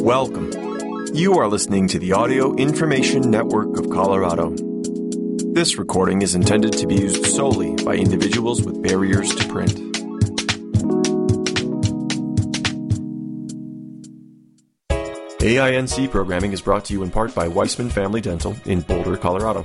Welcome. 0.00 0.52
You 1.12 1.34
are 1.38 1.48
listening 1.48 1.88
to 1.88 1.98
the 1.98 2.12
Audio 2.12 2.54
Information 2.54 3.30
Network 3.30 3.78
of 3.78 3.90
Colorado. 3.90 4.54
This 5.52 5.76
recording 5.76 6.22
is 6.22 6.36
intended 6.36 6.72
to 6.74 6.86
be 6.86 6.94
used 6.94 7.26
solely 7.26 7.74
by 7.84 7.96
individuals 7.96 8.62
with 8.62 8.80
barriers 8.80 9.34
to 9.34 9.48
print. 9.48 9.72
AINC 15.40 16.10
programming 16.10 16.52
is 16.52 16.62
brought 16.62 16.84
to 16.86 16.92
you 16.92 17.02
in 17.02 17.10
part 17.10 17.34
by 17.34 17.48
Weissman 17.48 17.90
Family 17.90 18.20
Dental 18.20 18.54
in 18.66 18.82
Boulder, 18.82 19.16
Colorado. 19.16 19.64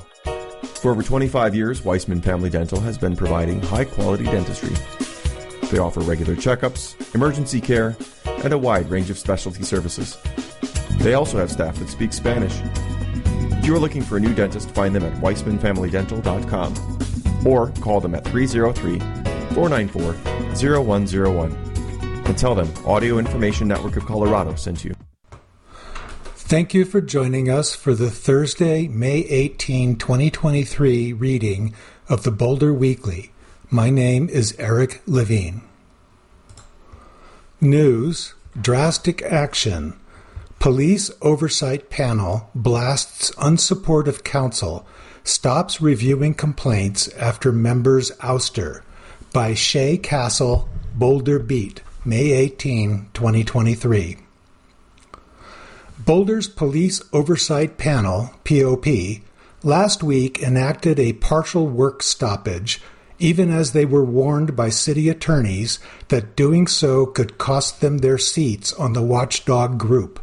For 0.76 0.92
over 0.92 1.04
25 1.04 1.54
years, 1.54 1.86
Weissman 1.86 2.22
Family 2.22 2.50
Dental 2.50 2.80
has 2.80 2.98
been 2.98 3.16
providing 3.16 3.62
high 3.62 3.86
quality 3.86 4.26
dentistry. 4.26 4.76
They 5.70 5.78
offer 5.78 6.02
regular 6.02 6.36
checkups, 6.36 7.16
emergency 7.16 7.62
care, 7.62 7.96
and 8.44 8.54
a 8.54 8.58
wide 8.58 8.90
range 8.90 9.10
of 9.10 9.18
specialty 9.18 9.64
services. 9.64 10.18
They 11.00 11.14
also 11.14 11.38
have 11.38 11.52
staff 11.52 11.78
that 11.80 11.90
speak 11.90 12.14
Spanish. 12.14 12.60
If 13.58 13.66
you 13.66 13.76
are 13.76 13.80
looking 13.80 14.02
for 14.02 14.18
a 14.18 14.20
new 14.20 14.34
dentist, 14.34 14.72
find 14.72 14.96
them 14.96 15.04
at 15.04 15.14
weissmanfamilydental.com 15.22 17.48
or 17.48 17.72
call 17.82 18.00
them 18.00 18.16
at 18.16 18.26
303 18.26 19.00
494 19.56 20.14
0101 20.56 21.52
and 22.26 22.38
tell 22.38 22.56
them 22.56 22.72
Audio 22.86 23.18
Information 23.18 23.68
Network 23.68 23.98
of 23.98 24.06
Colorado 24.06 24.56
sent 24.56 24.86
you. 24.86 24.96
Thank 26.36 26.74
you 26.74 26.86
for 26.86 27.02
joining 27.02 27.50
us 27.50 27.74
for 27.74 27.96
the 27.96 28.12
Thursday, 28.12 28.88
May 28.88 29.20
18, 29.22 29.98
2023 29.98 31.14
reading 31.14 31.74
of 32.08 32.24
the 32.24 32.32
Boulder 32.32 32.74
Weekly. 32.74 33.32
My 33.70 33.90
name 33.90 34.30
is 34.30 34.56
Eric 34.60 35.02
Levine. 35.08 35.64
News 37.64 38.34
Drastic 38.60 39.22
action. 39.22 39.94
Police 40.60 41.10
Oversight 41.22 41.90
Panel 41.90 42.50
blasts 42.54 43.32
unsupportive 43.36 44.26
council, 44.26 44.86
stops 45.24 45.80
reviewing 45.80 46.34
complaints 46.34 47.08
after 47.14 47.54
members 47.54 48.12
ouster. 48.18 48.82
By 49.32 49.54
Shay 49.54 49.98
Castle, 49.98 50.68
Boulder 50.94 51.40
Beat, 51.40 51.82
May 52.04 52.32
18, 52.34 53.08
2023. 53.14 54.18
Boulder's 56.00 56.50
Police 56.50 57.02
Oversight 57.14 57.78
Panel, 57.78 58.32
POP, 58.44 59.22
last 59.64 60.04
week 60.04 60.44
enacted 60.44 61.00
a 61.00 61.14
partial 61.14 61.68
work 61.70 62.04
stoppage 62.04 62.82
even 63.24 63.50
as 63.50 63.72
they 63.72 63.86
were 63.86 64.04
warned 64.04 64.54
by 64.54 64.68
city 64.68 65.08
attorneys 65.08 65.80
that 66.10 66.36
doing 66.36 66.68
so 66.68 67.06
could 67.06 67.38
cost 67.38 67.80
them 67.80 68.00
their 68.00 68.18
seats 68.18 68.74
on 68.74 68.92
the 68.92 69.02
watchdog 69.02 69.80
group. 69.80 70.20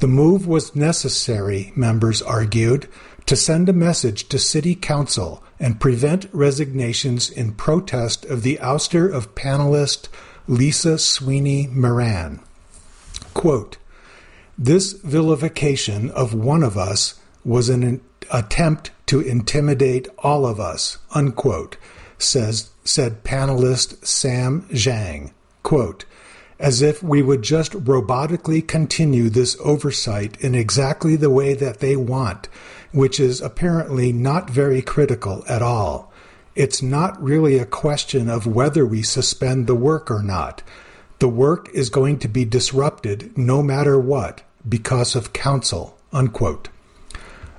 The 0.00 0.06
move 0.06 0.46
was 0.46 0.76
necessary, 0.76 1.72
members 1.74 2.20
argued, 2.20 2.88
to 3.24 3.36
send 3.36 3.70
a 3.70 3.72
message 3.72 4.28
to 4.28 4.38
City 4.38 4.74
Council 4.74 5.42
and 5.58 5.80
prevent 5.80 6.28
resignations 6.30 7.30
in 7.30 7.54
protest 7.54 8.26
of 8.26 8.42
the 8.42 8.58
ouster 8.60 9.10
of 9.10 9.34
panelist 9.34 10.08
Lisa 10.46 10.98
Sweeney 10.98 11.68
Miran. 11.72 12.40
Quote, 13.32 13.78
this 14.58 14.92
vilification 14.92 16.10
of 16.10 16.34
one 16.34 16.62
of 16.62 16.76
us 16.76 17.18
was 17.46 17.70
an 17.70 18.02
attempt 18.30 18.90
to 19.06 19.20
intimidate 19.20 20.08
all 20.18 20.44
of 20.44 20.60
us, 20.60 20.98
unquote, 21.14 21.78
says, 22.18 22.70
said 22.84 23.24
panelist 23.24 24.04
Sam 24.06 24.62
Zhang. 24.70 25.32
Quote, 25.62 26.04
as 26.58 26.80
if 26.80 27.02
we 27.02 27.22
would 27.22 27.42
just 27.42 27.72
robotically 27.72 28.66
continue 28.66 29.28
this 29.28 29.56
oversight 29.60 30.40
in 30.40 30.54
exactly 30.54 31.16
the 31.16 31.30
way 31.30 31.54
that 31.54 31.80
they 31.80 31.96
want, 31.96 32.48
which 32.92 33.20
is 33.20 33.40
apparently 33.40 34.12
not 34.12 34.48
very 34.48 34.80
critical 34.80 35.44
at 35.48 35.62
all. 35.62 36.12
It's 36.54 36.80
not 36.80 37.22
really 37.22 37.58
a 37.58 37.66
question 37.66 38.30
of 38.30 38.46
whether 38.46 38.86
we 38.86 39.02
suspend 39.02 39.66
the 39.66 39.74
work 39.74 40.10
or 40.10 40.22
not. 40.22 40.62
The 41.18 41.28
work 41.28 41.68
is 41.74 41.90
going 41.90 42.18
to 42.20 42.28
be 42.28 42.46
disrupted 42.46 43.36
no 43.36 43.62
matter 43.62 44.00
what 44.00 44.42
because 44.66 45.14
of 45.14 45.34
counsel. 45.34 45.98
Unquote. 46.12 46.70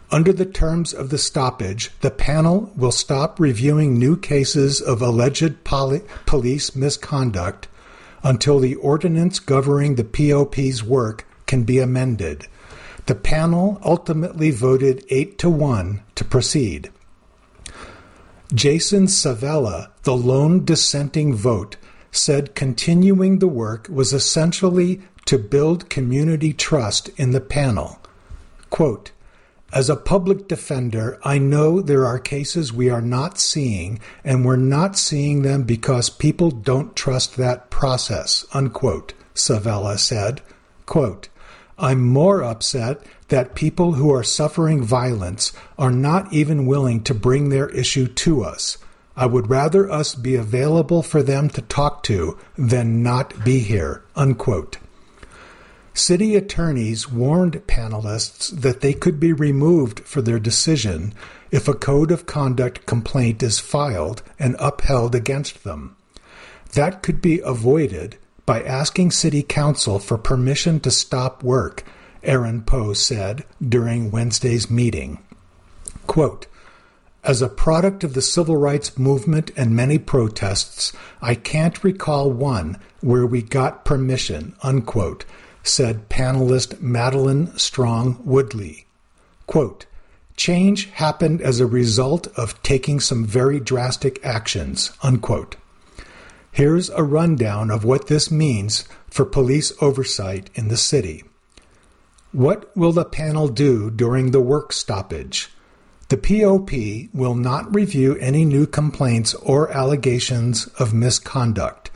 Under 0.09 0.31
the 0.31 0.45
terms 0.45 0.94
of 0.94 1.09
the 1.09 1.18
stoppage, 1.18 1.91
the 2.00 2.12
panel 2.12 2.72
will 2.78 2.91
stop 2.91 3.40
reviewing 3.40 3.97
new 3.97 4.16
cases 4.16 4.79
of 4.79 5.01
alleged 5.01 5.63
poli- 5.66 6.03
police 6.25 6.75
misconduct 6.75 7.68
until 8.23 8.59
the 8.59 8.75
ordinance 8.75 9.40
governing 9.40 9.95
the 9.95 10.03
POP's 10.03 10.81
work 10.81 11.25
can 11.45 11.63
be 11.63 11.79
amended. 11.79 12.47
The 13.06 13.16
panel 13.16 13.79
ultimately 13.84 14.51
voted 14.51 15.06
8 15.09 15.38
to 15.40 15.50
1 15.50 16.01
to 16.16 16.25
proceed. 16.25 16.89
Jason 18.53 19.07
Savella, 19.07 19.89
the 20.03 20.16
lone 20.16 20.63
dissenting 20.63 21.35
vote, 21.35 21.75
said 22.12 22.56
continuing 22.56 23.39
the 23.39 23.47
work 23.47 23.88
was 23.89 24.13
essentially 24.13 25.01
to 25.25 25.38
build 25.38 25.89
community 25.89 26.53
trust 26.53 27.09
in 27.18 27.31
the 27.31 27.41
panel. 27.41 28.00
Quote, 28.69 29.12
as 29.73 29.89
a 29.89 29.97
public 29.97 30.47
defender, 30.47 31.19
I 31.23 31.39
know 31.39 31.81
there 31.81 32.05
are 32.05 32.19
cases 32.19 32.72
we 32.72 32.89
are 32.89 33.01
not 33.01 33.38
seeing, 33.38 34.00
and 34.23 34.45
we're 34.45 34.55
not 34.55 34.97
seeing 34.97 35.41
them 35.41 35.63
because 35.63 36.09
people 36.09 36.51
don't 36.51 36.95
trust 36.95 37.35
that 37.35 37.69
process, 37.69 38.45
unquote, 38.53 39.13
Savella 39.35 40.00
said. 40.00 40.41
Quote, 40.85 41.27
I'm 41.77 42.07
more 42.07 42.44
upset 42.44 43.06
that 43.27 43.56
people 43.56 43.94
who 43.94 44.11
are 44.13 44.23
suffering 44.23 44.83
violence 44.83 45.51
are 45.77 45.91
not 45.91 46.31
even 46.31 46.66
willing 46.66 47.03
to 47.03 47.13
bring 47.13 47.50
their 47.50 47.69
issue 47.69 48.07
to 48.07 48.44
us. 48.44 48.77
I 49.17 49.25
would 49.25 49.50
rather 49.50 49.91
us 49.91 50.16
be 50.16 50.35
available 50.35 51.03
for 51.03 51.22
them 51.22 51.50
to 51.50 51.61
talk 51.61 52.03
to 52.03 52.38
than 52.57 53.03
not 53.03 53.44
be 53.44 53.59
here, 53.59 54.03
unquote. 54.16 54.77
City 55.97 56.35
attorneys 56.35 57.11
warned 57.11 57.53
panelists 57.65 58.51
that 58.51 58.81
they 58.81 58.93
could 58.93 59.19
be 59.19 59.33
removed 59.33 60.01
for 60.01 60.21
their 60.21 60.37
decision 60.37 61.11
if 61.49 61.67
a 61.67 61.73
code 61.73 62.11
of 62.11 62.27
conduct 62.27 62.85
complaint 62.85 63.41
is 63.41 63.57
filed 63.57 64.21
and 64.37 64.55
upheld 64.59 65.15
against 65.15 65.63
them. 65.63 65.95
That 66.73 67.01
could 67.01 67.19
be 67.19 67.39
avoided 67.39 68.17
by 68.45 68.61
asking 68.61 69.09
City 69.09 69.41
Council 69.41 69.97
for 69.97 70.19
permission 70.19 70.79
to 70.81 70.91
stop 70.91 71.41
work, 71.41 71.83
Aaron 72.21 72.61
Poe 72.61 72.93
said 72.93 73.43
during 73.67 74.11
Wednesday's 74.11 74.69
meeting. 74.69 75.17
Quote, 76.05 76.45
as 77.23 77.41
a 77.41 77.49
product 77.49 78.03
of 78.03 78.13
the 78.13 78.21
civil 78.21 78.55
rights 78.55 78.99
movement 78.99 79.49
and 79.57 79.75
many 79.75 79.97
protests, 79.97 80.93
I 81.23 81.33
can't 81.33 81.83
recall 81.83 82.31
one 82.31 82.77
where 83.01 83.25
we 83.25 83.41
got 83.41 83.83
permission, 83.83 84.55
unquote, 84.61 85.25
said 85.67 86.09
panelist 86.09 86.81
Madeline 86.81 87.57
Strong 87.57 88.22
Woodley. 88.23 88.85
Quote, 89.45 89.85
Change 90.35 90.91
happened 90.91 91.41
as 91.41 91.59
a 91.59 91.66
result 91.66 92.28
of 92.38 92.61
taking 92.61 93.00
some 93.00 93.25
very 93.25 93.59
drastic 93.59 94.23
actions. 94.23 94.91
Unquote. 95.01 95.56
Here's 96.51 96.89
a 96.91 97.03
rundown 97.03 97.72
of 97.72 97.83
what 97.83 98.07
this 98.07 98.29
means 98.31 98.85
for 99.09 99.25
police 99.25 99.72
oversight 99.81 100.50
in 100.53 100.67
the 100.67 100.77
city. 100.77 101.23
What 102.31 102.75
will 102.75 102.91
the 102.91 103.06
panel 103.06 103.47
do 103.47 103.89
during 103.89 104.31
the 104.31 104.41
work 104.41 104.73
stoppage? 104.73 105.50
The 106.09 106.17
POP 106.17 107.13
will 107.13 107.35
not 107.35 107.73
review 107.73 108.16
any 108.17 108.45
new 108.45 108.66
complaints 108.66 109.33
or 109.35 109.72
allegations 109.72 110.67
of 110.79 110.94
misconduct. 110.94 111.91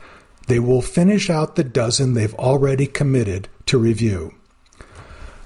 They 0.48 0.58
will 0.58 0.82
finish 0.82 1.30
out 1.30 1.56
the 1.56 1.64
dozen 1.64 2.14
they've 2.14 2.34
already 2.34 2.86
committed 2.86 3.48
to 3.66 3.78
review. 3.78 4.34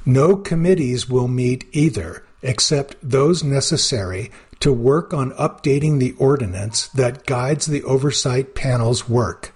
No 0.04 0.36
committees 0.36 1.08
will 1.08 1.28
meet 1.28 1.66
either, 1.72 2.24
except 2.42 2.96
those 3.02 3.42
necessary 3.42 4.30
to 4.60 4.72
work 4.72 5.12
on 5.12 5.32
updating 5.32 5.98
the 5.98 6.12
ordinance 6.12 6.88
that 6.88 7.26
guides 7.26 7.66
the 7.66 7.82
oversight 7.82 8.54
panel's 8.54 9.08
work. 9.08 9.52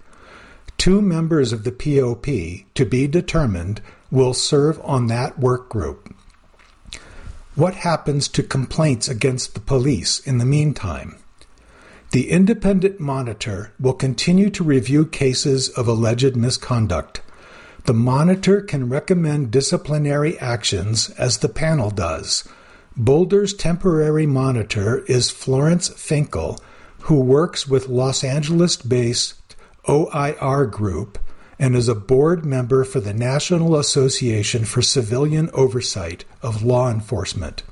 Two 0.76 1.00
members 1.00 1.52
of 1.52 1.64
the 1.64 1.72
POP, 1.72 2.66
to 2.74 2.84
be 2.84 3.06
determined, 3.06 3.80
will 4.10 4.34
serve 4.34 4.80
on 4.82 5.06
that 5.06 5.38
work 5.38 5.68
group. 5.68 6.14
What 7.54 7.74
happens 7.74 8.28
to 8.28 8.42
complaints 8.42 9.08
against 9.08 9.54
the 9.54 9.60
police 9.60 10.20
in 10.20 10.38
the 10.38 10.44
meantime? 10.44 11.16
The 12.12 12.30
independent 12.30 12.98
monitor 12.98 13.72
will 13.78 13.92
continue 13.92 14.50
to 14.50 14.64
review 14.64 15.06
cases 15.06 15.68
of 15.68 15.86
alleged 15.86 16.36
misconduct. 16.36 17.20
The 17.90 17.94
monitor 17.94 18.60
can 18.60 18.88
recommend 18.88 19.50
disciplinary 19.50 20.38
actions 20.38 21.10
as 21.18 21.38
the 21.38 21.48
panel 21.48 21.90
does. 21.90 22.44
Boulder's 22.96 23.52
temporary 23.52 24.26
monitor 24.26 24.98
is 25.06 25.28
Florence 25.28 25.88
Finkle, 25.88 26.60
who 27.00 27.18
works 27.18 27.66
with 27.66 27.88
Los 27.88 28.22
Angeles 28.22 28.76
based 28.76 29.56
OIR 29.88 30.66
Group 30.66 31.18
and 31.58 31.74
is 31.74 31.88
a 31.88 31.96
board 31.96 32.44
member 32.44 32.84
for 32.84 33.00
the 33.00 33.12
National 33.12 33.74
Association 33.74 34.64
for 34.64 34.82
Civilian 34.82 35.50
Oversight 35.52 36.24
of 36.42 36.62
Law 36.62 36.92
Enforcement. 36.92 37.64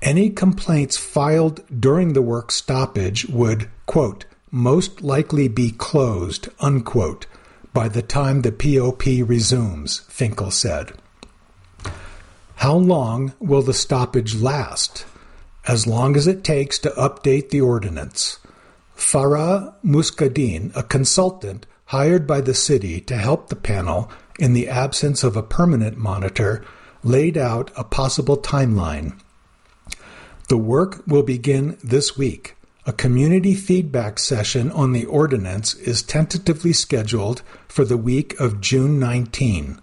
Any 0.00 0.30
complaints 0.30 0.96
filed 0.96 1.60
during 1.78 2.14
the 2.14 2.22
work 2.22 2.50
stoppage 2.50 3.26
would, 3.26 3.68
quote, 3.84 4.24
most 4.50 5.02
likely 5.02 5.46
be 5.46 5.72
closed, 5.72 6.48
unquote, 6.58 7.26
by 7.72 7.88
the 7.88 8.02
time 8.02 8.42
the 8.42 8.52
POP 8.52 9.04
resumes, 9.28 10.00
Finkle 10.08 10.52
said. 10.52 10.92
How 12.56 12.74
long 12.74 13.32
will 13.38 13.62
the 13.62 13.74
stoppage 13.74 14.34
last? 14.34 15.06
As 15.66 15.86
long 15.86 16.16
as 16.16 16.26
it 16.26 16.44
takes 16.44 16.78
to 16.80 16.90
update 16.90 17.50
the 17.50 17.60
ordinance. 17.60 18.38
Farah 18.96 19.74
Muscadin, 19.84 20.74
a 20.76 20.82
consultant 20.82 21.66
hired 21.86 22.26
by 22.26 22.40
the 22.40 22.54
city 22.54 23.00
to 23.00 23.16
help 23.16 23.48
the 23.48 23.56
panel 23.56 24.10
in 24.38 24.52
the 24.52 24.68
absence 24.68 25.24
of 25.24 25.36
a 25.36 25.42
permanent 25.42 25.96
monitor, 25.96 26.64
laid 27.02 27.36
out 27.38 27.70
a 27.76 27.84
possible 27.84 28.36
timeline. 28.36 29.18
The 30.48 30.58
work 30.58 31.02
will 31.06 31.22
begin 31.22 31.78
this 31.82 32.16
week. 32.16 32.56
A 32.86 32.92
community 32.94 33.54
feedback 33.54 34.18
session 34.18 34.70
on 34.70 34.92
the 34.92 35.04
ordinance 35.04 35.74
is 35.74 36.02
tentatively 36.02 36.72
scheduled 36.72 37.42
for 37.68 37.84
the 37.84 37.98
week 37.98 38.38
of 38.40 38.62
June 38.62 38.98
19. 38.98 39.78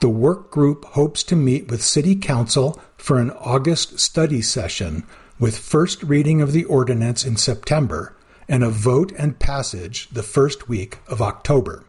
The 0.00 0.08
work 0.08 0.50
group 0.50 0.86
hopes 0.86 1.22
to 1.24 1.36
meet 1.36 1.70
with 1.70 1.84
City 1.84 2.16
Council 2.16 2.80
for 2.96 3.18
an 3.18 3.30
August 3.32 4.00
study 4.00 4.40
session 4.40 5.04
with 5.38 5.58
first 5.58 6.02
reading 6.02 6.40
of 6.40 6.52
the 6.52 6.64
ordinance 6.64 7.24
in 7.24 7.36
September 7.36 8.16
and 8.48 8.64
a 8.64 8.70
vote 8.70 9.12
and 9.18 9.38
passage 9.38 10.08
the 10.10 10.22
first 10.22 10.70
week 10.70 10.98
of 11.08 11.20
October. 11.20 11.84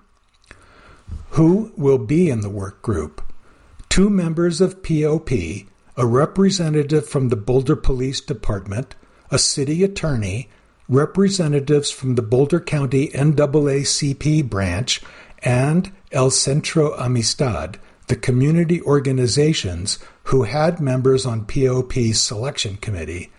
Who 1.31 1.71
will 1.77 1.99
be 1.99 2.29
in 2.29 2.41
the 2.41 2.49
work 2.49 2.81
group? 2.81 3.21
Two 3.87 4.09
members 4.09 4.59
of 4.59 4.83
POP, 4.83 5.31
a 5.95 6.05
representative 6.05 7.07
from 7.07 7.29
the 7.29 7.37
Boulder 7.37 7.77
Police 7.77 8.19
Department, 8.19 8.95
a 9.31 9.37
city 9.39 9.83
attorney, 9.83 10.49
representatives 10.89 11.91
from 11.91 12.15
the 12.15 12.21
Boulder 12.21 12.59
County 12.59 13.09
NAACP 13.09 14.49
branch, 14.49 15.01
and 15.39 15.91
El 16.11 16.31
Centro 16.31 16.95
Amistad, 16.97 17.79
the 18.07 18.15
community 18.15 18.81
organizations 18.81 19.99
who 20.23 20.43
had 20.43 20.79
members 20.79 21.25
on 21.25 21.45
POP's 21.45 22.19
selection 22.21 22.77
committee, 22.77 23.31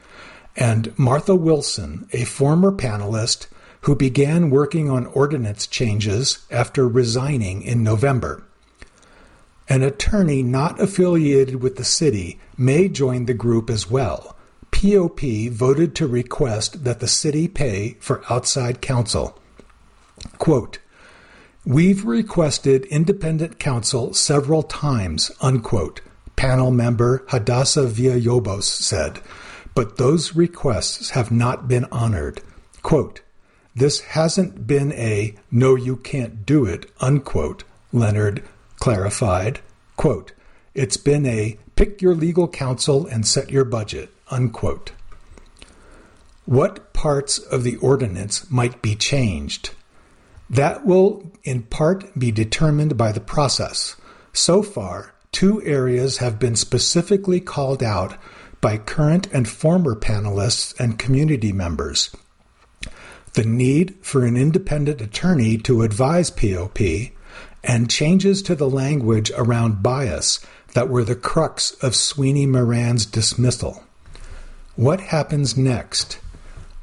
and 0.57 0.97
Martha 0.99 1.35
Wilson, 1.35 2.09
a 2.13 2.25
former 2.25 2.73
panelist 2.73 3.47
who 3.83 3.95
began 3.95 4.51
working 4.51 4.91
on 4.91 5.07
ordinance 5.07 5.67
changes 5.67 6.47
after 6.51 6.87
resigning 6.89 7.63
in 7.63 7.83
November. 7.83 8.43
An 9.69 9.83
attorney 9.83 10.43
not 10.43 10.81
affiliated 10.81 11.63
with 11.63 11.77
the 11.77 11.85
city 11.85 12.41
may 12.57 12.89
join 12.89 13.27
the 13.27 13.35
group 13.35 13.71
as 13.71 13.91
well. 13.91 14.35
POP 14.71 15.51
voted 15.51 15.95
to 15.97 16.07
request 16.07 16.85
that 16.85 17.01
the 17.01 17.09
city 17.09 17.49
pay 17.49 17.97
for 18.01 18.23
outside 18.31 18.81
counsel. 18.81 19.39
Quote, 20.39 20.79
We've 21.65 22.05
requested 22.05 22.87
independent 22.87 23.59
counsel 23.59 24.15
several 24.15 24.63
times, 24.63 25.31
unquote, 25.41 26.01
panel 26.37 26.71
member 26.71 27.25
Hadassah 27.29 27.87
Villalobos 27.87 28.63
said, 28.63 29.21
but 29.75 29.97
those 29.97 30.35
requests 30.35 31.11
have 31.11 31.31
not 31.31 31.69
been 31.69 31.85
honored. 31.93 32.41
Quote, 32.83 33.21
this 33.75 34.01
hasn't 34.01 34.67
been 34.67 34.93
a 34.93 35.35
no, 35.51 35.75
you 35.75 35.97
can't 35.97 36.47
do 36.47 36.65
it, 36.65 36.91
unquote, 37.01 37.65
Leonard 37.93 38.43
clarified. 38.77 39.61
Quote, 39.97 40.33
it's 40.75 40.97
been 40.97 41.27
a 41.27 41.59
pick 41.77 42.01
your 42.01 42.15
legal 42.15 42.49
counsel 42.49 43.07
and 43.07 43.27
set 43.27 43.51
your 43.51 43.65
budget, 43.65 44.11
unquote. 44.31 44.93
What 46.45 46.93
parts 46.93 47.39
of 47.39 47.63
the 47.63 47.77
ordinance 47.77 48.51
might 48.51 48.81
be 48.81 48.95
changed? 48.95 49.71
That 50.49 50.87
will 50.87 51.31
in 51.45 51.63
part 51.65 52.19
be 52.19 52.31
determined 52.31 52.97
by 52.97 53.13
the 53.13 53.21
process. 53.21 53.97
So 54.33 54.63
far, 54.63 55.15
two 55.31 55.63
areas 55.63 56.19
have 56.19 56.39
been 56.39 56.57
specifically 56.57 57.41
called 57.41 57.83
out 57.83 58.17
by 58.61 58.79
current 58.79 59.29
and 59.33 59.49
former 59.49 59.95
panelists 59.95 60.79
and 60.81 60.99
community 60.99 61.53
members. 61.53 62.11
The 63.35 63.45
need 63.45 63.97
for 64.01 64.25
an 64.25 64.37
independent 64.37 65.01
attorney 65.01 65.59
to 65.59 65.83
advise 65.83 66.31
POP 66.31 66.79
and 67.63 67.91
changes 67.91 68.43
to 68.43 68.55
the 68.55 68.71
language 68.71 69.31
around 69.37 69.83
bias 69.83 70.41
that 70.75 70.89
were 70.89 71.05
the 71.05 71.15
crux 71.15 71.73
of 71.83 71.95
Sweeney 71.95 72.47
Miran's 72.47 73.07
dismissal. 73.07 73.85
What 74.79 75.01
happens 75.01 75.57
next? 75.57 76.21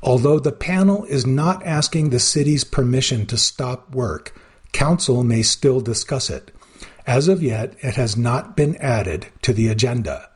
Although 0.04 0.40
the 0.40 0.52
panel 0.52 1.06
is 1.06 1.26
not 1.26 1.66
asking 1.66 2.10
the 2.10 2.20
city's 2.20 2.66
permission 2.66 3.26
to 3.28 3.38
stop 3.38 3.96
work, 3.96 4.38
council 4.74 5.24
may 5.24 5.42
still 5.44 5.80
discuss 5.80 6.30
it. 6.30 6.52
As 7.08 7.30
of 7.30 7.42
yet, 7.42 7.74
it 7.80 7.96
has 7.96 8.18
not 8.18 8.58
been 8.58 8.76
added 8.82 9.28
to 9.44 9.54
the 9.54 9.70
agenda. 9.70 10.28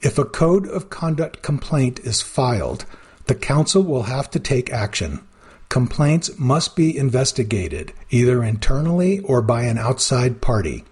If 0.00 0.18
a 0.18 0.24
code 0.24 0.66
of 0.66 0.90
conduct 0.90 1.40
complaint 1.40 2.00
is 2.00 2.20
filed, 2.20 2.84
the 3.26 3.36
council 3.36 3.84
will 3.84 4.10
have 4.10 4.28
to 4.32 4.40
take 4.40 4.72
action. 4.72 5.20
Complaints 5.68 6.36
must 6.36 6.74
be 6.74 6.98
investigated, 6.98 7.92
either 8.10 8.42
internally 8.42 9.20
or 9.20 9.40
by 9.40 9.62
an 9.62 9.78
outside 9.78 10.40
party. 10.40 10.84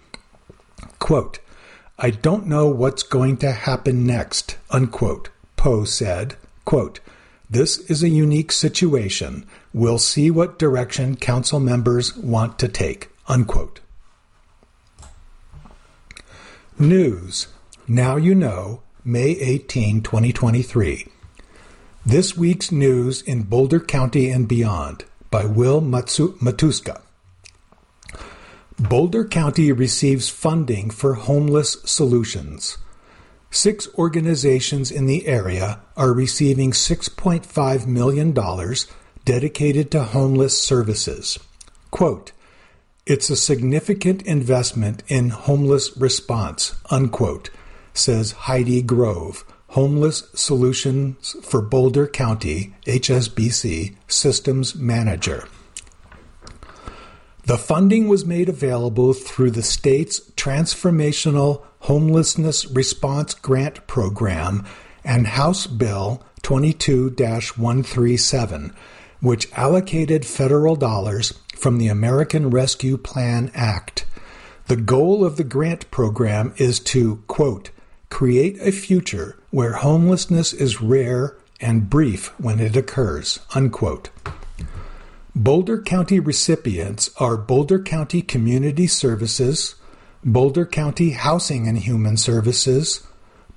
Quote, 1.00 1.40
I 1.98 2.10
don't 2.10 2.46
know 2.46 2.68
what's 2.68 3.02
going 3.02 3.38
to 3.38 3.50
happen 3.50 4.06
next, 4.06 4.56
unquote, 4.70 5.30
Poe 5.60 5.84
said. 5.84 6.36
Quote, 6.64 7.00
this 7.50 7.76
is 7.90 8.02
a 8.02 8.08
unique 8.08 8.50
situation. 8.50 9.46
We'll 9.74 9.98
see 9.98 10.30
what 10.30 10.58
direction 10.58 11.16
council 11.16 11.60
members 11.60 12.16
want 12.16 12.58
to 12.60 12.66
take. 12.66 13.10
Unquote. 13.28 13.80
News. 16.78 17.48
Now 17.86 18.16
you 18.16 18.34
know, 18.34 18.80
May 19.04 19.32
18, 19.32 20.00
2023. 20.00 21.06
This 22.06 22.34
week's 22.34 22.72
news 22.72 23.20
in 23.20 23.42
Boulder 23.42 23.80
County 23.80 24.30
and 24.30 24.48
beyond 24.48 25.04
by 25.30 25.44
Will 25.44 25.82
Matsu- 25.82 26.38
Matuska. 26.38 27.02
Boulder 28.78 29.26
County 29.26 29.72
receives 29.72 30.30
funding 30.30 30.88
for 30.88 31.14
homeless 31.28 31.76
solutions. 31.84 32.78
Six 33.50 33.88
organizations 33.98 34.92
in 34.92 35.06
the 35.06 35.26
area 35.26 35.80
are 35.96 36.12
receiving 36.12 36.70
$6.5 36.70 37.86
million 37.86 38.32
dedicated 39.24 39.90
to 39.90 40.04
homeless 40.04 40.58
services. 40.58 41.38
Quote, 41.90 42.30
it's 43.06 43.28
a 43.28 43.36
significant 43.36 44.22
investment 44.22 45.02
in 45.08 45.30
homeless 45.30 45.96
response, 45.96 46.76
unquote, 46.90 47.50
says 47.92 48.32
Heidi 48.32 48.82
Grove, 48.82 49.44
Homeless 49.70 50.28
Solutions 50.34 51.34
for 51.42 51.60
Boulder 51.60 52.06
County, 52.06 52.74
HSBC, 52.86 53.96
Systems 54.06 54.76
Manager. 54.76 55.48
The 57.46 57.58
funding 57.58 58.06
was 58.06 58.24
made 58.24 58.48
available 58.48 59.12
through 59.12 59.50
the 59.50 59.62
state's 59.62 60.20
Transformational 60.32 61.64
Homelessness 61.80 62.66
Response 62.66 63.34
Grant 63.34 63.86
Program 63.86 64.66
and 65.04 65.26
House 65.26 65.66
Bill 65.66 66.22
22 66.42 67.10
137, 67.10 68.74
which 69.20 69.52
allocated 69.52 70.24
federal 70.24 70.76
dollars 70.76 71.38
from 71.56 71.78
the 71.78 71.88
American 71.88 72.50
Rescue 72.50 72.96
Plan 72.96 73.50
Act. 73.54 74.04
The 74.66 74.76
goal 74.76 75.24
of 75.24 75.36
the 75.36 75.44
grant 75.44 75.90
program 75.90 76.54
is 76.56 76.80
to, 76.80 77.22
quote, 77.26 77.70
create 78.08 78.58
a 78.60 78.72
future 78.72 79.38
where 79.50 79.72
homelessness 79.74 80.52
is 80.52 80.80
rare 80.80 81.36
and 81.60 81.90
brief 81.90 82.28
when 82.38 82.60
it 82.60 82.76
occurs, 82.76 83.40
unquote. 83.54 84.10
Boulder 85.34 85.80
County 85.80 86.20
recipients 86.20 87.10
are 87.18 87.36
Boulder 87.36 87.80
County 87.80 88.22
Community 88.22 88.86
Services, 88.86 89.76
Boulder 90.24 90.64
County 90.66 91.10
Housing 91.10 91.66
and 91.66 91.78
Human 91.78 92.16
Services, 92.18 93.02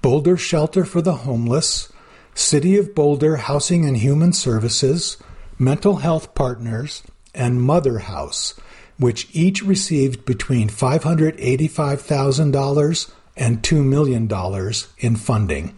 Boulder 0.02 0.38
Shelter 0.38 0.86
for 0.86 1.02
the 1.02 1.18
Homeless, 1.18 1.92
City 2.34 2.78
of 2.78 2.96
Boulder 2.96 3.36
Housing 3.36 3.86
and 3.86 3.98
Human 3.98 4.32
Services, 4.32 5.18
Mental 5.60 5.98
Health 5.98 6.34
Partners, 6.34 7.04
and 7.36 7.62
Mother 7.62 8.00
House, 8.00 8.54
which 8.98 9.28
each 9.34 9.62
received 9.62 10.24
between 10.24 10.70
$585,000 10.70 13.12
and 13.36 13.62
$2 13.62 13.86
million 13.86 14.30
in 15.00 15.18
funding. 15.18 15.78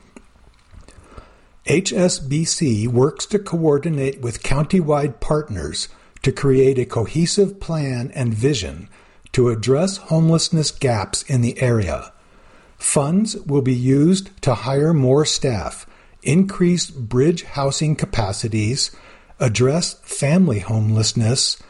HSBC 1.66 2.88
works 2.88 3.26
to 3.26 3.40
coordinate 3.40 4.22
with 4.22 4.44
countywide 4.44 5.20
partners 5.20 5.88
to 6.22 6.32
create 6.32 6.78
a 6.78 6.86
cohesive 6.86 7.60
plan 7.60 8.12
and 8.14 8.36
vision 8.36 8.88
to 9.36 9.50
address 9.50 9.98
homelessness 9.98 10.72
gaps 10.72 11.22
in 11.24 11.42
the 11.42 11.62
area. 11.62 12.14
Funds 12.78 13.36
will 13.42 13.62
be 13.62 13.76
used 13.76 14.30
to 14.42 14.54
hire 14.54 14.94
more 14.94 15.26
staff, 15.26 15.86
increase 16.24 16.90
bridge 16.90 17.44
housing 17.44 17.98
capacities, 17.98 18.96
address 19.38 19.96
family 20.04 20.60
homelessness, 20.60 21.62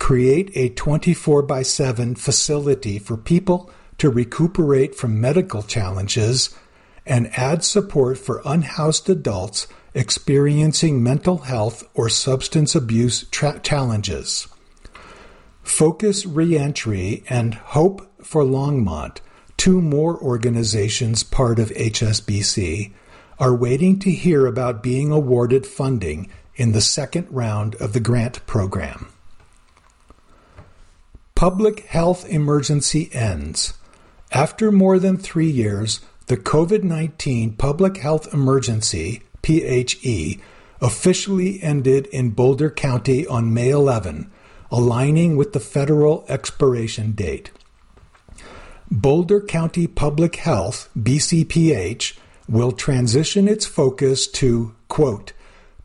create 0.00 0.50
a 0.56 0.70
24 0.70 1.42
by 1.42 1.62
7 1.62 2.16
facility 2.16 2.98
for 2.98 3.16
people 3.16 3.70
to 3.98 4.10
recuperate 4.10 4.96
from 4.96 5.20
medical 5.20 5.62
challenges, 5.62 6.52
and 7.06 7.30
add 7.38 7.62
support 7.62 8.18
for 8.18 8.42
unhoused 8.44 9.08
adults 9.08 9.68
experiencing 9.94 11.00
mental 11.00 11.38
health 11.38 11.84
or 11.94 12.08
substance 12.08 12.74
abuse 12.74 13.28
tra- 13.30 13.60
challenges. 13.60 14.48
Focus 15.62 16.26
Reentry 16.26 17.24
and 17.28 17.54
Hope 17.54 18.10
for 18.22 18.42
Longmont, 18.42 19.18
two 19.56 19.80
more 19.80 20.20
organizations 20.20 21.22
part 21.22 21.58
of 21.58 21.70
HSBC, 21.70 22.92
are 23.38 23.54
waiting 23.54 23.98
to 24.00 24.10
hear 24.10 24.46
about 24.46 24.82
being 24.82 25.10
awarded 25.10 25.66
funding 25.66 26.28
in 26.56 26.72
the 26.72 26.80
second 26.80 27.26
round 27.30 27.74
of 27.76 27.92
the 27.92 28.00
grant 28.00 28.44
program. 28.46 29.08
Public 31.34 31.80
health 31.86 32.28
emergency 32.28 33.08
ends. 33.12 33.74
After 34.30 34.70
more 34.70 34.98
than 34.98 35.16
three 35.16 35.50
years, 35.50 36.00
the 36.26 36.36
COVID 36.36 36.82
19 36.82 37.54
public 37.54 37.96
health 37.96 38.32
emergency, 38.32 39.22
PHE, 39.42 40.40
officially 40.80 41.62
ended 41.62 42.06
in 42.06 42.30
Boulder 42.30 42.70
County 42.70 43.26
on 43.26 43.52
May 43.52 43.70
11, 43.70 44.30
aligning 44.72 45.36
with 45.36 45.52
the 45.52 45.60
federal 45.60 46.24
expiration 46.28 47.12
date. 47.12 47.50
Boulder 48.90 49.40
County 49.40 49.86
Public 49.86 50.36
Health, 50.36 50.88
BCPH, 50.98 52.18
will 52.48 52.72
transition 52.72 53.48
its 53.48 53.64
focus 53.64 54.26
to, 54.26 54.74
quote, 54.88 55.32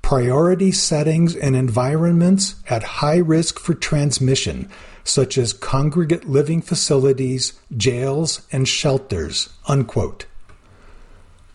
priority 0.02 0.72
settings 0.72 1.36
and 1.36 1.56
environments 1.56 2.56
at 2.70 2.84
high 2.84 3.18
risk 3.18 3.60
for 3.60 3.74
transmission, 3.74 4.70
such 5.04 5.38
as 5.38 5.54
congregate 5.54 6.28
living 6.28 6.62
facilities, 6.62 7.60
jails, 7.76 8.48
and 8.52 8.68
shelters. 8.68 9.50
Unquote. 9.68 10.26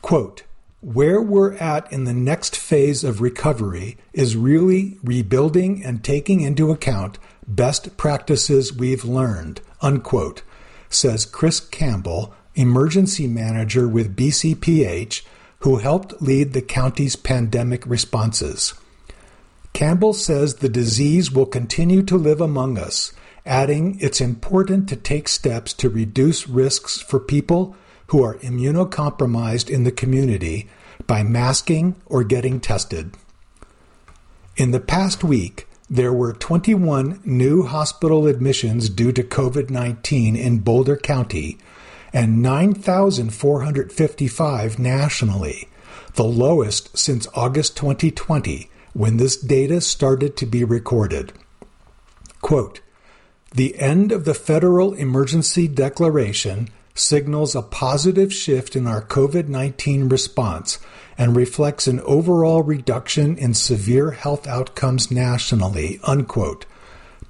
Quote, 0.01 0.43
where 0.83 1.23
we're 1.23 1.55
at 1.55 1.91
in 1.93 2.05
the 2.05 2.13
next 2.13 2.57
phase 2.57 3.05
of 3.05 3.21
recovery 3.21 3.97
is 4.13 4.37
really 4.37 4.99
rebuilding 5.05 5.83
and 5.85 6.03
taking 6.03 6.41
into 6.41 6.73
account 6.73 7.19
best 7.47 7.97
practices 7.97 8.75
we've 8.75 9.05
learned, 9.05 9.61
unquote, 9.81 10.43
says 10.91 11.25
Chris 11.25 11.61
Campbell, 11.61 12.35
emergency 12.57 13.29
manager 13.29 13.87
with 13.87 14.17
BCPH 14.17 15.23
who 15.61 15.77
helped 15.77 16.21
lead 16.21 16.53
the 16.53 16.61
county's 16.61 17.15
pandemic 17.15 17.87
responses. 17.87 18.75
Campbell 19.73 20.13
says 20.13 20.57
the 20.57 20.69
disease 20.69 21.31
will 21.31 21.47
continue 21.47 22.03
to 22.03 22.17
live 22.17 22.41
among 22.41 22.77
us, 22.77 23.13
adding 23.47 23.97
it's 24.01 24.21
important 24.21 24.89
to 24.89 24.97
take 24.97 25.29
steps 25.29 25.73
to 25.73 25.89
reduce 25.89 26.49
risks 26.49 27.01
for 27.01 27.21
people 27.21 27.77
who 28.13 28.23
are 28.23 28.37
immunocompromised 28.41 29.69
in 29.71 29.85
the 29.85 29.91
community 29.91 30.69
by 31.07 31.23
masking 31.23 31.97
or 32.05 32.23
getting 32.23 32.61
tested. 32.61 33.11
In 34.55 34.71
the 34.71 34.81
past 34.81 35.25
week, 35.25 35.67
there 35.89 36.13
were 36.13 36.35
21 36.35 37.23
new 37.25 37.63
hospital 37.63 38.27
admissions 38.27 38.91
due 38.91 39.13
to 39.13 39.23
COVID 39.23 39.71
19 39.71 40.37
in 40.37 40.59
Boulder 40.59 40.99
County, 40.99 41.57
and 42.13 42.43
9,455 42.43 44.79
nationally, 44.79 45.71
the 46.13 46.25
lowest 46.25 46.99
since 46.99 47.27
August 47.33 47.79
2020 47.79 48.69
when 48.93 49.17
this 49.17 49.39
data 49.39 49.81
started 49.81 50.37
to 50.37 50.45
be 50.45 50.65
recorded. 50.65 51.33
Quote, 52.43 52.83
the 53.55 53.79
end 53.79 54.13
of 54.13 54.27
the 54.27 54.35
federal 54.35 54.93
emergency 54.93 55.67
declaration 55.67 56.69
signals 56.95 57.55
a 57.55 57.63
positive 57.63 58.33
shift 58.33 58.77
in 58.77 58.87
our 58.87 59.03
COVID 59.03 59.49
19 59.49 60.09
response 60.09 60.79
and 61.17 61.37
reflects 61.37 61.87
an 61.87 62.01
overall 62.01 62.63
reduction 62.63 63.37
in 63.37 63.55
severe 63.55 64.13
health 64.13 64.47
outcomes 64.47 65.11
nationally. 65.11 66.01
Unquote. 66.05 66.67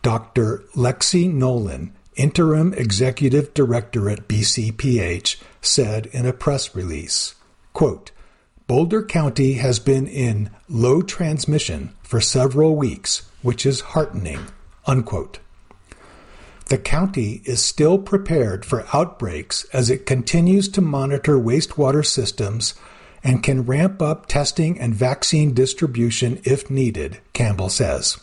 Dr. 0.02 0.64
Lexi 0.74 1.32
Nolen, 1.32 1.92
interim 2.16 2.74
executive 2.74 3.54
director 3.54 4.10
at 4.10 4.28
BCPH, 4.28 5.40
said 5.60 6.06
in 6.06 6.26
a 6.26 6.32
press 6.32 6.74
release 6.74 7.34
quote, 7.72 8.10
Boulder 8.66 9.02
County 9.02 9.54
has 9.54 9.78
been 9.78 10.06
in 10.06 10.50
low 10.68 11.02
transmission 11.02 11.94
for 12.02 12.20
several 12.20 12.76
weeks, 12.76 13.28
which 13.42 13.66
is 13.66 13.80
heartening. 13.80 14.40
Unquote. 14.86 15.40
The 16.66 16.78
county 16.78 17.42
is 17.44 17.62
still 17.62 17.98
prepared 17.98 18.64
for 18.64 18.86
outbreaks 18.92 19.64
as 19.72 19.90
it 19.90 20.06
continues 20.06 20.68
to 20.70 20.80
monitor 20.80 21.38
wastewater 21.38 22.04
systems 22.04 22.74
and 23.24 23.42
can 23.42 23.62
ramp 23.62 24.02
up 24.02 24.26
testing 24.26 24.78
and 24.78 24.94
vaccine 24.94 25.54
distribution 25.54 26.40
if 26.44 26.70
needed, 26.70 27.18
Campbell 27.32 27.68
says. 27.68 28.18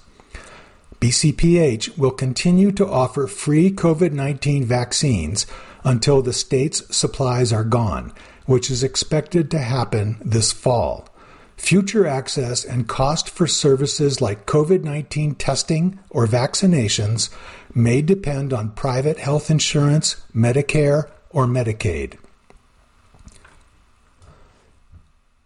BCPH 1.00 1.98
will 1.98 2.12
continue 2.12 2.72
to 2.74 2.86
offer 2.86 3.26
free 3.26 3.72
COVID 3.72 4.12
19 4.12 4.66
vaccines 4.66 5.48
until 5.84 6.22
the 6.22 6.34
state's 6.34 6.84
supplies 6.96 7.54
are 7.54 7.64
gone, 7.64 8.12
which 8.46 8.70
is 8.70 8.84
expected 8.84 9.50
to 9.52 9.60
happen 9.60 10.18
this 10.24 10.52
fall. 10.52 11.08
Future 11.56 12.06
access 12.06 12.66
and 12.66 12.88
cost 12.88 13.30
for 13.30 13.48
services 13.48 14.22
like 14.22 14.46
COVID 14.46 14.84
19 14.84 15.36
testing 15.36 16.00
or 16.10 16.28
vaccinations 16.28 17.30
may 17.76 18.02
depend 18.02 18.54
on 18.54 18.72
private 18.72 19.20
health 19.20 19.50
insurance, 19.50 20.16
Medicare, 20.36 21.10
or 21.30 21.46
Medicaid. 21.46 22.18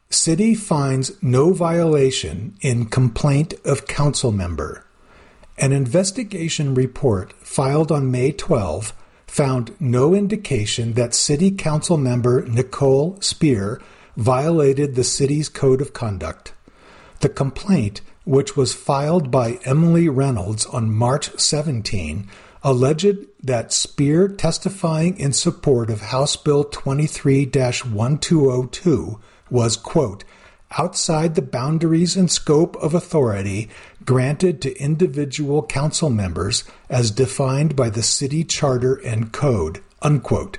City 0.09 0.53
finds 0.53 1.11
no 1.23 1.53
violation 1.53 2.55
in 2.61 2.85
complaint 2.85 3.55
of 3.65 3.87
council 3.87 4.31
member. 4.31 4.85
An 5.57 5.71
investigation 5.71 6.73
report 6.73 7.33
filed 7.33 7.91
on 7.91 8.11
May 8.11 8.31
12 8.31 8.93
found 9.27 9.75
no 9.79 10.13
indication 10.13 10.93
that 10.93 11.15
City 11.15 11.49
Council 11.49 11.97
member 11.97 12.45
Nicole 12.45 13.19
Speer 13.21 13.81
violated 14.15 14.93
the 14.93 15.03
city's 15.03 15.49
code 15.49 15.81
of 15.81 15.93
conduct. 15.93 16.53
The 17.21 17.29
complaint, 17.29 18.01
which 18.25 18.55
was 18.55 18.73
filed 18.73 19.29
by 19.29 19.59
Emily 19.65 20.07
Reynolds 20.07 20.65
on 20.65 20.93
March 20.93 21.37
17, 21.39 22.27
alleged 22.63 23.17
that 23.41 23.73
Speer 23.73 24.27
testifying 24.29 25.17
in 25.17 25.33
support 25.33 25.89
of 25.89 26.01
House 26.01 26.35
Bill 26.35 26.63
23 26.63 27.45
1202 27.45 29.19
was, 29.49 29.75
quote, 29.75 30.23
outside 30.77 31.35
the 31.35 31.41
boundaries 31.41 32.15
and 32.15 32.31
scope 32.31 32.75
of 32.77 32.93
authority 32.93 33.69
granted 34.05 34.61
to 34.61 34.75
individual 34.77 35.63
council 35.63 36.09
members 36.09 36.63
as 36.89 37.11
defined 37.11 37.75
by 37.75 37.89
the 37.89 38.01
city 38.01 38.43
charter 38.43 38.95
and 38.95 39.31
code, 39.31 39.81
unquote, 40.01 40.57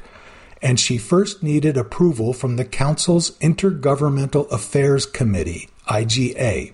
and 0.63 0.79
she 0.79 0.97
first 0.97 1.43
needed 1.43 1.77
approval 1.77 2.33
from 2.33 2.57
the 2.57 2.65
council's 2.65 3.33
Intergovernmental 3.39 4.51
Affairs 4.51 5.05
Committee, 5.05 5.69
IGA. 5.89 6.73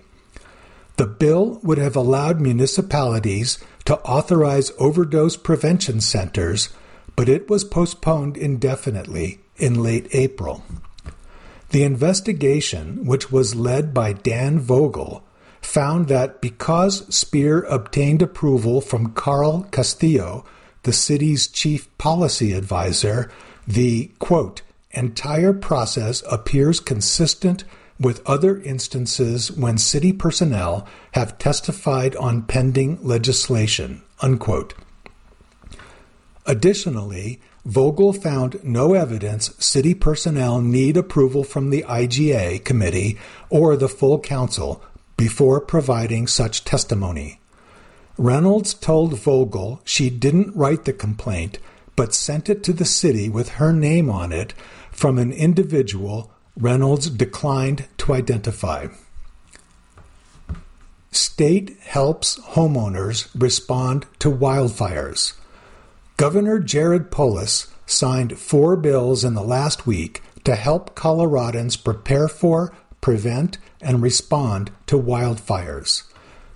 The 1.01 1.07
bill 1.07 1.59
would 1.63 1.79
have 1.79 1.95
allowed 1.95 2.39
municipalities 2.39 3.57
to 3.85 3.97
authorize 4.01 4.71
overdose 4.77 5.35
prevention 5.35 5.99
centers, 5.99 6.69
but 7.15 7.27
it 7.27 7.49
was 7.49 7.63
postponed 7.63 8.37
indefinitely 8.37 9.39
in 9.57 9.81
late 9.81 10.09
April. 10.11 10.63
The 11.71 11.81
investigation, 11.81 13.03
which 13.03 13.31
was 13.31 13.55
led 13.55 13.95
by 13.95 14.13
Dan 14.13 14.59
Vogel, 14.59 15.23
found 15.59 16.07
that 16.09 16.39
because 16.39 17.11
Speer 17.11 17.63
obtained 17.63 18.21
approval 18.21 18.79
from 18.79 19.13
Carl 19.13 19.63
Castillo, 19.71 20.45
the 20.83 20.93
city's 20.93 21.47
chief 21.47 21.87
policy 21.97 22.53
advisor, 22.53 23.27
the 23.67 24.11
quote, 24.19 24.61
entire 24.91 25.53
process 25.53 26.21
appears 26.29 26.79
consistent 26.79 27.63
with 28.01 28.27
other 28.27 28.59
instances 28.61 29.51
when 29.51 29.77
city 29.77 30.11
personnel 30.11 30.87
have 31.13 31.37
testified 31.37 32.15
on 32.15 32.41
pending 32.41 32.97
legislation. 33.01 34.01
Unquote. 34.21 34.73
Additionally, 36.45 37.39
Vogel 37.63 38.11
found 38.11 38.63
no 38.63 38.95
evidence 38.95 39.53
city 39.63 39.93
personnel 39.93 40.61
need 40.61 40.97
approval 40.97 41.43
from 41.43 41.69
the 41.69 41.83
IGA 41.83 42.65
committee 42.65 43.19
or 43.49 43.77
the 43.77 43.87
full 43.87 44.19
council 44.19 44.83
before 45.15 45.61
providing 45.61 46.25
such 46.25 46.65
testimony. 46.65 47.39
Reynolds 48.17 48.73
told 48.73 49.17
Vogel 49.19 49.79
she 49.85 50.09
didn't 50.09 50.55
write 50.55 50.85
the 50.85 50.93
complaint, 50.93 51.59
but 51.95 52.15
sent 52.15 52.49
it 52.49 52.63
to 52.63 52.73
the 52.73 52.85
city 52.85 53.29
with 53.29 53.49
her 53.49 53.71
name 53.71 54.09
on 54.09 54.31
it 54.31 54.53
from 54.91 55.19
an 55.19 55.31
individual 55.31 56.31
Reynolds 56.57 57.09
declined 57.09 57.87
to 57.97 58.13
identify. 58.13 58.87
State 61.11 61.77
helps 61.81 62.39
homeowners 62.39 63.29
respond 63.35 64.05
to 64.19 64.29
wildfires. 64.29 65.33
Governor 66.17 66.59
Jared 66.59 67.11
Polis 67.11 67.67
signed 67.85 68.37
four 68.37 68.75
bills 68.75 69.23
in 69.23 69.33
the 69.33 69.43
last 69.43 69.87
week 69.87 70.21
to 70.43 70.55
help 70.55 70.95
Coloradans 70.95 71.81
prepare 71.81 72.27
for, 72.27 72.73
prevent, 73.01 73.57
and 73.81 74.01
respond 74.01 74.71
to 74.87 74.99
wildfires. 74.99 76.03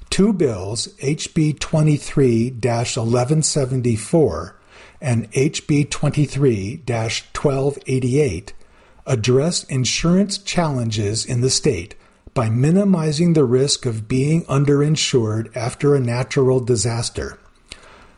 Two 0.09 0.33
bills, 0.33 0.87
HB 0.99 1.59
23 1.59 2.51
1174 2.51 4.59
and 5.01 5.29
HB 5.31 5.89
23 5.89 6.83
1288, 6.85 8.53
address 9.05 9.63
insurance 9.65 10.37
challenges 10.37 11.25
in 11.25 11.41
the 11.41 11.49
state 11.49 11.95
by 12.33 12.49
minimizing 12.49 13.33
the 13.33 13.45
risk 13.45 13.85
of 13.85 14.07
being 14.07 14.43
underinsured 14.45 15.55
after 15.55 15.95
a 15.95 15.99
natural 15.99 16.59
disaster. 16.59 17.37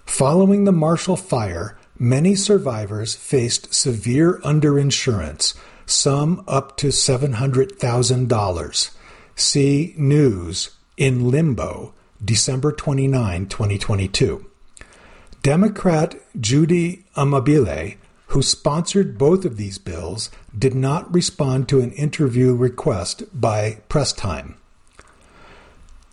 Following 0.06 0.64
the 0.64 0.72
Marshall 0.72 1.18
Fire, 1.18 1.78
many 2.00 2.36
survivors 2.36 3.16
faced 3.16 3.74
severe 3.74 4.40
underinsurance, 4.40 5.56
some 5.86 6.44
up 6.48 6.78
to 6.78 6.88
$700,000. 6.88 8.90
See 9.36 9.94
News 9.98 10.70
in 10.98 11.30
Limbo, 11.30 11.94
December 12.24 12.72
29, 12.72 13.48
2022. 13.48 14.46
Democrat 15.44 16.16
Judy 16.40 17.06
Amabile 17.16 17.98
who 18.38 18.44
sponsored 18.44 19.18
both 19.18 19.46
of 19.46 19.58
these 19.58 19.80
bills, 19.80 20.30
did 20.56 20.76
not 20.76 21.12
respond 21.12 21.68
to 21.68 21.82
an 21.82 21.92
interview 21.94 22.54
request 22.54 23.24
by 23.34 23.80
Press 23.90 24.14
Time. 24.14 24.56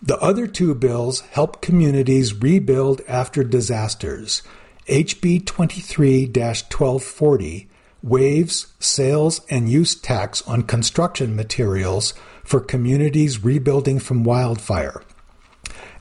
The 0.01 0.17
other 0.17 0.47
two 0.47 0.73
bills 0.73 1.19
help 1.19 1.61
communities 1.61 2.33
rebuild 2.33 3.01
after 3.07 3.43
disasters. 3.43 4.41
HB 4.87 5.45
23 5.45 6.25
1240 6.25 7.69
waives 8.01 8.73
sales 8.79 9.41
and 9.47 9.69
use 9.69 9.93
tax 9.93 10.41
on 10.47 10.63
construction 10.63 11.35
materials 11.35 12.15
for 12.43 12.59
communities 12.59 13.43
rebuilding 13.43 13.99
from 13.99 14.23
wildfire. 14.23 15.03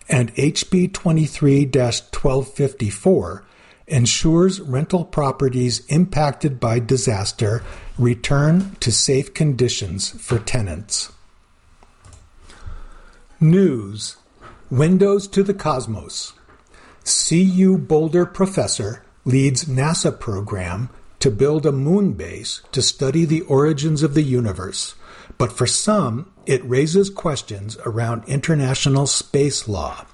And 0.09 0.35
HB 0.37 0.95
23 0.95 1.67
1254 1.67 3.45
ensures 3.87 4.61
rental 4.61 5.05
properties 5.05 5.85
impacted 5.87 6.59
by 6.59 6.79
disaster 6.79 7.63
return 7.99 8.77
to 8.81 8.91
safe 8.91 9.35
conditions 9.35 10.11
for 10.23 10.39
tenants. 10.39 11.13
News 13.41 14.17
Windows 14.71 15.29
to 15.29 15.43
the 15.43 15.55
Cosmos. 15.55 16.33
CU 17.05 17.77
Boulder 17.77 18.25
professor 18.25 19.05
leads 19.25 19.67
NASA 19.67 20.19
program 20.19 20.89
to 21.21 21.31
build 21.31 21.67
a 21.67 21.73
moon 21.73 22.13
base 22.13 22.63
to 22.73 22.83
study 22.83 23.25
the 23.25 23.43
origins 23.43 24.03
of 24.03 24.15
the 24.15 24.23
universe, 24.23 24.95
but 25.39 25.53
for 25.53 25.67
some, 25.67 26.31
it 26.47 26.65
raises 26.65 27.11
questions 27.11 27.77
around 27.85 28.25
international 28.27 29.07
space 29.07 29.69
law. 29.69 30.07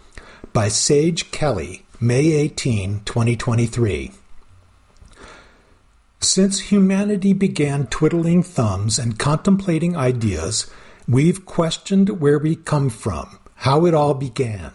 By 0.53 0.69
Sage 0.69 1.31
Kelly, 1.31 1.85
May 2.03 2.33
18, 2.33 3.03
2023. 3.05 4.13
Since 6.19 6.61
humanity 6.61 7.35
began 7.35 7.89
twiddling 7.89 8.43
thumbs 8.43 8.99
and 8.99 9.19
contemplating 9.19 9.95
ideas, 9.95 10.71
we've 11.07 11.45
questioned 11.45 12.19
where 12.19 12.39
we 12.39 12.57
come 12.57 12.89
from, 12.89 13.39
how 13.57 13.85
it 13.85 13.93
all 13.93 14.15
began. 14.15 14.73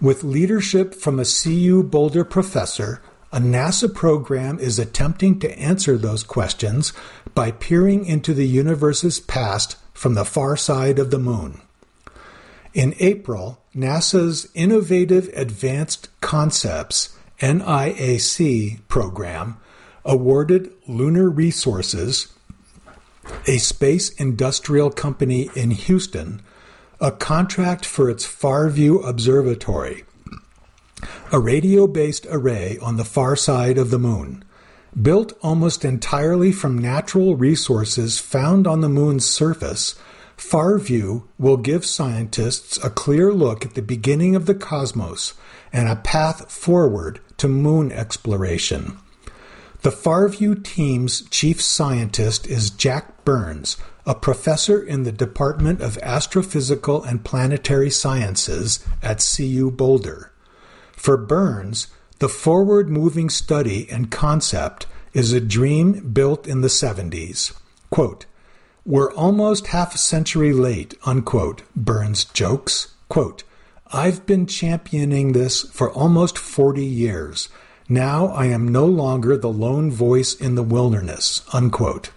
With 0.00 0.24
leadership 0.24 0.94
from 0.94 1.20
a 1.20 1.26
CU 1.26 1.82
Boulder 1.82 2.24
professor, 2.24 3.02
a 3.30 3.40
NASA 3.40 3.94
program 3.94 4.58
is 4.58 4.78
attempting 4.78 5.38
to 5.40 5.58
answer 5.58 5.98
those 5.98 6.22
questions 6.22 6.94
by 7.34 7.50
peering 7.50 8.06
into 8.06 8.32
the 8.32 8.48
universe's 8.48 9.20
past 9.20 9.76
from 9.92 10.14
the 10.14 10.24
far 10.24 10.56
side 10.56 10.98
of 10.98 11.10
the 11.10 11.18
moon. 11.18 11.60
In 12.72 12.94
April, 13.00 13.60
NASA's 13.78 14.48
Innovative 14.54 15.30
Advanced 15.34 16.08
Concepts 16.20 17.16
NIAC 17.40 18.80
program 18.88 19.56
awarded 20.04 20.72
Lunar 20.88 21.30
Resources, 21.30 22.26
a 23.46 23.58
space 23.58 24.08
industrial 24.14 24.90
company 24.90 25.48
in 25.54 25.70
Houston, 25.70 26.42
a 27.00 27.12
contract 27.12 27.86
for 27.86 28.10
its 28.10 28.26
Farview 28.26 29.08
Observatory, 29.08 30.02
a 31.30 31.38
radio 31.38 31.86
based 31.86 32.26
array 32.30 32.78
on 32.82 32.96
the 32.96 33.04
far 33.04 33.36
side 33.36 33.78
of 33.78 33.90
the 33.90 33.98
moon. 34.00 34.44
Built 35.00 35.34
almost 35.40 35.84
entirely 35.84 36.50
from 36.50 36.76
natural 36.76 37.36
resources 37.36 38.18
found 38.18 38.66
on 38.66 38.80
the 38.80 38.88
moon's 38.88 39.24
surface, 39.24 39.94
Farview 40.38 41.24
will 41.36 41.56
give 41.56 41.84
scientists 41.84 42.78
a 42.82 42.90
clear 42.90 43.32
look 43.32 43.66
at 43.66 43.74
the 43.74 43.82
beginning 43.82 44.36
of 44.36 44.46
the 44.46 44.54
cosmos 44.54 45.34
and 45.72 45.88
a 45.88 45.96
path 45.96 46.50
forward 46.50 47.20
to 47.38 47.48
moon 47.48 47.90
exploration. 47.90 48.96
The 49.82 49.90
Farview 49.90 50.64
team's 50.64 51.22
chief 51.28 51.60
scientist 51.60 52.46
is 52.46 52.70
Jack 52.70 53.24
Burns, 53.24 53.76
a 54.06 54.14
professor 54.14 54.80
in 54.80 55.02
the 55.02 55.12
Department 55.12 55.80
of 55.80 55.98
Astrophysical 55.98 57.04
and 57.06 57.24
Planetary 57.24 57.90
Sciences 57.90 58.84
at 59.02 59.18
CU 59.36 59.72
Boulder. 59.72 60.32
For 60.92 61.16
Burns, 61.16 61.88
the 62.20 62.28
forward 62.28 62.88
moving 62.88 63.28
study 63.28 63.88
and 63.90 64.10
concept 64.10 64.86
is 65.12 65.32
a 65.32 65.40
dream 65.40 66.10
built 66.12 66.46
in 66.46 66.60
the 66.60 66.68
70s. 66.68 67.52
Quote, 67.90 68.26
we're 68.88 69.12
almost 69.12 69.66
half 69.66 69.94
a 69.94 69.98
century 69.98 70.50
late, 70.50 70.94
unquote, 71.04 71.60
Burns 71.76 72.24
jokes. 72.24 72.94
Quote, 73.10 73.44
I've 73.88 74.24
been 74.24 74.46
championing 74.46 75.32
this 75.32 75.60
for 75.64 75.92
almost 75.92 76.38
40 76.38 76.86
years. 76.86 77.50
Now 77.86 78.28
I 78.28 78.46
am 78.46 78.66
no 78.66 78.86
longer 78.86 79.36
the 79.36 79.50
lone 79.50 79.90
voice 79.90 80.34
in 80.34 80.54
the 80.54 80.62
wilderness, 80.62 81.42
unquote. 81.52 82.12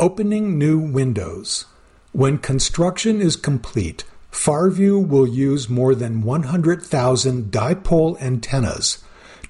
Opening 0.00 0.56
new 0.58 0.78
windows. 0.78 1.66
When 2.12 2.38
construction 2.38 3.20
is 3.20 3.36
complete, 3.36 4.04
Farview 4.32 5.06
will 5.06 5.28
use 5.28 5.68
more 5.68 5.94
than 5.94 6.22
100,000 6.22 7.52
dipole 7.52 8.18
antennas 8.22 9.04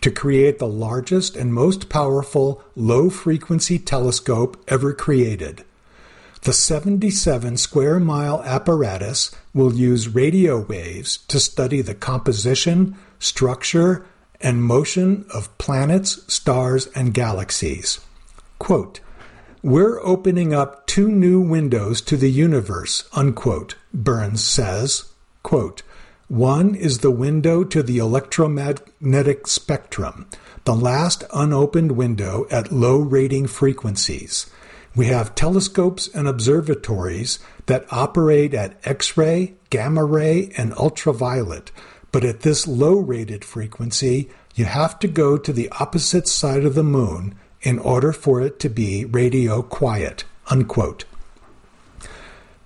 to 0.05 0.11
create 0.11 0.59
the 0.59 0.69
largest 0.69 1.35
and 1.35 1.55
most 1.55 1.89
powerful 1.89 2.63
low 2.77 3.09
frequency 3.09 3.79
telescope 3.79 4.63
ever 4.69 4.93
created. 4.93 5.65
The 6.43 6.53
77 6.53 7.57
square 7.57 7.99
mile 7.99 8.43
apparatus 8.43 9.35
will 9.55 9.73
use 9.73 10.15
radio 10.15 10.61
waves 10.61 11.17
to 11.29 11.41
study 11.41 11.81
the 11.81 11.95
composition, 11.95 12.99
structure, 13.19 14.05
and 14.43 14.63
motion 14.63 15.25
of 15.33 15.57
planets, 15.57 16.21
stars, 16.31 16.87
and 16.89 17.15
galaxies. 17.15 17.99
Quote, 18.59 19.01
We're 19.63 20.05
opening 20.05 20.53
up 20.53 20.87
two 20.87 21.09
new 21.09 21.41
windows 21.41 22.03
to 22.03 22.19
the 22.19 22.31
universe, 22.31 23.09
unquote, 23.15 23.77
Burns 23.95 24.45
says. 24.45 25.11
Quote, 25.43 25.83
one 26.29 26.75
is 26.75 26.99
the 26.99 27.11
window 27.11 27.65
to 27.65 27.83
the 27.83 27.99
electromagnetic 27.99 29.47
spectrum, 29.47 30.27
the 30.65 30.75
last 30.75 31.23
unopened 31.35 31.93
window 31.93 32.47
at 32.51 32.73
low 32.73 32.99
rating 32.99 33.47
frequencies. 33.47 34.51
We 34.97 35.07
have 35.07 35.35
telescopes 35.35 36.09
and 36.09 36.27
observatories 36.27 37.41
that 37.67 37.85
operate 37.91 38.55
at 38.55 38.79
X 38.85 39.17
ray, 39.17 39.55
gamma 39.69 40.05
ray, 40.05 40.51
and 40.57 40.73
ultraviolet, 40.75 41.71
but 42.11 42.25
at 42.25 42.41
this 42.41 42.67
low 42.67 42.95
rated 42.95 43.45
frequency, 43.45 44.31
you 44.55 44.65
have 44.65 44.99
to 45.01 45.09
go 45.09 45.37
to 45.37 45.53
the 45.53 45.69
opposite 45.81 46.29
side 46.29 46.65
of 46.65 46.75
the 46.75 46.85
moon 46.85 47.35
in 47.61 47.79
order 47.79 48.13
for 48.13 48.41
it 48.41 48.61
to 48.61 48.69
be 48.69 49.05
radio 49.05 49.63
quiet. 49.63 50.25
Unquote. 50.49 51.05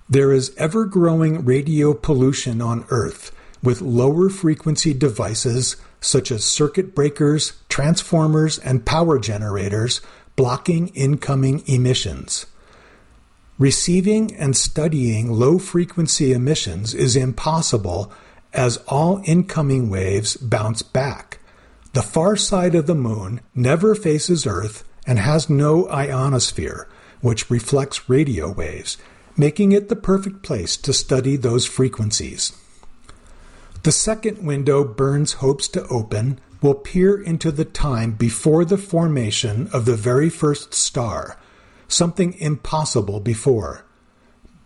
There 0.09 0.31
is 0.31 0.55
ever 0.57 0.85
growing 0.85 1.45
radio 1.45 1.93
pollution 1.93 2.61
on 2.61 2.85
Earth 2.89 3.31
with 3.61 3.81
lower 3.81 4.29
frequency 4.29 4.93
devices 4.93 5.75
such 6.01 6.31
as 6.31 6.43
circuit 6.43 6.95
breakers, 6.95 7.53
transformers, 7.67 8.57
and 8.59 8.85
power 8.85 9.19
generators 9.19 10.01
blocking 10.35 10.87
incoming 10.89 11.61
emissions. 11.67 12.45
Receiving 13.57 14.33
and 14.35 14.55
studying 14.55 15.29
low 15.29 15.59
frequency 15.59 16.31
emissions 16.31 16.93
is 16.93 17.17
impossible 17.17 18.11
as 18.53 18.77
all 18.87 19.21
incoming 19.25 19.89
waves 19.89 20.37
bounce 20.37 20.81
back. 20.81 21.39
The 21.91 22.01
far 22.01 22.37
side 22.37 22.75
of 22.75 22.87
the 22.87 22.95
moon 22.95 23.41
never 23.53 23.95
faces 23.95 24.47
Earth 24.47 24.85
and 25.05 25.19
has 25.19 25.49
no 25.49 25.87
ionosphere, 25.89 26.87
which 27.19 27.49
reflects 27.49 28.09
radio 28.09 28.49
waves, 28.51 28.97
making 29.35 29.73
it 29.73 29.89
the 29.89 29.95
perfect 29.95 30.43
place 30.43 30.77
to 30.77 30.93
study 30.93 31.35
those 31.35 31.65
frequencies. 31.65 32.53
The 33.83 33.91
second 33.93 34.45
window 34.45 34.83
Burns 34.83 35.33
hopes 35.33 35.69
to 35.69 35.87
open 35.87 36.39
will 36.61 36.73
peer 36.73 37.19
into 37.19 37.49
the 37.49 37.63
time 37.63 38.11
before 38.11 38.65
the 38.65 38.77
formation 38.77 39.69
of 39.71 39.85
the 39.85 39.95
very 39.95 40.29
first 40.29 40.73
star, 40.73 41.37
something 41.87 42.33
impossible 42.33 43.21
before. 43.21 43.85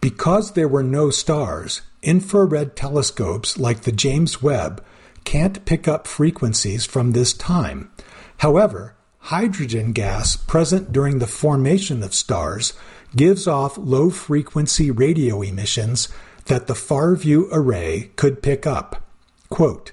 Because 0.02 0.54
there 0.54 0.68
were 0.68 0.84
no 0.84 1.12
stars, 1.12 1.82
infrared 2.02 2.76
telescopes 2.76 3.60
like 3.60 3.82
the 3.82 3.92
James 3.92 4.42
Webb 4.42 4.84
can't 5.26 5.64
pick 5.64 5.88
up 5.88 6.08
frequencies 6.08 6.86
from 6.86 7.12
this 7.12 7.34
time. 7.34 7.92
However, 8.38 8.96
hydrogen 9.20 9.92
gas 9.94 10.36
present 10.36 10.92
during 10.92 11.20
the 11.20 11.28
formation 11.28 12.02
of 12.02 12.16
stars 12.16 12.74
gives 13.16 13.48
off 13.48 13.78
low 13.78 14.10
frequency 14.10 14.90
radio 14.90 15.44
emissions 15.44 16.10
that 16.46 16.68
the 16.68 16.76
far 16.76 17.16
view 17.16 17.50
array 17.52 18.12
could 18.16 18.42
pick 18.42 18.68
up. 18.68 19.04
Quote, 19.50 19.92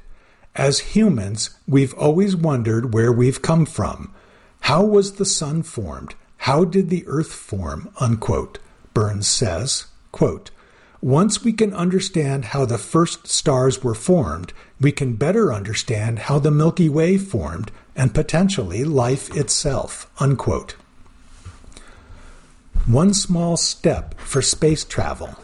As 0.55 0.81
humans, 0.81 1.51
we've 1.67 1.95
always 1.95 2.35
wondered 2.35 2.93
where 2.95 3.13
we've 3.13 3.43
come 3.43 3.67
from. 3.67 4.13
How 4.63 4.85
was 4.85 5.15
the 5.15 5.25
sun 5.25 5.63
formed? 5.63 6.15
How 6.39 6.65
did 6.65 6.89
the 6.89 7.07
earth 7.07 7.33
form? 7.33 7.93
Unquote. 8.01 8.59
Burns 8.95 9.27
says, 9.27 9.87
quote, 10.13 10.51
Once 11.01 11.45
we 11.45 11.53
can 11.53 11.73
understand 11.73 12.47
how 12.47 12.65
the 12.65 12.79
first 12.79 13.29
stars 13.29 13.85
were 13.85 13.95
formed, 13.95 14.53
we 14.81 14.93
can 14.93 15.15
better 15.15 15.53
understand 15.53 16.21
how 16.21 16.39
the 16.39 16.51
Milky 16.51 16.89
Way 16.89 17.19
formed 17.19 17.71
and 17.95 18.15
potentially 18.15 18.85
life 18.85 19.35
itself. 19.37 20.11
Unquote. 20.19 20.77
One 22.87 23.13
small 23.13 23.57
step 23.57 24.19
for 24.21 24.41
space 24.41 24.85
travel. 24.85 25.37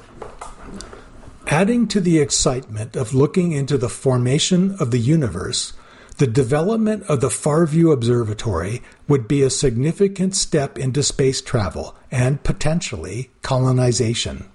Adding 1.49 1.87
to 1.89 2.01
the 2.01 2.19
excitement 2.19 2.97
of 2.97 3.15
looking 3.15 3.53
into 3.53 3.79
the 3.79 3.89
formation 3.89 4.75
of 4.81 4.91
the 4.91 4.99
universe, 4.99 5.75
the 6.19 6.27
development 6.27 7.05
of 7.05 7.21
the 7.21 7.29
Farview 7.29 7.93
Observatory 7.93 8.83
would 9.07 9.29
be 9.29 9.43
a 9.43 9.51
significant 9.51 10.35
step 10.35 10.77
into 10.77 11.05
space 11.05 11.41
travel 11.41 11.95
and 12.11 12.43
potentially 12.43 13.31
colonization. 13.43 14.47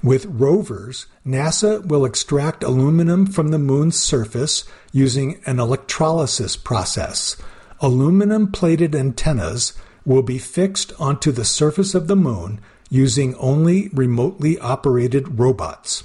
With 0.00 0.26
rovers, 0.26 1.06
NASA 1.26 1.84
will 1.84 2.04
extract 2.04 2.62
aluminum 2.62 3.26
from 3.26 3.48
the 3.48 3.58
moon's 3.58 3.98
surface 3.98 4.64
using 4.92 5.40
an 5.44 5.58
electrolysis 5.58 6.56
process. 6.56 7.36
Aluminum 7.80 8.52
plated 8.52 8.94
antennas 8.94 9.72
will 10.04 10.22
be 10.22 10.38
fixed 10.38 10.92
onto 11.00 11.32
the 11.32 11.44
surface 11.44 11.96
of 11.96 12.06
the 12.06 12.14
moon 12.14 12.60
using 12.90 13.34
only 13.36 13.88
remotely 13.88 14.58
operated 14.58 15.38
robots. 15.38 16.04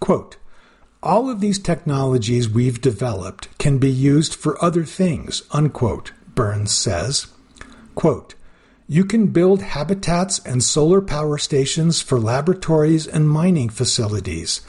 Quote, 0.00 0.36
all 1.02 1.30
of 1.30 1.40
these 1.40 1.58
technologies 1.58 2.48
we've 2.48 2.80
developed 2.80 3.48
can 3.58 3.78
be 3.78 3.90
used 3.90 4.34
for 4.34 4.62
other 4.62 4.84
things, 4.84 5.42
unquote, 5.50 6.12
Burns 6.34 6.72
says. 6.72 7.26
Quote, 7.94 8.34
you 8.86 9.04
can 9.04 9.28
build 9.28 9.62
habitats 9.62 10.40
and 10.40 10.62
solar 10.62 11.00
power 11.00 11.38
stations 11.38 12.02
for 12.02 12.18
laboratories 12.18 13.06
and 13.06 13.30
mining 13.30 13.68
facilities. 13.68 14.62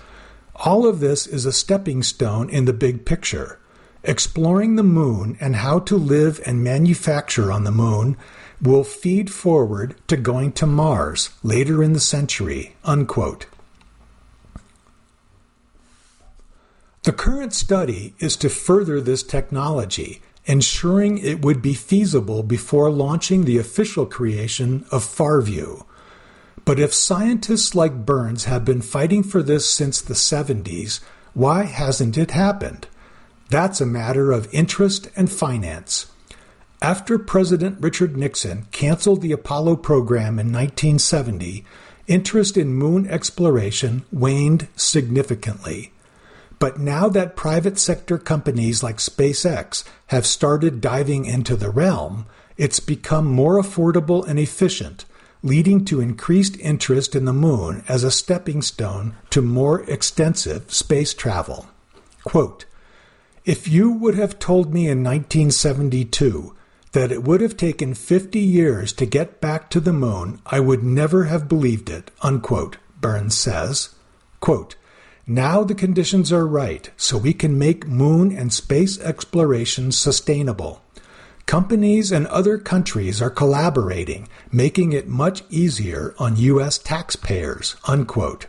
All 0.55 0.85
of 0.85 0.99
this 0.99 1.25
is 1.25 1.45
a 1.45 1.51
stepping 1.51 2.03
stone 2.03 2.49
in 2.49 2.65
the 2.65 2.73
big 2.73 3.03
picture. 3.03 3.59
Exploring 4.03 4.75
the 4.75 4.83
moon 4.83 5.37
and 5.41 5.57
how 5.57 5.79
to 5.79 5.95
live 5.97 6.39
and 6.45 6.63
manufacture 6.63 7.51
on 7.51 7.63
the 7.63 7.71
moon 7.71 8.15
will 8.61 8.83
feed 8.83 9.31
forward 9.31 9.95
to 10.07 10.17
going 10.17 10.51
to 10.53 10.65
Mars 10.65 11.29
later 11.43 11.83
in 11.83 11.93
the 11.93 11.99
century. 11.99 12.75
Unquote. 12.83 13.47
The 17.03 17.11
current 17.11 17.53
study 17.53 18.13
is 18.19 18.35
to 18.37 18.49
further 18.49 19.01
this 19.01 19.23
technology 19.23 20.21
ensuring 20.45 21.17
it 21.19 21.43
would 21.43 21.61
be 21.61 21.73
feasible 21.73 22.43
before 22.43 22.89
launching 22.89 23.45
the 23.45 23.57
official 23.57 24.05
creation 24.05 24.85
of 24.91 25.03
Farview. 25.03 25.85
But 26.65 26.79
if 26.79 26.93
scientists 26.93 27.75
like 27.75 28.05
Burns 28.05 28.45
have 28.45 28.65
been 28.65 28.81
fighting 28.81 29.23
for 29.23 29.41
this 29.41 29.67
since 29.67 30.01
the 30.01 30.13
70s, 30.13 30.99
why 31.33 31.63
hasn't 31.63 32.17
it 32.17 32.31
happened? 32.31 32.87
That's 33.49 33.81
a 33.81 33.85
matter 33.85 34.31
of 34.31 34.53
interest 34.53 35.09
and 35.15 35.31
finance. 35.31 36.10
After 36.83 37.19
President 37.19 37.77
Richard 37.79 38.17
Nixon 38.17 38.65
canceled 38.71 39.21
the 39.21 39.31
Apollo 39.31 39.75
program 39.77 40.39
in 40.39 40.47
1970, 40.47 41.63
interest 42.07 42.57
in 42.57 42.73
moon 42.73 43.07
exploration 43.07 44.03
waned 44.11 44.67
significantly. 44.75 45.91
But 46.57 46.79
now 46.79 47.07
that 47.09 47.35
private 47.35 47.77
sector 47.77 48.17
companies 48.17 48.81
like 48.81 48.97
SpaceX 48.97 49.83
have 50.07 50.25
started 50.25 50.81
diving 50.81 51.25
into 51.25 51.55
the 51.55 51.69
realm, 51.69 52.25
it's 52.57 52.79
become 52.79 53.25
more 53.25 53.61
affordable 53.61 54.27
and 54.27 54.39
efficient, 54.39 55.05
leading 55.43 55.85
to 55.85 56.01
increased 56.01 56.59
interest 56.59 57.15
in 57.15 57.25
the 57.25 57.33
moon 57.33 57.83
as 57.87 58.03
a 58.03 58.09
stepping 58.09 58.63
stone 58.63 59.15
to 59.29 59.43
more 59.43 59.83
extensive 59.83 60.73
space 60.73 61.13
travel. 61.13 61.67
Quote, 62.23 62.65
if 63.45 63.67
you 63.67 63.91
would 63.91 64.15
have 64.15 64.39
told 64.39 64.73
me 64.73 64.87
in 64.87 65.03
1972 65.03 66.55
that 66.91 67.11
it 67.11 67.23
would 67.23 67.41
have 67.41 67.55
taken 67.55 67.93
50 67.93 68.39
years 68.39 68.91
to 68.93 69.05
get 69.05 69.39
back 69.39 69.69
to 69.69 69.79
the 69.79 69.93
moon, 69.93 70.41
I 70.45 70.59
would 70.59 70.83
never 70.83 71.25
have 71.25 71.47
believed 71.47 71.89
it, 71.89 72.11
unquote, 72.21 72.77
Burns 72.99 73.35
says. 73.35 73.95
Quote, 74.39 74.75
now 75.25 75.63
the 75.63 75.75
conditions 75.75 76.31
are 76.33 76.47
right, 76.47 76.89
so 76.97 77.17
we 77.17 77.33
can 77.33 77.57
make 77.57 77.87
moon 77.87 78.35
and 78.35 78.51
space 78.51 78.99
exploration 78.99 79.91
sustainable. 79.91 80.81
Companies 81.45 82.11
and 82.11 82.27
other 82.27 82.57
countries 82.57 83.21
are 83.21 83.29
collaborating, 83.29 84.27
making 84.51 84.93
it 84.93 85.07
much 85.07 85.43
easier 85.49 86.15
on 86.17 86.37
U.S. 86.37 86.77
taxpayers. 86.77 87.75
Unquote. 87.87 88.47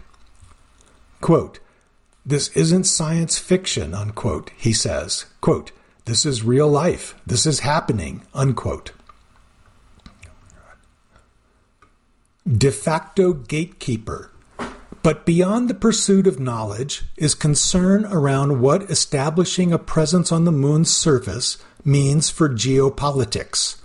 Quote, 1.20 1.61
this 2.24 2.48
isn't 2.50 2.85
science 2.85 3.38
fiction, 3.38 3.94
unquote, 3.94 4.50
he 4.57 4.72
says. 4.72 5.26
Quote, 5.40 5.72
this 6.04 6.26
is 6.26 6.42
real 6.42 6.68
life. 6.68 7.14
This 7.26 7.46
is 7.46 7.60
happening, 7.60 8.22
unquote. 8.34 8.92
De 12.46 12.72
facto 12.72 13.32
gatekeeper 13.32 14.32
but 15.02 15.26
beyond 15.26 15.68
the 15.68 15.74
pursuit 15.74 16.28
of 16.28 16.38
knowledge 16.38 17.02
is 17.16 17.34
concern 17.34 18.04
around 18.06 18.60
what 18.60 18.88
establishing 18.88 19.72
a 19.72 19.78
presence 19.78 20.30
on 20.30 20.44
the 20.44 20.52
moon's 20.52 20.94
surface 20.94 21.58
means 21.84 22.30
for 22.30 22.48
geopolitics. 22.48 23.80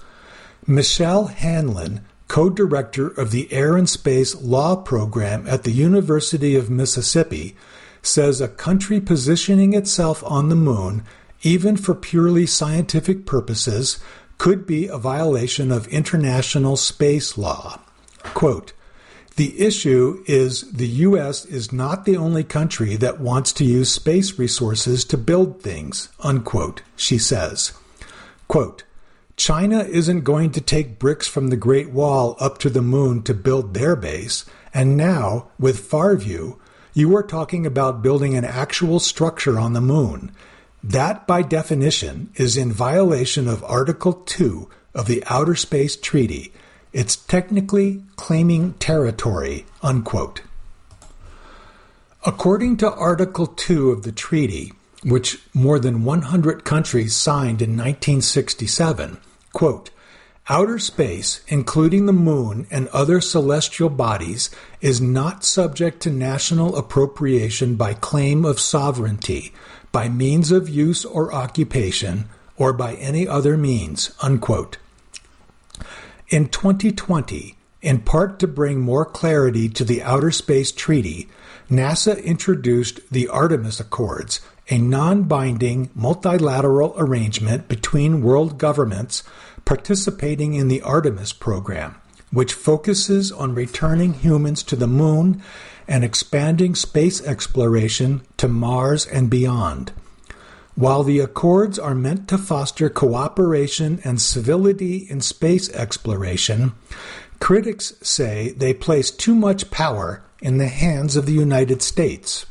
Michelle 0.67 1.25
Hanlon, 1.27 2.05
co 2.27 2.51
director 2.51 3.07
of 3.07 3.31
the 3.31 3.51
Air 3.51 3.75
and 3.75 3.89
Space 3.89 4.35
Law 4.35 4.75
Program 4.75 5.47
at 5.47 5.63
the 5.63 5.71
University 5.71 6.55
of 6.55 6.69
Mississippi, 6.69 7.55
says 8.03 8.39
a 8.39 8.47
country 8.47 9.01
positioning 9.01 9.73
itself 9.73 10.23
on 10.23 10.49
the 10.49 10.55
moon, 10.55 11.03
even 11.41 11.77
for 11.77 11.95
purely 11.95 12.45
scientific 12.45 13.25
purposes, 13.25 13.99
could 14.37 14.65
be 14.65 14.87
a 14.87 14.97
violation 14.97 15.71
of 15.71 15.87
international 15.87 16.75
space 16.75 17.37
law. 17.37 17.79
Quote, 18.23 18.73
the 19.37 19.59
issue 19.61 20.23
is 20.25 20.71
the 20.71 20.87
U.S. 20.87 21.45
is 21.45 21.71
not 21.71 22.05
the 22.05 22.17
only 22.17 22.43
country 22.43 22.95
that 22.95 23.19
wants 23.19 23.53
to 23.53 23.63
use 23.63 23.91
space 23.91 24.39
resources 24.39 25.05
to 25.05 25.17
build 25.17 25.61
things, 25.61 26.09
unquote, 26.21 26.81
she 26.95 27.19
says. 27.19 27.73
Quote, 28.47 28.83
China 29.35 29.81
isn't 29.83 30.21
going 30.21 30.49
to 30.53 30.61
take 30.61 30.97
bricks 30.97 31.27
from 31.27 31.49
the 31.49 31.55
Great 31.55 31.91
Wall 31.91 32.35
up 32.39 32.57
to 32.57 32.69
the 32.71 32.81
moon 32.81 33.21
to 33.23 33.35
build 33.35 33.75
their 33.75 33.95
base, 33.95 34.43
and 34.73 34.97
now, 34.97 35.49
with 35.59 35.87
Farview, 35.87 36.57
you 36.95 37.15
are 37.15 37.21
talking 37.21 37.63
about 37.63 38.01
building 38.01 38.35
an 38.35 38.43
actual 38.43 38.99
structure 38.99 39.59
on 39.59 39.73
the 39.73 39.81
moon. 39.81 40.31
That, 40.83 41.27
by 41.27 41.41
definition, 41.41 42.29
is 42.35 42.55
in 42.55 42.71
violation 42.71 43.47
of 43.47 43.63
Article 43.63 44.13
2 44.13 44.69
of 44.93 45.07
the 45.07 45.23
Outer 45.27 45.55
Space 45.55 45.95
Treaty, 45.95 46.53
it's 46.93 47.15
technically 47.15 48.03
claiming 48.15 48.73
territory, 48.73 49.65
unquote. 49.81 50.41
According 52.25 52.77
to 52.77 52.91
Article 52.91 53.47
2 53.47 53.91
of 53.91 54.03
the 54.03 54.11
treaty, 54.11 54.73
which 55.03 55.39
more 55.53 55.79
than 55.79 56.03
100 56.03 56.63
countries 56.63 57.15
signed 57.15 57.61
in 57.61 57.71
1967, 57.71 59.17
quote, 59.53 59.91
Outer 60.49 60.79
space, 60.79 61.41
including 61.49 62.05
the 62.05 62.13
moon 62.13 62.67
and 62.71 62.87
other 62.89 63.19
celestial 63.19 63.89
bodies, 63.89 64.49
is 64.79 65.01
not 65.01 65.43
subject 65.43 66.01
to 66.01 66.09
national 66.09 66.77
appropriation 66.77 67.75
by 67.75 67.93
claim 67.93 68.45
of 68.45 68.59
sovereignty, 68.59 69.53
by 69.97 70.07
means 70.07 70.51
of 70.51 70.69
use 70.69 71.03
or 71.03 71.33
occupation, 71.33 72.25
or 72.55 72.71
by 72.71 72.93
any 72.97 73.27
other 73.27 73.57
means. 73.57 74.11
Unquote. 74.21 74.77
In 76.29 76.49
2020, 76.49 77.55
in 77.81 78.01
part 78.01 78.37
to 78.37 78.47
bring 78.47 78.79
more 78.79 79.05
clarity 79.05 79.67
to 79.69 79.83
the 79.83 80.03
Outer 80.03 80.29
Space 80.29 80.71
Treaty, 80.71 81.27
NASA 81.67 82.23
introduced 82.23 82.99
the 83.09 83.27
Artemis 83.27 83.79
Accords, 83.79 84.39
a 84.69 84.77
non 84.77 85.23
binding 85.23 85.89
multilateral 85.95 86.93
arrangement 86.99 87.67
between 87.67 88.21
world 88.21 88.59
governments 88.59 89.23
participating 89.65 90.53
in 90.53 90.67
the 90.67 90.83
Artemis 90.83 91.33
program, 91.33 91.95
which 92.31 92.53
focuses 92.53 93.31
on 93.31 93.55
returning 93.55 94.13
humans 94.13 94.61
to 94.61 94.75
the 94.75 94.85
moon 94.85 95.41
and 95.87 96.03
expanding 96.03 96.75
space 96.75 97.21
exploration 97.25 98.21
to 98.37 98.47
Mars 98.47 99.05
and 99.05 99.29
beyond. 99.29 99.91
While 100.75 101.03
the 101.03 101.19
Accords 101.19 101.79
are 101.79 101.95
meant 101.95 102.27
to 102.27 102.37
foster 102.37 102.89
cooperation 102.89 103.99
and 104.03 104.21
civility 104.21 105.07
in 105.09 105.21
space 105.21 105.69
exploration, 105.71 106.73
critics 107.39 107.93
say 108.01 108.51
they 108.51 108.73
place 108.73 109.09
too 109.09 109.33
much 109.33 109.71
power 109.71 110.23
in 110.41 110.57
the 110.57 110.67
hands 110.67 111.15
of 111.15 111.25
the 111.25 111.33
United 111.33 111.81
States. 111.81 112.45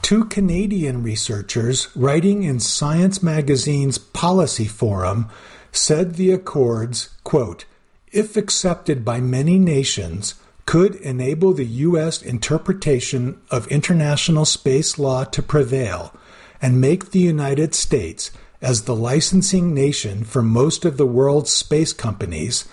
Two 0.00 0.24
Canadian 0.24 1.02
researchers 1.02 1.88
writing 1.94 2.44
in 2.44 2.60
Science 2.60 3.22
Magazine's 3.22 3.98
Policy 3.98 4.66
Forum 4.66 5.28
said 5.72 6.14
the 6.14 6.30
Accords, 6.30 7.10
quote, 7.24 7.66
if 8.10 8.36
accepted 8.36 9.04
by 9.04 9.20
many 9.20 9.58
nations, 9.58 10.34
could 10.66 10.96
enable 10.96 11.52
the 11.52 11.64
U.S. 11.64 12.20
interpretation 12.20 13.40
of 13.50 13.68
international 13.68 14.44
space 14.44 14.98
law 14.98 15.24
to 15.24 15.42
prevail 15.42 16.12
and 16.60 16.80
make 16.80 17.10
the 17.10 17.20
United 17.20 17.74
States, 17.74 18.32
as 18.60 18.82
the 18.82 18.96
licensing 18.96 19.72
nation 19.72 20.24
for 20.24 20.42
most 20.42 20.84
of 20.84 20.96
the 20.96 21.06
world's 21.06 21.52
space 21.52 21.92
companies, 21.92 22.66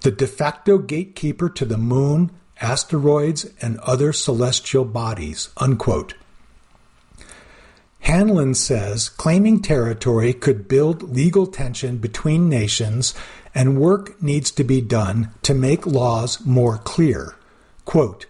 the 0.00 0.10
de 0.10 0.26
facto 0.26 0.78
gatekeeper 0.78 1.48
to 1.48 1.64
the 1.64 1.78
moon, 1.78 2.30
asteroids, 2.60 3.46
and 3.62 3.78
other 3.80 4.12
celestial 4.12 4.84
bodies. 4.84 5.50
Unquote. 5.56 6.14
Hanlon 8.00 8.54
says 8.54 9.08
claiming 9.08 9.60
territory 9.60 10.32
could 10.32 10.68
build 10.68 11.14
legal 11.14 11.46
tension 11.46 11.98
between 11.98 12.48
nations 12.48 13.14
and 13.56 13.80
work 13.80 14.22
needs 14.22 14.50
to 14.50 14.62
be 14.62 14.82
done 14.82 15.30
to 15.40 15.54
make 15.54 15.86
laws 15.86 16.44
more 16.44 16.76
clear. 16.76 17.34
Quote, 17.86 18.26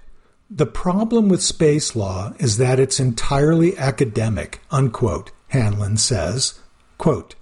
the 0.49 0.67
problem 0.67 1.29
with 1.29 1.43
space 1.43 1.97
law 1.97 2.33
is 2.39 2.59
that 2.59 2.79
it's 2.79 3.01
entirely 3.01 3.77
academic, 3.77 4.61
unquote, 4.71 5.33
Hanlon 5.49 5.97
says. 5.97 6.61
Quote, 6.97 7.35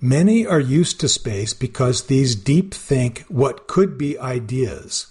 Many 0.00 0.46
are 0.46 0.58
used 0.58 1.00
to 1.00 1.08
space 1.08 1.52
because 1.52 2.06
these 2.06 2.34
deep 2.34 2.72
think 2.72 3.26
what 3.28 3.68
could 3.68 3.98
be 3.98 4.18
ideas. 4.18 5.08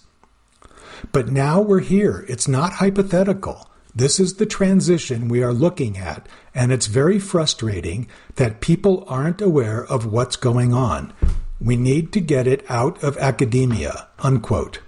But 1.11 1.27
now 1.27 1.61
we're 1.61 1.81
here. 1.81 2.25
It's 2.27 2.47
not 2.47 2.73
hypothetical. 2.73 3.69
This 3.97 4.19
is 4.19 4.35
the 4.35 4.45
transition 4.45 5.27
we 5.27 5.41
are 5.41 5.53
looking 5.53 5.97
at, 5.97 6.27
and 6.55 6.71
it's 6.71 6.85
very 6.85 7.17
frustrating 7.17 8.07
that 8.35 8.61
people 8.61 9.03
aren't 9.07 9.41
aware 9.41 9.85
of 9.85 10.05
what's 10.05 10.35
going 10.35 10.73
on. 10.73 11.13
We 11.59 11.75
need 11.75 12.11
to 12.13 12.19
get 12.19 12.47
it 12.47 12.65
out 12.69 13.03
of 13.03 13.17
academia. 13.17 14.07
Unquote. 14.19 14.79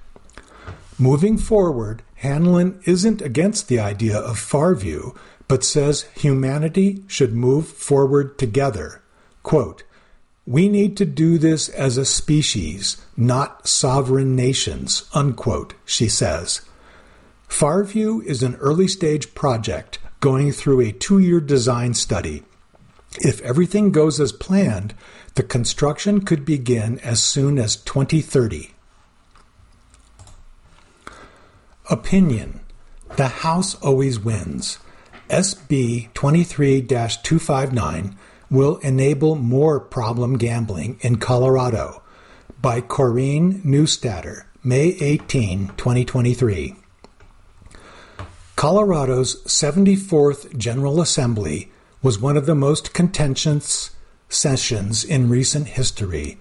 Moving 0.98 1.38
forward, 1.38 2.04
Hanlon 2.16 2.80
isn't 2.86 3.22
against 3.22 3.68
the 3.68 3.80
idea 3.80 4.18
of 4.18 4.38
far 4.38 4.76
view, 4.76 5.16
but 5.48 5.64
says 5.64 6.04
humanity 6.16 7.04
should 7.08 7.34
move 7.34 7.68
forward 7.68 8.38
together. 8.38 9.02
Quote, 9.42 9.84
we 10.46 10.68
need 10.68 10.98
to 10.98 11.06
do 11.06 11.38
this 11.38 11.70
as 11.70 11.98
a 11.98 12.06
species, 12.06 12.98
not 13.16 13.68
sovereign 13.68 14.36
nations, 14.36 15.08
unquote, 15.14 15.76
she 15.86 16.10
says. 16.10 16.62
Farview 17.48 18.24
is 18.26 18.44
an 18.44 18.56
early 18.56 18.88
stage 18.88 19.34
project 19.36 20.00
going 20.20 20.52
through 20.52 20.82
a 20.82 20.92
two 20.92 21.20
year 21.20 21.40
design 21.40 21.94
study. 21.94 22.44
If 23.20 23.42
everything 23.42 23.92
goes 23.92 24.20
as 24.20 24.32
planned, 24.32 24.94
the 25.36 25.44
construction 25.44 26.22
could 26.22 26.46
begin 26.46 27.00
as 27.00 27.22
soon 27.22 27.58
as 27.58 27.76
2030. 27.76 28.74
Opinion 31.90 32.60
The 33.16 33.28
House 33.28 33.76
always 33.76 34.20
wins. 34.20 34.80
SB 35.30 36.14
23 36.14 36.82
259 36.82 38.18
will 38.50 38.78
enable 38.78 39.36
more 39.36 39.80
problem 39.80 40.38
gambling 40.38 41.00
in 41.02 41.18
Colorado. 41.18 42.02
By 42.62 42.82
Corrine 42.82 43.64
Neustadter, 43.64 44.44
May 44.64 44.98
18, 45.00 45.70
2023. 45.78 46.76
Colorado's 48.56 49.42
74th 49.46 50.58
General 50.58 51.00
Assembly 51.00 51.72
was 52.02 52.20
one 52.20 52.36
of 52.36 52.46
the 52.46 52.56
most 52.56 52.94
contentious 52.94 53.92
sessions 54.30 55.04
in 55.04 55.30
recent 55.30 55.68
history. 55.68 56.38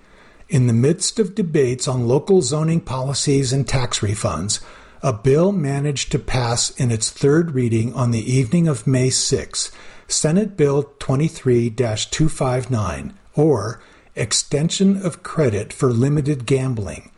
In 0.48 0.66
the 0.66 0.72
midst 0.72 1.18
of 1.18 1.34
debates 1.34 1.88
on 1.88 2.06
local 2.06 2.40
zoning 2.42 2.80
policies 2.80 3.52
and 3.52 3.66
tax 3.66 4.00
refunds, 4.00 4.62
a 5.02 5.12
bill 5.12 5.52
managed 5.52 6.10
to 6.12 6.18
pass 6.18 6.70
in 6.70 6.90
its 6.90 7.10
third 7.10 7.52
reading 7.52 7.92
on 7.94 8.10
the 8.10 8.32
evening 8.32 8.66
of 8.66 8.86
May 8.86 9.10
6, 9.10 9.70
Senate 10.08 10.56
Bill 10.56 10.94
23 10.98 11.70
259, 11.70 13.14
or 13.34 13.82
Extension 14.16 15.04
of 15.04 15.22
Credit 15.22 15.72
for 15.72 15.92
Limited 15.92 16.46
Gambling, 16.46 17.10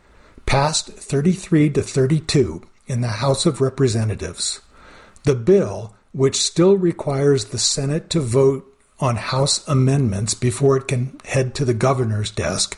passed 0.45 0.87
33 0.87 1.71
to 1.71 1.81
32 1.81 2.61
in 2.85 3.01
the 3.01 3.07
House 3.07 3.45
of 3.45 3.61
Representatives. 3.61 4.61
The 5.23 5.35
bill, 5.35 5.95
which 6.11 6.35
still 6.41 6.77
requires 6.77 7.45
the 7.45 7.57
Senate 7.57 8.09
to 8.11 8.19
vote 8.19 8.70
on 9.01 9.15
House 9.17 9.67
amendments 9.67 10.33
before 10.33 10.77
it 10.77 10.87
can 10.87 11.19
head 11.25 11.55
to 11.55 11.65
the 11.65 11.73
governor's 11.73 12.31
desk, 12.31 12.77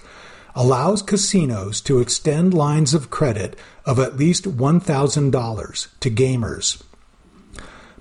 allows 0.56 1.02
casinos 1.02 1.82
to 1.82 2.00
extend 2.00 2.54
lines 2.54 2.94
of 2.94 3.10
credit 3.10 3.58
of 3.86 4.00
at 4.00 4.18
least 4.18 4.46
$1,000 4.46 6.00
to 6.00 6.12
gamers. 6.12 6.82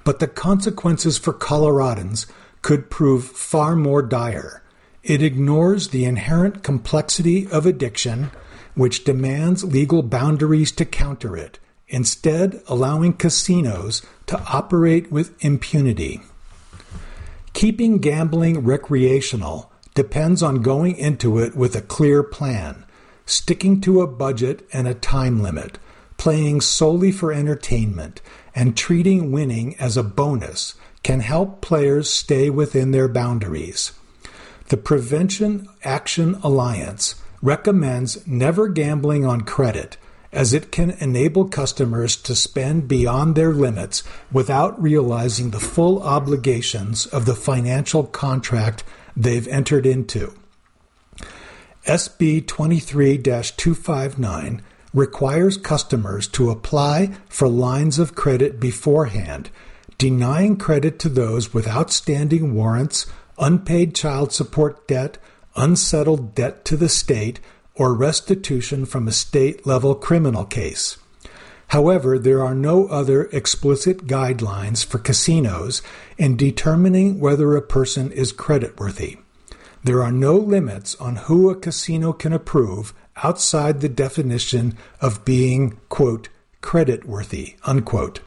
But 0.05 0.19
the 0.19 0.29
consequences 0.29 1.19
for 1.19 1.33
Coloradans 1.33 2.27
could 2.63 2.91
prove 2.91 3.25
far 3.25 3.75
more 3.75 4.03
dire. 4.03 4.63
It 5.03 5.23
ignores 5.23 5.89
the 5.89 6.05
inherent 6.05 6.63
complexity 6.63 7.49
of 7.49 7.67
addiction, 7.67 8.31
which 8.75 9.05
demands 9.05 9.65
legal 9.65 10.03
boundaries 10.03 10.71
to 10.73 10.85
counter 10.85 11.37
it, 11.37 11.59
instead, 11.89 12.63
allowing 12.69 13.15
casinos 13.15 14.03
to 14.27 14.41
operate 14.45 15.11
with 15.11 15.45
impunity. 15.45 16.21
Keeping 17.53 17.99
gambling 17.99 18.65
recreational 18.65 19.71
depends 19.95 20.43
on 20.43 20.63
going 20.63 20.97
into 20.97 21.39
it 21.39 21.55
with 21.55 21.77
a 21.77 21.83
clear 21.83 22.23
plan, 22.23 22.85
sticking 23.27 23.81
to 23.83 24.01
a 24.01 24.07
budget 24.07 24.67
and 24.73 24.89
a 24.89 24.95
time 24.95 25.43
limit, 25.43 25.79
playing 26.17 26.61
solely 26.61 27.13
for 27.13 27.33
entertainment, 27.33 28.21
and 28.55 28.77
treating 28.77 29.33
winning 29.33 29.77
as 29.77 29.97
a 29.97 30.03
bonus 30.03 30.75
can 31.03 31.21
help 31.21 31.61
players 31.61 32.09
stay 32.09 32.49
within 32.49 32.91
their 32.91 33.09
boundaries. 33.09 33.93
The 34.69 34.77
Prevention 34.77 35.69
Action 35.85 36.37
Alliance 36.43 37.17
recommends 37.43 38.27
never 38.27 38.69
gambling 38.69 39.27
on 39.27 39.43
credit 39.43 39.97
as 40.33 40.55
it 40.55 40.73
can 40.73 40.91
enable 40.93 41.47
customers 41.47 42.17
to 42.17 42.35
spend 42.35 42.89
beyond 42.89 43.35
their 43.35 43.53
limits 43.53 44.03
without 44.33 44.81
realizing 44.83 45.51
the 45.51 45.61
full 45.61 46.03
obligations 46.03 47.07
of 47.07 47.27
the 47.27 47.35
financial 47.35 48.05
contract 48.05 48.83
they've 49.15 49.49
entered 49.49 49.85
into. 49.85 50.33
SB 51.87 52.47
23 52.47 53.19
259 53.19 54.63
requires 54.95 55.57
customers 55.57 56.29
to 56.29 56.51
apply 56.51 57.11
for 57.29 57.49
lines 57.49 57.99
of 57.99 58.15
credit 58.15 58.61
beforehand, 58.61 59.51
denying 59.99 60.57
credit 60.57 60.99
to 60.99 61.09
those 61.09 61.53
with 61.53 61.69
outstanding 61.69 62.55
warrants, 62.55 63.07
unpaid 63.39 63.95
child 63.95 64.33
support 64.33 64.87
debt, 64.87 65.19
unsettled 65.57 66.35
debt 66.35 66.65
to 66.65 66.77
the 66.77 66.89
state, 66.89 67.41
or 67.75 67.95
restitution 67.95 68.85
from 68.85 69.09
a 69.09 69.13
state 69.13 69.67
level 69.67 69.95
criminal 69.95 70.45
case. 70.45 70.99
However, 71.69 72.19
there 72.19 72.43
are 72.43 72.55
no 72.55 72.87
other 72.89 73.25
explicit 73.33 74.07
guidelines 74.07 74.85
for 74.85 74.99
casinos 74.99 75.81
in 76.19 76.37
determining 76.37 77.19
whether 77.19 77.57
a 77.57 77.63
person 77.63 78.13
is 78.13 78.33
creditworthy. 78.33 79.19
there 79.85 80.03
are 80.03 80.13
no 80.13 80.37
limits 80.37 80.95
on 80.97 81.17
who 81.17 81.51
a 81.51 81.57
casino 81.57 82.13
can 82.13 82.33
approve 82.33 82.95
outside 83.23 83.81
the 83.81 83.89
definition 83.89 84.77
of 85.01 85.25
being, 85.25 85.79
quote, 85.89 86.29
creditworthy, 86.63 87.57
unquote. 87.65 88.21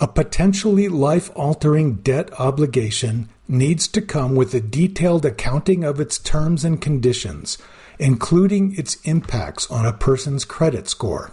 A 0.00 0.06
potentially 0.06 0.88
life 0.88 1.30
altering 1.34 1.94
debt 1.96 2.28
obligation 2.38 3.28
needs 3.48 3.88
to 3.88 4.02
come 4.02 4.36
with 4.36 4.54
a 4.54 4.60
detailed 4.60 5.24
accounting 5.24 5.82
of 5.82 5.98
its 5.98 6.18
terms 6.18 6.64
and 6.64 6.80
conditions, 6.80 7.58
including 7.98 8.74
its 8.76 8.96
impacts 9.04 9.70
on 9.70 9.84
a 9.84 9.92
person's 9.92 10.44
credit 10.44 10.88
score. 10.88 11.32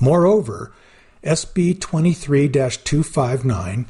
Moreover, 0.00 0.72
SB 1.22 1.80
23 1.80 2.48
259 2.48 3.86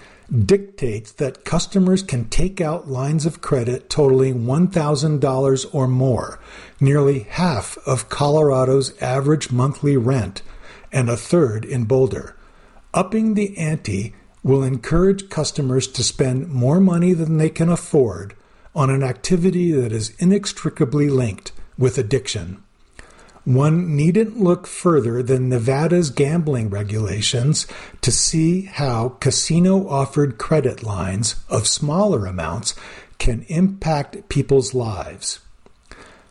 dictates 0.46 1.12
that 1.12 1.44
customers 1.44 2.02
can 2.02 2.28
take 2.28 2.60
out 2.60 2.88
lines 2.88 3.26
of 3.26 3.40
credit 3.40 3.90
totaling 3.90 4.44
$1,000 4.44 5.74
or 5.74 5.88
more, 5.88 6.38
nearly 6.80 7.20
half 7.20 7.76
of 7.86 8.08
Colorado's 8.08 9.00
average 9.02 9.50
monthly 9.50 9.96
rent, 9.96 10.42
and 10.92 11.10
a 11.10 11.16
third 11.16 11.64
in 11.64 11.84
Boulder. 11.84 12.36
Upping 12.92 13.34
the 13.34 13.56
ante 13.58 14.14
will 14.42 14.62
encourage 14.62 15.28
customers 15.28 15.88
to 15.88 16.04
spend 16.04 16.48
more 16.48 16.80
money 16.80 17.12
than 17.12 17.38
they 17.38 17.50
can 17.50 17.68
afford 17.68 18.34
on 18.74 18.90
an 18.90 19.02
activity 19.02 19.72
that 19.72 19.92
is 19.92 20.14
inextricably 20.18 21.08
linked 21.08 21.52
with 21.78 21.98
addiction. 21.98 22.62
One 23.44 23.94
needn't 23.94 24.40
look 24.40 24.66
further 24.66 25.22
than 25.22 25.50
Nevada's 25.50 26.08
gambling 26.08 26.70
regulations 26.70 27.66
to 28.00 28.10
see 28.10 28.62
how 28.62 29.10
casino 29.20 29.86
offered 29.86 30.38
credit 30.38 30.82
lines 30.82 31.36
of 31.50 31.66
smaller 31.66 32.24
amounts 32.24 32.74
can 33.18 33.44
impact 33.48 34.30
people's 34.30 34.72
lives. 34.72 35.40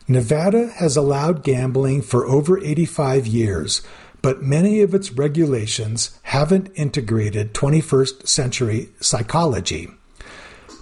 Nevada 0.08 0.68
has 0.76 0.96
allowed 0.96 1.44
gambling 1.44 2.02
for 2.02 2.26
over 2.26 2.58
85 2.58 3.26
years, 3.28 3.80
but 4.20 4.42
many 4.42 4.80
of 4.80 4.92
its 4.92 5.12
regulations 5.12 6.18
haven't 6.24 6.72
integrated 6.74 7.54
21st 7.54 8.26
century 8.26 8.88
psychology. 9.00 9.88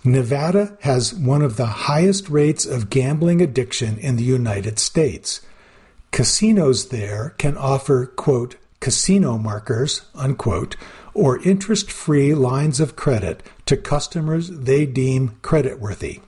Nevada 0.05 0.77
has 0.81 1.15
one 1.15 1.43
of 1.43 1.57
the 1.57 1.67
highest 1.67 2.29
rates 2.29 2.67
of 2.67 2.91
gambling 2.91 3.41
addiction 3.41 3.99
in 3.99 4.17
the 4.17 4.25
United 4.25 4.81
States. 4.81 5.41
Casinos 6.11 6.88
there 6.88 7.35
can 7.38 7.57
offer, 7.57 8.07
quote, 8.07 8.57
casino 8.81 9.38
markers, 9.38 10.03
unquote, 10.15 10.75
or 11.15 11.41
interest 11.43 11.91
free 11.91 12.35
lines 12.35 12.81
of 12.81 12.97
credit 12.97 13.45
to 13.67 13.77
customers 13.77 14.49
they 14.51 14.87
deem 14.87 15.38
creditworthy. 15.41 16.21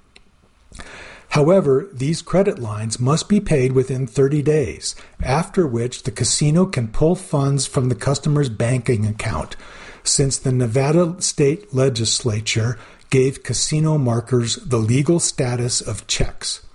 However, 1.31 1.89
these 1.93 2.23
credit 2.23 2.61
lines 2.61 3.01
must 3.01 3.29
be 3.29 3.41
paid 3.41 3.73
within 3.73 4.07
30 4.07 4.41
days, 4.43 4.95
after 5.21 5.67
which 5.67 6.05
the 6.05 6.13
casino 6.13 6.65
can 6.65 6.87
pull 6.87 7.17
funds 7.17 7.67
from 7.67 7.89
the 7.89 7.97
customer's 7.97 8.49
banking 8.49 9.05
account, 9.05 9.57
since 10.05 10.39
the 10.39 10.53
Nevada 10.53 11.17
state 11.21 11.75
legislature 11.75 12.79
gave 13.15 13.45
casino 13.45 13.97
markers 13.97 14.57
the 14.57 14.77
legal 14.77 15.21
status 15.21 15.81
of 15.81 16.05
checks. 16.09 16.67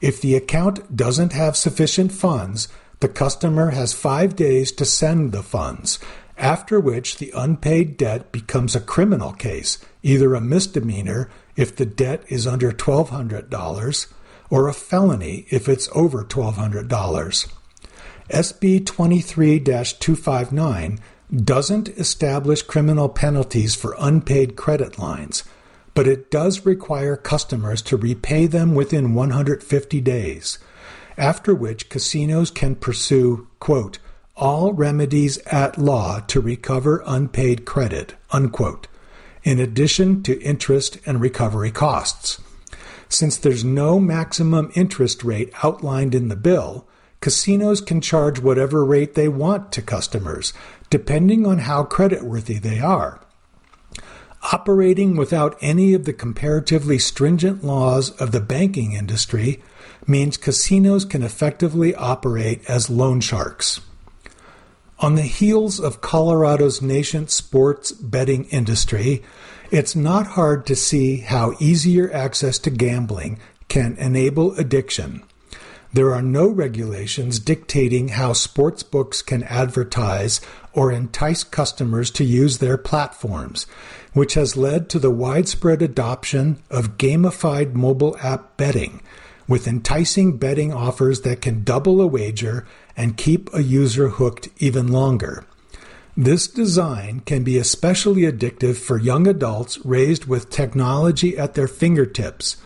If 0.00 0.20
the 0.20 0.34
account 0.34 0.96
doesn't 0.96 1.32
have 1.34 1.56
sufficient 1.56 2.10
funds, 2.10 2.66
the 2.98 3.08
customer 3.08 3.70
has 3.70 3.92
five 3.92 4.34
days 4.34 4.72
to 4.72 4.84
send 4.84 5.30
the 5.30 5.44
funds, 5.44 6.00
after 6.36 6.80
which 6.80 7.18
the 7.18 7.32
unpaid 7.32 7.96
debt 7.96 8.32
becomes 8.32 8.74
a 8.74 8.80
criminal 8.80 9.32
case, 9.32 9.78
either 10.02 10.34
a 10.34 10.40
misdemeanor 10.40 11.30
if 11.54 11.76
the 11.76 11.86
debt 11.86 12.24
is 12.26 12.44
under 12.44 12.72
$1,200 12.72 14.12
or 14.50 14.66
a 14.66 14.74
felony 14.74 15.46
if 15.48 15.68
it's 15.68 15.88
over 15.94 16.24
$1,200. 16.24 17.52
SB 18.30 18.84
23 18.84 19.60
259 19.60 20.98
doesn't 21.44 21.88
establish 21.90 22.62
criminal 22.62 23.08
penalties 23.08 23.76
for 23.76 23.94
unpaid 24.00 24.56
credit 24.56 24.98
lines 24.98 25.44
but 25.98 26.06
it 26.06 26.30
does 26.30 26.64
require 26.64 27.16
customers 27.16 27.82
to 27.82 27.96
repay 27.96 28.46
them 28.46 28.72
within 28.72 29.14
150 29.14 30.00
days, 30.00 30.60
after 31.16 31.52
which 31.52 31.88
casinos 31.88 32.52
can 32.52 32.76
pursue, 32.76 33.48
quote, 33.58 33.98
all 34.36 34.72
remedies 34.72 35.38
at 35.46 35.76
law 35.76 36.20
to 36.20 36.40
recover 36.40 37.02
unpaid 37.04 37.64
credit, 37.66 38.14
unquote, 38.30 38.86
in 39.42 39.58
addition 39.58 40.22
to 40.22 40.40
interest 40.40 40.98
and 41.04 41.20
recovery 41.20 41.72
costs. 41.72 42.40
Since 43.08 43.36
there's 43.36 43.64
no 43.64 43.98
maximum 43.98 44.70
interest 44.76 45.24
rate 45.24 45.50
outlined 45.64 46.14
in 46.14 46.28
the 46.28 46.36
bill, 46.36 46.86
casinos 47.20 47.80
can 47.80 48.00
charge 48.00 48.38
whatever 48.38 48.84
rate 48.84 49.16
they 49.16 49.26
want 49.26 49.72
to 49.72 49.82
customers, 49.82 50.52
depending 50.90 51.44
on 51.44 51.58
how 51.58 51.82
creditworthy 51.82 52.62
they 52.62 52.78
are. 52.78 53.20
Operating 54.50 55.16
without 55.16 55.58
any 55.60 55.92
of 55.92 56.06
the 56.06 56.12
comparatively 56.12 56.98
stringent 56.98 57.62
laws 57.62 58.10
of 58.12 58.32
the 58.32 58.40
banking 58.40 58.92
industry 58.92 59.62
means 60.06 60.38
casinos 60.38 61.04
can 61.04 61.22
effectively 61.22 61.94
operate 61.94 62.62
as 62.66 62.88
loan 62.88 63.20
sharks. 63.20 63.80
On 65.00 65.16
the 65.16 65.22
heels 65.22 65.78
of 65.78 66.00
Colorado's 66.00 66.80
nascent 66.80 67.30
sports 67.30 67.92
betting 67.92 68.46
industry, 68.46 69.22
it's 69.70 69.94
not 69.94 70.28
hard 70.28 70.64
to 70.66 70.74
see 70.74 71.18
how 71.18 71.54
easier 71.60 72.10
access 72.12 72.58
to 72.60 72.70
gambling 72.70 73.38
can 73.68 73.96
enable 73.98 74.54
addiction. 74.54 75.22
There 75.92 76.14
are 76.14 76.22
no 76.22 76.48
regulations 76.48 77.38
dictating 77.38 78.08
how 78.08 78.32
sports 78.32 78.82
books 78.82 79.22
can 79.22 79.42
advertise 79.44 80.40
or 80.72 80.92
entice 80.92 81.44
customers 81.44 82.10
to 82.12 82.24
use 82.24 82.58
their 82.58 82.76
platforms, 82.76 83.66
which 84.12 84.34
has 84.34 84.56
led 84.56 84.88
to 84.88 84.98
the 84.98 85.10
widespread 85.10 85.82
adoption 85.82 86.62
of 86.70 86.98
gamified 86.98 87.74
mobile 87.74 88.16
app 88.22 88.56
betting, 88.56 89.02
with 89.46 89.66
enticing 89.66 90.36
betting 90.36 90.72
offers 90.72 91.22
that 91.22 91.40
can 91.40 91.64
double 91.64 92.00
a 92.00 92.06
wager 92.06 92.66
and 92.96 93.16
keep 93.16 93.52
a 93.54 93.62
user 93.62 94.08
hooked 94.08 94.48
even 94.58 94.88
longer. 94.88 95.44
This 96.16 96.48
design 96.48 97.20
can 97.20 97.44
be 97.44 97.58
especially 97.58 98.22
addictive 98.22 98.76
for 98.76 98.98
young 98.98 99.28
adults 99.28 99.78
raised 99.84 100.24
with 100.24 100.50
technology 100.50 101.38
at 101.38 101.54
their 101.54 101.68
fingertips, 101.68 102.56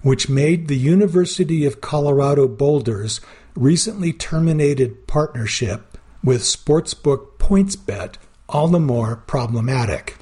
which 0.00 0.30
made 0.30 0.66
the 0.66 0.78
University 0.78 1.66
of 1.66 1.82
Colorado 1.82 2.48
Boulder's 2.48 3.20
recently 3.54 4.12
terminated 4.12 5.06
partnership 5.06 5.98
with 6.24 6.40
sportsbook 6.40 7.36
PointsBet 7.38 8.14
all 8.48 8.68
the 8.68 8.80
more 8.80 9.16
problematic. 9.16 10.16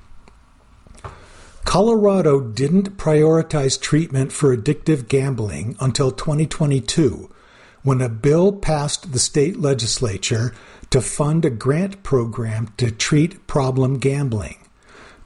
Colorado 1.70 2.40
didn't 2.40 2.96
prioritize 2.96 3.80
treatment 3.80 4.32
for 4.32 4.56
addictive 4.56 5.06
gambling 5.06 5.76
until 5.78 6.10
2022 6.10 7.30
when 7.84 8.00
a 8.00 8.08
bill 8.08 8.52
passed 8.52 9.12
the 9.12 9.20
state 9.20 9.56
legislature 9.56 10.52
to 10.90 11.00
fund 11.00 11.44
a 11.44 11.48
grant 11.50 12.02
program 12.02 12.66
to 12.76 12.90
treat 12.90 13.46
problem 13.46 14.00
gambling. 14.00 14.56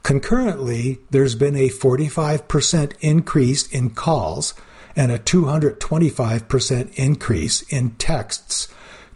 Concurrently, 0.03 0.99
there's 1.09 1.33
been 1.33 1.55
a 1.55 1.69
45% 1.69 2.93
increase 2.99 3.65
in 3.69 3.89
calls 3.89 4.53
and 4.95 5.11
a 5.11 5.17
225% 5.17 6.93
increase 6.93 7.63
in 7.73 7.89
texts 7.95 8.67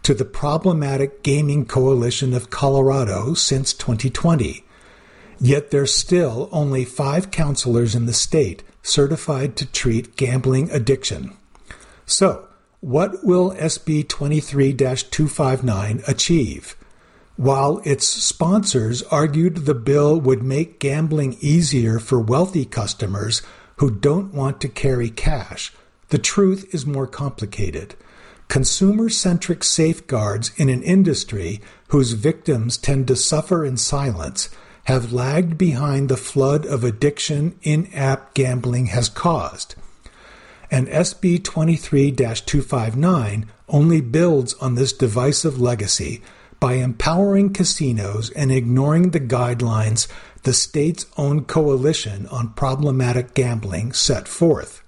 to 0.02 0.14
the 0.14 0.24
Problematic 0.24 1.22
Gaming 1.22 1.64
Coalition 1.64 2.34
of 2.34 2.50
Colorado 2.50 3.34
since 3.34 3.72
2020. 3.72 4.64
Yet 5.40 5.70
there's 5.70 5.94
still 5.94 6.48
only 6.52 6.84
five 6.84 7.30
counselors 7.30 7.94
in 7.94 8.04
the 8.04 8.12
state 8.12 8.62
certified 8.82 9.56
to 9.56 9.66
treat 9.66 10.16
gambling 10.16 10.70
addiction. 10.70 11.34
So, 12.04 12.46
what 12.80 13.24
will 13.24 13.52
SB 13.52 14.08
23 14.08 14.74
259 14.74 16.02
achieve? 16.06 16.76
While 17.36 17.80
its 17.84 18.06
sponsors 18.06 19.02
argued 19.04 19.64
the 19.64 19.74
bill 19.74 20.20
would 20.20 20.42
make 20.42 20.78
gambling 20.78 21.38
easier 21.40 21.98
for 21.98 22.20
wealthy 22.20 22.66
customers 22.66 23.40
who 23.76 23.90
don't 23.90 24.34
want 24.34 24.60
to 24.60 24.68
carry 24.68 25.08
cash, 25.08 25.72
the 26.08 26.18
truth 26.18 26.74
is 26.74 26.84
more 26.84 27.06
complicated. 27.06 27.94
Consumer 28.48 29.08
centric 29.08 29.64
safeguards 29.64 30.50
in 30.56 30.68
an 30.68 30.82
industry 30.82 31.62
whose 31.88 32.12
victims 32.12 32.76
tend 32.76 33.06
to 33.08 33.16
suffer 33.16 33.64
in 33.64 33.78
silence 33.78 34.50
have 34.90 35.12
lagged 35.12 35.56
behind 35.56 36.08
the 36.08 36.16
flood 36.16 36.66
of 36.66 36.82
addiction 36.82 37.56
in 37.62 37.86
app 37.94 38.34
gambling 38.34 38.86
has 38.86 39.08
caused. 39.08 39.76
And 40.68 40.88
SB 40.88 41.44
23 41.44 42.10
259 42.10 43.46
only 43.68 44.00
builds 44.00 44.54
on 44.54 44.74
this 44.74 44.92
divisive 44.92 45.60
legacy 45.60 46.22
by 46.58 46.72
empowering 46.72 47.52
casinos 47.52 48.30
and 48.30 48.50
ignoring 48.50 49.10
the 49.10 49.20
guidelines 49.20 50.08
the 50.42 50.52
state's 50.52 51.06
own 51.16 51.44
coalition 51.44 52.26
on 52.26 52.52
problematic 52.54 53.32
gambling 53.32 53.92
set 53.92 54.26
forth. 54.26 54.82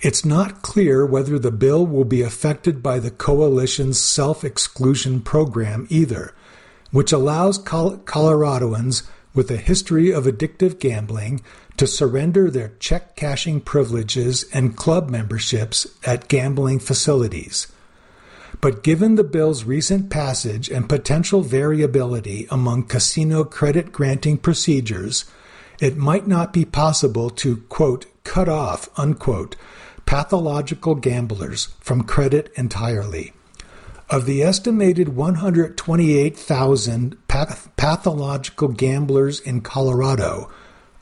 It's 0.00 0.24
not 0.24 0.62
clear 0.62 1.06
whether 1.06 1.38
the 1.38 1.52
bill 1.52 1.86
will 1.86 2.04
be 2.04 2.22
affected 2.22 2.82
by 2.82 2.98
the 2.98 3.12
coalition's 3.12 4.00
self 4.00 4.42
exclusion 4.42 5.20
program 5.20 5.86
either, 5.90 6.34
which 6.92 7.10
allows 7.12 7.58
Col- 7.58 7.98
Coloradoans 7.98 9.02
with 9.34 9.50
a 9.50 9.56
history 9.56 10.12
of 10.12 10.24
addictive 10.24 10.78
gambling 10.78 11.40
to 11.76 11.86
surrender 11.86 12.50
their 12.50 12.72
check 12.78 13.16
cashing 13.16 13.60
privileges 13.60 14.44
and 14.52 14.76
club 14.76 15.08
memberships 15.08 15.86
at 16.04 16.28
gambling 16.28 16.78
facilities. 16.78 17.66
But 18.60 18.84
given 18.84 19.16
the 19.16 19.24
bill's 19.24 19.64
recent 19.64 20.10
passage 20.10 20.68
and 20.68 20.88
potential 20.88 21.40
variability 21.40 22.46
among 22.50 22.84
casino 22.84 23.42
credit 23.42 23.90
granting 23.90 24.38
procedures, 24.38 25.24
it 25.80 25.96
might 25.96 26.28
not 26.28 26.52
be 26.52 26.64
possible 26.64 27.30
to, 27.30 27.56
quote, 27.68 28.06
cut 28.22 28.48
off, 28.48 28.88
unquote, 28.96 29.56
pathological 30.06 30.94
gamblers 30.94 31.74
from 31.80 32.04
credit 32.04 32.52
entirely. 32.54 33.32
Of 34.12 34.26
the 34.26 34.42
estimated 34.42 35.16
128,000 35.16 37.28
path- 37.28 37.70
pathological 37.78 38.68
gamblers 38.68 39.40
in 39.40 39.62
Colorado, 39.62 40.50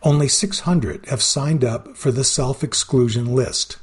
only 0.05 0.29
600 0.29 1.07
have 1.07 1.21
signed 1.21 1.65
up 1.65 1.97
for 1.97 2.13
the 2.13 2.23
self 2.23 2.63
exclusion 2.63 3.35
list. 3.35 3.79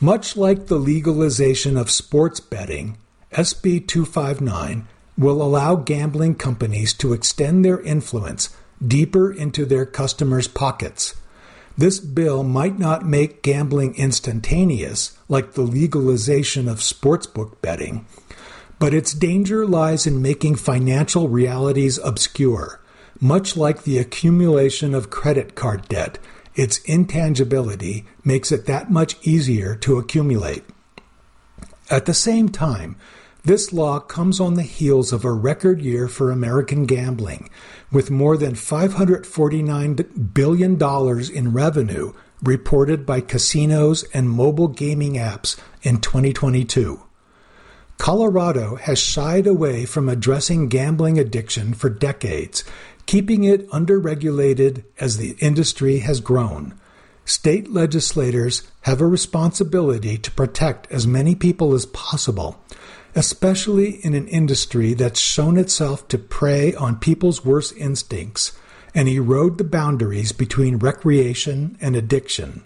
Much 0.00 0.36
like 0.36 0.66
the 0.66 0.76
legalization 0.76 1.78
of 1.78 1.90
sports 1.90 2.40
betting, 2.40 2.98
SB 3.32 3.80
259 3.80 4.86
will 5.16 5.40
allow 5.40 5.74
gambling 5.74 6.34
companies 6.34 6.92
to 6.92 7.14
extend 7.14 7.64
their 7.64 7.80
influence 7.80 8.50
deeper 8.86 9.32
into 9.32 9.64
their 9.64 9.86
customers' 9.86 10.46
pockets 10.46 11.14
this 11.78 12.00
bill 12.00 12.42
might 12.42 12.76
not 12.76 13.06
make 13.06 13.40
gambling 13.40 13.94
instantaneous, 13.94 15.16
like 15.28 15.52
the 15.52 15.62
legalization 15.62 16.68
of 16.68 16.78
sportsbook 16.78 17.62
betting, 17.62 18.04
but 18.80 18.92
its 18.92 19.14
danger 19.14 19.64
lies 19.64 20.04
in 20.04 20.20
making 20.20 20.56
financial 20.56 21.28
realities 21.28 21.96
obscure. 21.98 22.80
Much 23.20 23.56
like 23.56 23.82
the 23.82 23.98
accumulation 23.98 24.92
of 24.92 25.10
credit 25.10 25.54
card 25.54 25.88
debt, 25.88 26.18
its 26.56 26.78
intangibility 26.78 28.04
makes 28.24 28.50
it 28.50 28.66
that 28.66 28.90
much 28.90 29.16
easier 29.22 29.76
to 29.76 29.98
accumulate. 29.98 30.64
At 31.90 32.06
the 32.06 32.14
same 32.14 32.48
time, 32.48 32.96
this 33.48 33.72
law 33.72 33.98
comes 33.98 34.40
on 34.40 34.54
the 34.54 34.62
heels 34.62 35.10
of 35.10 35.24
a 35.24 35.32
record 35.32 35.80
year 35.80 36.06
for 36.06 36.30
American 36.30 36.84
gambling, 36.84 37.48
with 37.90 38.10
more 38.10 38.36
than 38.36 38.52
$549 38.52 40.34
billion 40.34 41.34
in 41.34 41.52
revenue 41.54 42.12
reported 42.42 43.06
by 43.06 43.22
casinos 43.22 44.04
and 44.12 44.28
mobile 44.28 44.68
gaming 44.68 45.14
apps 45.14 45.58
in 45.82 45.98
2022. 45.98 47.02
Colorado 47.96 48.76
has 48.76 48.98
shied 48.98 49.46
away 49.46 49.86
from 49.86 50.10
addressing 50.10 50.68
gambling 50.68 51.18
addiction 51.18 51.72
for 51.72 51.88
decades, 51.88 52.64
keeping 53.06 53.44
it 53.44 53.66
underregulated 53.70 54.84
as 55.00 55.16
the 55.16 55.34
industry 55.40 56.00
has 56.00 56.20
grown. 56.20 56.78
State 57.24 57.70
legislators 57.70 58.70
have 58.82 59.00
a 59.00 59.06
responsibility 59.06 60.18
to 60.18 60.30
protect 60.32 60.90
as 60.92 61.06
many 61.06 61.34
people 61.34 61.72
as 61.72 61.86
possible 61.86 62.62
especially 63.18 63.96
in 64.04 64.14
an 64.14 64.28
industry 64.28 64.94
that's 64.94 65.18
shown 65.18 65.58
itself 65.58 66.06
to 66.06 66.16
prey 66.16 66.72
on 66.76 66.94
people's 66.94 67.44
worst 67.44 67.76
instincts 67.76 68.56
and 68.94 69.08
erode 69.08 69.58
the 69.58 69.64
boundaries 69.64 70.30
between 70.30 70.76
recreation 70.76 71.76
and 71.80 71.96
addiction. 71.96 72.62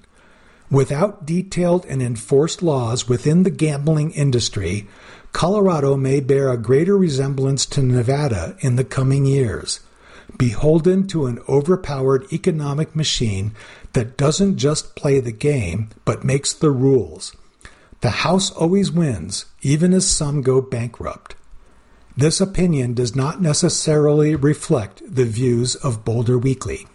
Without 0.71 1.25
detailed 1.25 1.87
and 1.87 2.03
enforced 2.03 2.63
laws 2.63 3.09
within 3.09 3.45
the 3.45 3.51
gambling 3.51 4.11
industry, 4.11 4.87
Colorado 5.33 5.97
may 5.97 6.21
bear 6.21 6.51
a 6.51 6.59
greater 6.59 6.99
resemblance 6.99 7.65
to 7.65 7.83
Nevada 7.83 8.55
in 8.61 8.77
the 8.77 8.85
coming 8.85 9.25
years, 9.25 9.81
beholden 10.37 11.07
to 11.07 11.25
an 11.25 11.39
overpowered 11.49 12.31
economic 12.31 12.95
machine 12.95 13.53
that 13.95 14.19
doesn't 14.19 14.59
just 14.59 14.97
play 14.97 15.19
the 15.19 15.33
game 15.33 15.89
but 16.05 16.25
makes 16.25 16.53
the 16.53 16.71
rules 16.71 17.35
the 18.03 18.11
House 18.11 18.51
always 18.51 18.91
wins, 18.91 19.47
even 19.63 19.95
as 19.95 20.07
some 20.07 20.43
go 20.43 20.61
bankrupt. 20.61 21.37
This 22.17 22.41
opinion 22.41 22.95
does 22.95 23.17
not 23.17 23.41
necessarily 23.41 24.35
reflect 24.35 25.03
the 25.07 25.25
views 25.25 25.77
of 25.77 26.05
Boulder 26.05 26.37
Weekly. 26.37 26.87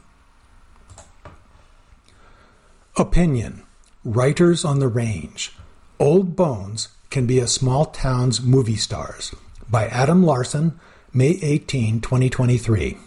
Opinion 2.98 3.64
Writers 4.04 4.64
on 4.66 4.80
the 4.80 4.88
Range 4.88 5.54
Old 5.98 6.36
Bones 6.36 6.90
Can 7.10 7.26
Be 7.26 7.40
a 7.40 7.48
Small 7.48 7.86
Town's 7.86 8.42
Movie 8.42 8.76
Stars 8.76 9.34
by 9.70 9.88
Adam 9.88 10.24
Larson, 10.24 10.80
May 11.14 11.40
18, 11.42 12.02
2023. 12.02 12.98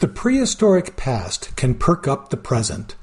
The 0.00 0.08
prehistoric 0.08 0.96
past 0.96 1.54
can 1.56 1.74
perk 1.74 2.08
up 2.08 2.30
the 2.30 2.38
present. 2.38 2.94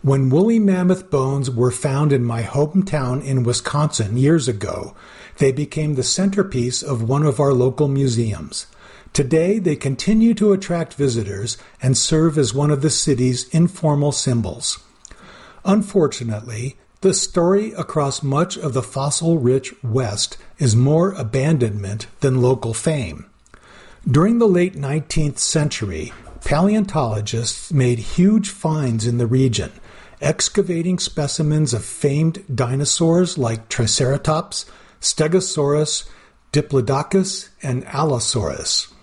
When 0.00 0.30
woolly 0.30 0.58
mammoth 0.58 1.10
bones 1.10 1.50
were 1.50 1.70
found 1.70 2.14
in 2.14 2.24
my 2.24 2.44
hometown 2.44 3.22
in 3.22 3.42
Wisconsin 3.42 4.16
years 4.16 4.48
ago, 4.48 4.94
they 5.36 5.52
became 5.52 5.96
the 5.96 6.02
centerpiece 6.02 6.82
of 6.82 7.06
one 7.06 7.24
of 7.24 7.40
our 7.40 7.52
local 7.52 7.88
museums. 7.88 8.68
Today, 9.12 9.58
they 9.58 9.76
continue 9.76 10.32
to 10.32 10.54
attract 10.54 10.94
visitors 10.94 11.58
and 11.82 11.94
serve 11.94 12.38
as 12.38 12.54
one 12.54 12.70
of 12.70 12.80
the 12.80 12.88
city's 12.88 13.50
informal 13.50 14.10
symbols. 14.10 14.78
Unfortunately, 15.66 16.78
the 17.02 17.12
story 17.12 17.72
across 17.72 18.22
much 18.22 18.56
of 18.56 18.72
the 18.72 18.82
fossil 18.82 19.36
rich 19.36 19.74
West 19.84 20.38
is 20.58 20.74
more 20.74 21.12
abandonment 21.12 22.06
than 22.20 22.40
local 22.40 22.72
fame. 22.72 23.26
During 24.10 24.38
the 24.38 24.48
late 24.48 24.74
19th 24.74 25.36
century, 25.36 26.14
Paleontologists 26.46 27.72
made 27.72 27.98
huge 27.98 28.50
finds 28.50 29.04
in 29.04 29.18
the 29.18 29.26
region, 29.26 29.72
excavating 30.20 30.96
specimens 30.96 31.74
of 31.74 31.84
famed 31.84 32.44
dinosaurs 32.54 33.36
like 33.36 33.68
Triceratops, 33.68 34.64
Stegosaurus, 35.00 36.08
Diplodocus, 36.52 37.48
and 37.64 37.84
Allosaurus. 37.86 38.94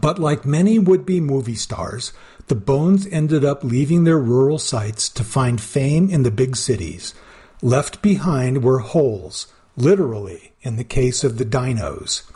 But 0.00 0.18
like 0.18 0.44
many 0.44 0.76
would 0.80 1.06
be 1.06 1.20
movie 1.20 1.54
stars, 1.54 2.12
the 2.48 2.56
bones 2.56 3.06
ended 3.12 3.44
up 3.44 3.62
leaving 3.62 4.02
their 4.02 4.18
rural 4.18 4.58
sites 4.58 5.08
to 5.10 5.22
find 5.22 5.60
fame 5.60 6.10
in 6.10 6.24
the 6.24 6.32
big 6.32 6.56
cities. 6.56 7.14
Left 7.62 8.02
behind 8.02 8.64
were 8.64 8.80
holes, 8.80 9.46
literally, 9.76 10.52
in 10.62 10.74
the 10.74 10.82
case 10.82 11.22
of 11.22 11.38
the 11.38 11.44
dinos. 11.44 12.28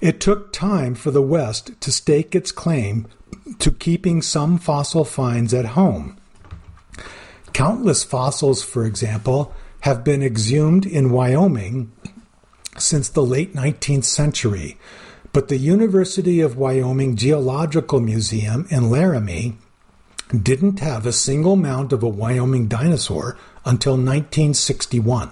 It 0.00 0.20
took 0.20 0.52
time 0.52 0.94
for 0.94 1.10
the 1.10 1.20
West 1.20 1.78
to 1.80 1.90
stake 1.90 2.36
its 2.36 2.52
claim 2.52 3.08
to 3.58 3.70
keeping 3.70 4.22
some 4.22 4.58
fossil 4.58 5.04
finds 5.04 5.52
at 5.52 5.66
home. 5.66 6.16
Countless 7.52 8.04
fossils, 8.04 8.62
for 8.62 8.84
example, 8.84 9.52
have 9.80 10.04
been 10.04 10.22
exhumed 10.22 10.86
in 10.86 11.10
Wyoming 11.10 11.90
since 12.78 13.08
the 13.08 13.22
late 13.22 13.54
19th 13.54 14.04
century, 14.04 14.78
but 15.32 15.48
the 15.48 15.58
University 15.58 16.40
of 16.40 16.56
Wyoming 16.56 17.16
Geological 17.16 18.00
Museum 18.00 18.66
in 18.70 18.90
Laramie 18.90 19.58
didn't 20.30 20.80
have 20.80 21.06
a 21.06 21.12
single 21.12 21.56
mount 21.56 21.92
of 21.92 22.02
a 22.02 22.08
Wyoming 22.08 22.68
dinosaur 22.68 23.36
until 23.64 23.92
1961. 23.94 25.30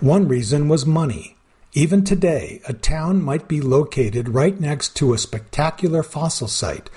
One 0.00 0.28
reason 0.28 0.68
was 0.68 0.84
money. 0.84 1.36
Even 1.72 2.02
today, 2.02 2.60
a 2.66 2.72
town 2.72 3.22
might 3.22 3.46
be 3.46 3.60
located 3.60 4.30
right 4.30 4.58
next 4.58 4.96
to 4.96 5.14
a 5.14 5.18
spectacular 5.18 6.02
fossil 6.02 6.48
site, 6.48 6.90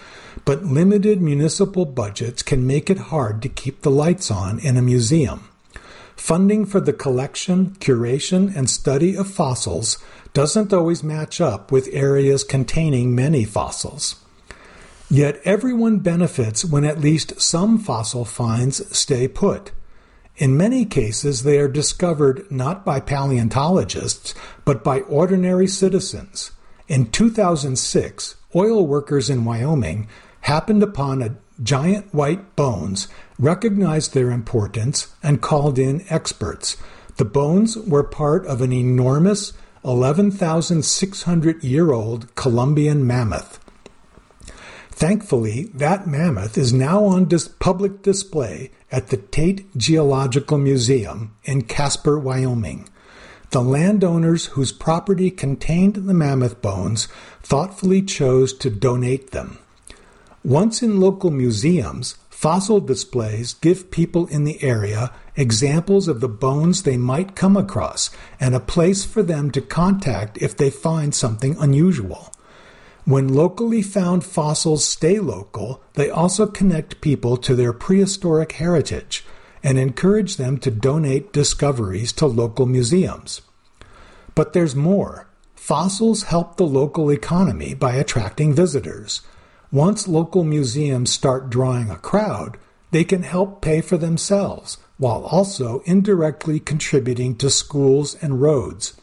but 0.45 0.63
limited 0.63 1.21
municipal 1.21 1.85
budgets 1.85 2.43
can 2.43 2.67
make 2.67 2.89
it 2.89 2.97
hard 2.97 3.41
to 3.41 3.49
keep 3.49 3.81
the 3.81 3.91
lights 3.91 4.29
on 4.29 4.59
in 4.59 4.77
a 4.77 4.81
museum. 4.81 5.49
Funding 6.15 6.65
for 6.65 6.79
the 6.79 6.93
collection, 6.93 7.71
curation, 7.79 8.55
and 8.55 8.69
study 8.69 9.15
of 9.15 9.29
fossils 9.29 9.97
doesn't 10.33 10.73
always 10.73 11.03
match 11.03 11.39
up 11.41 11.71
with 11.71 11.89
areas 11.91 12.43
containing 12.43 13.15
many 13.15 13.45
fossils. 13.45 14.15
Yet 15.09 15.39
everyone 15.43 15.99
benefits 15.99 16.65
when 16.65 16.85
at 16.85 16.99
least 16.99 17.39
some 17.41 17.77
fossil 17.77 18.25
finds 18.25 18.97
stay 18.97 19.27
put. 19.27 19.71
In 20.37 20.57
many 20.57 20.85
cases, 20.85 21.43
they 21.43 21.59
are 21.59 21.67
discovered 21.67 22.49
not 22.49 22.83
by 22.83 22.99
paleontologists, 22.99 24.33
but 24.65 24.83
by 24.83 25.01
ordinary 25.01 25.67
citizens. 25.67 26.51
In 26.87 27.11
2006, 27.11 28.35
oil 28.55 28.87
workers 28.87 29.29
in 29.29 29.45
Wyoming 29.45 30.07
happened 30.43 30.83
upon 30.83 31.21
a 31.21 31.35
giant 31.61 32.13
white 32.13 32.55
bones, 32.55 33.07
recognized 33.39 34.13
their 34.13 34.31
importance, 34.31 35.13
and 35.21 35.41
called 35.41 35.77
in 35.77 36.05
experts. 36.09 36.77
The 37.17 37.25
bones 37.25 37.77
were 37.77 38.03
part 38.03 38.45
of 38.45 38.61
an 38.61 38.71
enormous 38.71 39.53
11,600 39.85 41.63
year 41.63 41.91
old 41.91 42.33
Columbian 42.35 43.05
mammoth. 43.05 43.59
Thankfully, 44.91 45.71
that 45.73 46.07
mammoth 46.07 46.57
is 46.57 46.71
now 46.71 47.03
on 47.03 47.25
dis- 47.25 47.47
public 47.47 48.01
display 48.01 48.71
at 48.91 49.07
the 49.07 49.17
Tate 49.17 49.75
Geological 49.75 50.57
Museum 50.57 51.35
in 51.43 51.63
Casper, 51.63 52.17
Wyoming. 52.17 52.87
The 53.49 53.61
landowners 53.61 54.45
whose 54.47 54.71
property 54.71 55.29
contained 55.29 55.95
the 55.95 56.13
mammoth 56.13 56.61
bones 56.61 57.07
thoughtfully 57.41 58.01
chose 58.01 58.53
to 58.53 58.69
donate 58.69 59.31
them. 59.31 59.59
Once 60.43 60.83
in 60.83 60.99
local 60.99 61.31
museums, 61.31 62.17
fossil 62.29 62.81
displays 62.81 63.53
give 63.53 63.89
people 63.91 64.27
in 64.27 64.43
the 64.43 64.61
area 64.61 65.09
examples 65.37 66.09
of 66.09 66.19
the 66.19 66.27
bones 66.27 66.83
they 66.83 66.97
might 66.97 67.33
come 67.33 67.55
across 67.55 68.09
and 68.41 68.53
a 68.53 68.59
place 68.59 69.05
for 69.05 69.23
them 69.23 69.49
to 69.49 69.61
contact 69.61 70.37
if 70.41 70.57
they 70.57 70.69
find 70.69 71.15
something 71.15 71.55
unusual. 71.59 72.29
When 73.05 73.33
locally 73.33 73.81
found 73.81 74.25
fossils 74.25 74.85
stay 74.85 75.17
local, 75.19 75.81
they 75.93 76.09
also 76.09 76.45
connect 76.45 76.99
people 76.99 77.37
to 77.37 77.55
their 77.55 77.71
prehistoric 77.71 78.51
heritage 78.53 79.23
and 79.63 79.77
encourage 79.77 80.35
them 80.35 80.57
to 80.57 80.71
donate 80.71 81.31
discoveries 81.31 82.11
to 82.13 82.25
local 82.25 82.65
museums. 82.65 83.41
But 84.35 84.51
there's 84.51 84.75
more. 84.75 85.29
Fossils 85.55 86.23
help 86.23 86.57
the 86.57 86.65
local 86.65 87.09
economy 87.09 87.73
by 87.73 87.93
attracting 87.93 88.53
visitors. 88.53 89.21
Once 89.73 90.07
local 90.07 90.43
museums 90.43 91.09
start 91.09 91.49
drawing 91.49 91.89
a 91.89 91.95
crowd, 91.95 92.59
they 92.91 93.03
can 93.03 93.23
help 93.23 93.59
pay 93.59 93.81
for 93.81 93.97
themselves 93.97 94.77
while 94.97 95.23
also 95.23 95.81
indirectly 95.85 96.59
contributing 96.59 97.35
to 97.35 97.49
schools 97.49 98.13
and 98.21 98.39
roads. 98.39 98.93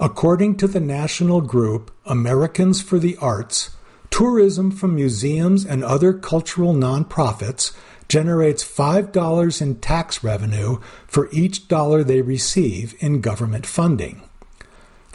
According 0.00 0.56
to 0.56 0.66
the 0.66 0.80
national 0.80 1.42
group 1.42 1.90
Americans 2.06 2.80
for 2.80 2.98
the 2.98 3.14
Arts, 3.18 3.76
tourism 4.08 4.70
from 4.70 4.94
museums 4.94 5.66
and 5.66 5.84
other 5.84 6.14
cultural 6.14 6.72
nonprofits 6.72 7.76
generates 8.08 8.64
$5 8.64 9.60
in 9.60 9.74
tax 9.80 10.24
revenue 10.24 10.78
for 11.06 11.28
each 11.30 11.68
dollar 11.68 12.02
they 12.02 12.22
receive 12.22 12.94
in 13.00 13.20
government 13.20 13.66
funding. 13.66 14.22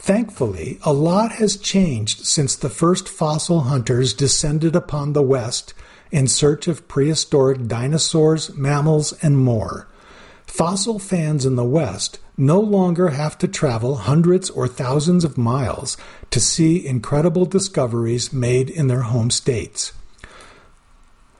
Thankfully, 0.02 0.80
a 0.82 0.92
lot 0.92 1.30
has 1.34 1.56
changed 1.56 2.26
since 2.26 2.56
the 2.56 2.68
first 2.68 3.08
fossil 3.08 3.60
hunters 3.60 4.12
descended 4.12 4.74
upon 4.74 5.12
the 5.12 5.22
West 5.22 5.74
in 6.10 6.26
search 6.26 6.66
of 6.66 6.88
prehistoric 6.88 7.68
dinosaurs, 7.68 8.52
mammals, 8.56 9.12
and 9.22 9.38
more. 9.38 9.86
Fossil 10.44 10.98
fans 10.98 11.46
in 11.46 11.54
the 11.54 11.64
West 11.64 12.18
no 12.36 12.58
longer 12.58 13.10
have 13.10 13.38
to 13.38 13.46
travel 13.46 13.94
hundreds 13.94 14.50
or 14.50 14.66
thousands 14.66 15.22
of 15.22 15.38
miles 15.38 15.96
to 16.30 16.40
see 16.40 16.84
incredible 16.84 17.46
discoveries 17.46 18.32
made 18.32 18.70
in 18.70 18.88
their 18.88 19.02
home 19.02 19.30
states. 19.30 19.92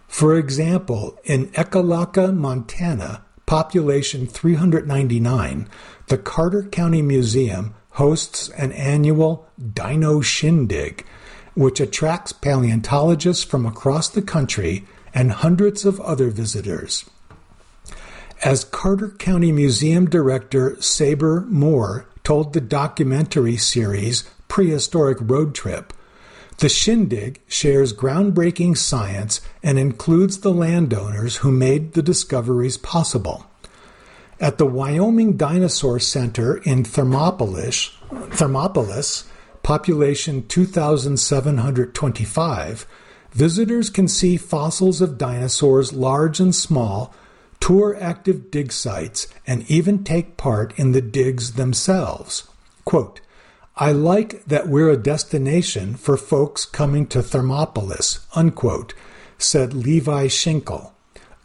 For 0.07 0.39
example, 0.39 1.19
in 1.25 1.49
Ekalaka, 1.49 2.33
Montana, 2.33 3.25
population 3.45 4.29
399, 4.29 5.69
the 6.07 6.19
Carter 6.19 6.63
County 6.63 7.03
Museum 7.03 7.75
hosts 7.93 8.49
an 8.51 8.73
annual 8.73 9.47
Dino 9.75 10.21
Shindig, 10.21 11.05
which 11.55 11.81
attracts 11.81 12.33
paleontologists 12.33 13.45
from 13.45 13.67
across 13.67 14.09
the 14.09 14.23
country 14.23 14.85
and 15.15 15.33
hundreds 15.33 15.85
of 15.85 16.01
other 16.01 16.31
visitors. 16.31 17.05
As 18.45 18.65
Carter 18.65 19.11
County 19.11 19.53
Museum 19.53 20.09
Director 20.09 20.81
Sabre 20.81 21.43
Moore 21.43 22.07
told 22.25 22.53
the 22.53 22.61
documentary 22.61 23.57
series 23.57 24.25
Prehistoric 24.49 25.19
Road 25.21 25.55
Trip, 25.55 25.93
the 26.59 26.69
Shindig 26.69 27.41
shares 27.47 27.93
groundbreaking 27.93 28.77
science 28.77 29.41
and 29.63 29.79
includes 29.79 30.41
the 30.41 30.53
landowners 30.53 31.39
who 31.39 31.51
made 31.51 31.93
the 31.93 32.03
discoveries 32.03 32.77
possible. 32.77 33.47
At 34.41 34.59
the 34.59 34.67
Wyoming 34.67 35.37
Dinosaur 35.37 36.01
Center 36.01 36.57
in 36.59 36.85
Thermopolis, 36.85 37.91
Thermopolis 38.11 39.25
population 39.63 40.47
2,725, 40.49 42.87
visitors 43.33 43.91
can 43.91 44.09
see 44.09 44.37
fossils 44.37 45.01
of 45.01 45.19
dinosaurs 45.19 45.93
large 45.93 46.41
and 46.41 46.53
small 46.55 47.15
tour 47.63 47.97
active 48.01 48.51
dig 48.51 48.73
sites, 48.73 49.29
and 49.47 49.71
even 49.71 50.03
take 50.03 50.37
part 50.37 50.77
in 50.77 50.91
the 50.91 51.01
digs 51.01 51.53
themselves. 51.53 52.49
Quote, 52.85 53.21
I 53.77 53.93
like 53.93 54.45
that 54.47 54.67
we're 54.67 54.91
a 54.91 54.97
destination 54.97 55.95
for 55.95 56.17
folks 56.17 56.65
coming 56.65 57.07
to 57.07 57.21
Thermopolis, 57.21 58.27
unquote, 58.35 58.95
said 59.39 59.75
Levi 59.75 60.27
Shinkle, 60.27 60.92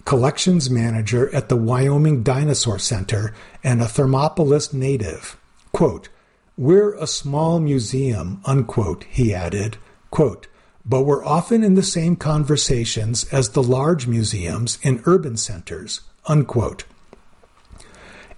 collections 0.08 0.70
manager 0.70 1.30
at 1.36 1.50
the 1.50 1.58
Wyoming 1.58 2.24
Dinosaur 2.24 2.80
Center 2.80 3.34
and 3.62 3.82
a 3.82 3.86
Thermopolis 3.88 4.74
native. 4.74 5.36
Quote, 5.74 6.08
we're 6.56 6.94
a 6.94 7.06
small 7.06 7.60
museum, 7.60 8.42
unquote, 8.46 9.04
he 9.10 9.34
added. 9.34 9.76
Quote, 10.10 10.48
but 10.86 11.02
we're 11.02 11.26
often 11.26 11.62
in 11.62 11.74
the 11.74 11.84
same 11.84 12.16
conversations 12.16 13.26
as 13.34 13.50
the 13.50 13.62
large 13.62 14.08
museums 14.08 14.80
in 14.82 15.04
urban 15.04 15.36
centers. 15.36 16.00
Unquote. 16.26 16.86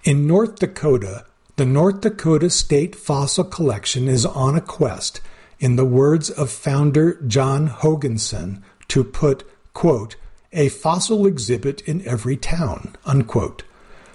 In 0.03 0.25
North 0.25 0.55
Dakota, 0.55 1.23
the 1.57 1.67
North 1.67 2.01
Dakota 2.01 2.49
State 2.49 2.95
Fossil 2.95 3.43
Collection 3.43 4.07
is 4.07 4.25
on 4.25 4.55
a 4.55 4.61
quest, 4.61 5.21
in 5.59 5.75
the 5.75 5.85
words 5.85 6.31
of 6.31 6.49
founder 6.49 7.21
John 7.27 7.69
Hoganson, 7.69 8.63
to 8.87 9.03
put, 9.03 9.43
quote, 9.75 10.15
a 10.51 10.69
fossil 10.69 11.25
exhibit 11.25 11.81
in 11.81 12.05
every 12.07 12.37
town, 12.37 12.95
unquote. 13.05 13.63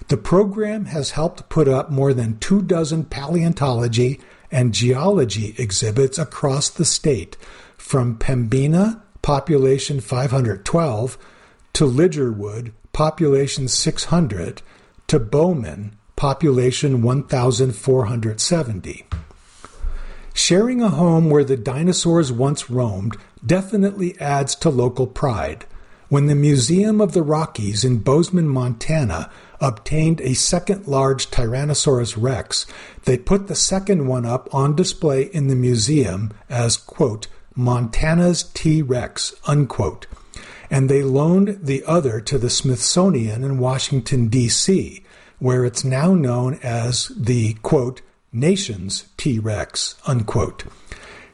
The 0.07 0.17
program 0.17 0.85
has 0.85 1.11
helped 1.11 1.49
put 1.49 1.67
up 1.67 1.89
more 1.89 2.13
than 2.13 2.39
two 2.39 2.61
dozen 2.61 3.05
paleontology 3.05 4.19
and 4.51 4.73
geology 4.73 5.55
exhibits 5.57 6.17
across 6.17 6.69
the 6.69 6.85
state, 6.85 7.37
from 7.77 8.17
Pembina, 8.17 9.01
population 9.21 9.99
512, 9.99 11.17
to 11.73 11.85
Lidgerwood, 11.85 12.71
population 12.93 13.67
600, 13.67 14.61
to 15.07 15.19
Bowman, 15.19 15.97
population 16.15 17.01
1,470. 17.01 19.05
Sharing 20.33 20.81
a 20.81 20.89
home 20.89 21.29
where 21.29 21.43
the 21.43 21.57
dinosaurs 21.57 22.31
once 22.31 22.69
roamed 22.69 23.17
definitely 23.45 24.17
adds 24.19 24.55
to 24.55 24.69
local 24.69 25.07
pride. 25.07 25.65
When 26.09 26.27
the 26.27 26.35
Museum 26.35 27.01
of 27.01 27.13
the 27.13 27.23
Rockies 27.23 27.83
in 27.83 27.99
Bozeman, 27.99 28.47
Montana 28.47 29.29
obtained 29.59 30.21
a 30.21 30.33
second 30.33 30.87
large 30.87 31.31
Tyrannosaurus 31.31 32.15
rex, 32.17 32.65
they 33.05 33.17
put 33.17 33.47
the 33.47 33.55
second 33.55 34.07
one 34.07 34.25
up 34.25 34.53
on 34.53 34.75
display 34.75 35.23
in 35.23 35.47
the 35.47 35.55
museum 35.55 36.31
as, 36.49 36.77
quote, 36.77 37.27
Montana's 37.55 38.43
T 38.43 38.81
Rex, 38.81 39.33
unquote 39.47 40.07
and 40.69 40.89
they 40.89 41.03
loaned 41.03 41.59
the 41.61 41.83
other 41.85 42.19
to 42.21 42.37
the 42.37 42.49
Smithsonian 42.49 43.43
in 43.43 43.59
Washington, 43.59 44.27
D.C., 44.27 45.03
where 45.39 45.65
it's 45.65 45.83
now 45.83 46.13
known 46.13 46.59
as 46.63 47.11
the, 47.15 47.53
quote, 47.55 48.01
nation's 48.31 49.05
T 49.17 49.37
Rex, 49.39 49.95
unquote. 50.05 50.65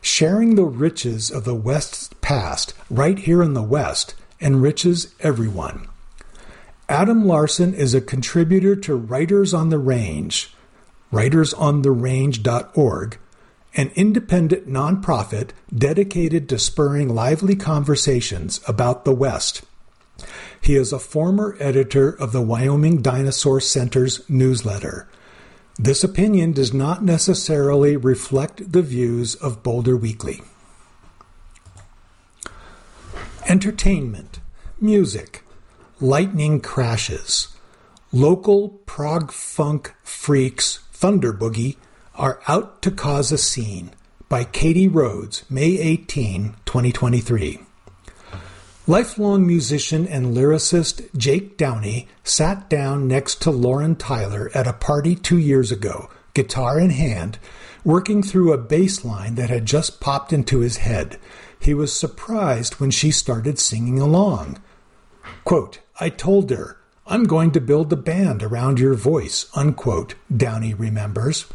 Sharing 0.01 0.55
the 0.55 0.65
riches 0.65 1.29
of 1.29 1.43
the 1.43 1.55
West's 1.55 2.09
past 2.21 2.73
right 2.89 3.17
here 3.17 3.43
in 3.43 3.53
the 3.53 3.61
West 3.61 4.15
enriches 4.41 5.13
everyone. 5.19 5.87
Adam 6.89 7.25
Larson 7.25 7.73
is 7.73 7.93
a 7.93 8.01
contributor 8.01 8.75
to 8.75 8.95
Writers 8.95 9.53
on 9.53 9.69
the 9.69 9.79
Range, 9.79 10.53
writersontherange.org, 11.13 13.17
an 13.75 13.91
independent 13.95 14.67
nonprofit 14.67 15.51
dedicated 15.73 16.49
to 16.49 16.59
spurring 16.59 17.07
lively 17.07 17.55
conversations 17.55 18.59
about 18.67 19.05
the 19.05 19.15
West. 19.15 19.61
He 20.59 20.75
is 20.75 20.91
a 20.91 20.99
former 20.99 21.55
editor 21.59 22.09
of 22.09 22.31
the 22.31 22.41
Wyoming 22.41 23.01
Dinosaur 23.01 23.61
Center's 23.61 24.29
newsletter. 24.29 25.07
This 25.79 26.03
opinion 26.03 26.51
does 26.51 26.73
not 26.73 27.03
necessarily 27.03 27.97
reflect 27.97 28.71
the 28.71 28.81
views 28.81 29.35
of 29.35 29.63
Boulder 29.63 29.97
Weekly. 29.97 30.41
Entertainment, 33.47 34.30
music, 34.81 35.43
lightning 35.99 36.59
crashes, 36.59 37.49
local 38.11 38.69
prog 38.87 39.31
funk 39.31 39.93
freaks, 40.01 40.79
Thunder 40.91 41.31
Boogie, 41.31 41.77
are 42.15 42.41
Out 42.47 42.81
to 42.81 42.89
Cause 42.89 43.31
a 43.31 43.37
Scene 43.37 43.91
by 44.27 44.43
Katie 44.43 44.87
Rhodes, 44.87 45.43
May 45.51 45.77
18, 45.77 46.55
2023. 46.65 47.59
Lifelong 48.87 49.45
musician 49.45 50.07
and 50.07 50.35
lyricist 50.35 51.15
Jake 51.15 51.57
Downey 51.57 52.07
sat 52.23 52.67
down 52.67 53.07
next 53.07 53.39
to 53.43 53.51
Lauren 53.51 53.95
Tyler 53.95 54.49
at 54.55 54.65
a 54.65 54.73
party 54.73 55.15
two 55.15 55.37
years 55.37 55.71
ago, 55.71 56.09
guitar 56.33 56.79
in 56.79 56.89
hand, 56.89 57.37
working 57.83 58.23
through 58.23 58.51
a 58.51 58.57
bass 58.57 59.05
line 59.05 59.35
that 59.35 59.51
had 59.51 59.65
just 59.67 59.99
popped 59.99 60.33
into 60.33 60.59
his 60.59 60.77
head. 60.77 61.19
he 61.59 61.75
was 61.75 61.93
surprised 61.93 62.79
when 62.79 62.89
she 62.89 63.11
started 63.11 63.59
singing 63.59 63.99
along. 63.99 64.57
Quote, 65.43 65.79
I 65.99 66.09
told 66.09 66.49
her, 66.49 66.77
I'm 67.05 67.25
going 67.25 67.51
to 67.51 67.61
build 67.61 67.91
a 67.91 67.97
band 67.97 68.41
around 68.41 68.79
your 68.79 68.93
voice, 68.93 69.47
unquote, 69.55 70.15
Downey 70.35 70.73
remembers. 70.73 71.45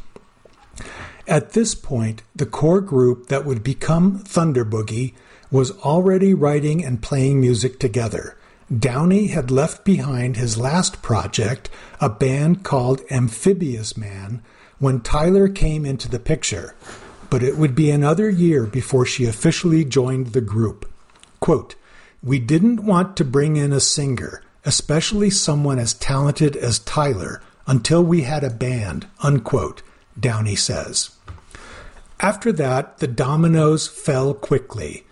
At 1.27 1.53
this 1.53 1.75
point, 1.75 2.23
the 2.35 2.47
core 2.47 2.81
group 2.81 3.27
that 3.29 3.45
would 3.45 3.64
become 3.64 4.19
Thunder 4.19 4.64
Boogie 4.64 5.14
was 5.51 5.73
already 5.79 6.35
writing 6.35 6.85
and 6.85 7.03
playing 7.03 7.41
music 7.41 7.81
together. 7.81 8.37
Downey 8.77 9.29
had 9.29 9.51
left 9.51 9.85
behind 9.85 10.37
his 10.37 10.59
last 10.59 11.01
project, 11.01 11.71
a 12.01 12.09
band 12.09 12.64
called 12.64 13.01
Amphibious 13.11 13.97
Man, 13.97 14.43
when 14.79 15.01
Tyler 15.01 15.49
came 15.49 15.87
into 15.87 16.09
the 16.09 16.19
picture, 16.19 16.75
but 17.31 17.43
it 17.43 17.57
would 17.57 17.75
be 17.75 17.91
another 17.91 18.29
year 18.29 18.67
before 18.67 19.07
she 19.07 19.25
officially 19.25 19.85
joined 19.85 20.29
the 20.29 20.41
group. 20.41 20.91
Quote, 21.41 21.77
We 22.27 22.41
didn't 22.41 22.85
want 22.85 23.16
to 23.18 23.24
bring 23.24 23.55
in 23.55 23.72
a 23.72 23.79
singer, 23.79 24.43
especially 24.64 25.31
someone 25.31 25.79
as 25.79 25.95
talented 25.95 26.57
as 26.57 26.81
Tyler, 26.81 27.41
until 27.68 28.03
we 28.03 28.22
had 28.22 28.43
a 28.43 28.51
band, 28.51 29.07
unquote, 29.22 29.85
Downey 30.18 30.57
says. 30.57 31.11
After 32.18 32.51
that, 32.51 32.99
the 32.99 33.07
dominoes 33.07 33.87
fell 33.87 34.35
quickly. 34.35 35.07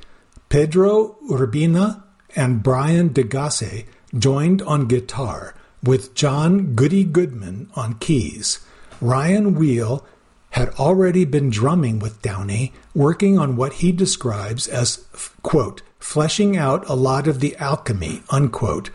Pedro 0.48 1.16
Urbina 1.30 2.02
and 2.34 2.64
Brian 2.64 3.10
DeGasse 3.10 3.86
joined 4.18 4.60
on 4.62 4.88
guitar, 4.88 5.54
with 5.84 6.16
John 6.16 6.74
Goody 6.74 7.04
Goodman 7.04 7.70
on 7.76 7.94
keys. 7.94 8.58
Ryan 9.00 9.54
Wheel 9.54 10.04
had 10.50 10.70
already 10.70 11.24
been 11.24 11.50
drumming 11.50 12.00
with 12.00 12.22
Downey, 12.22 12.72
working 12.92 13.38
on 13.38 13.54
what 13.54 13.74
he 13.74 13.92
describes 13.92 14.66
as, 14.66 15.04
quote, 15.42 15.82
fleshing 16.04 16.54
out 16.54 16.86
a 16.86 16.94
lot 16.94 17.26
of 17.26 17.40
the 17.40 17.56
alchemy, 17.56 18.22
unquote, 18.28 18.90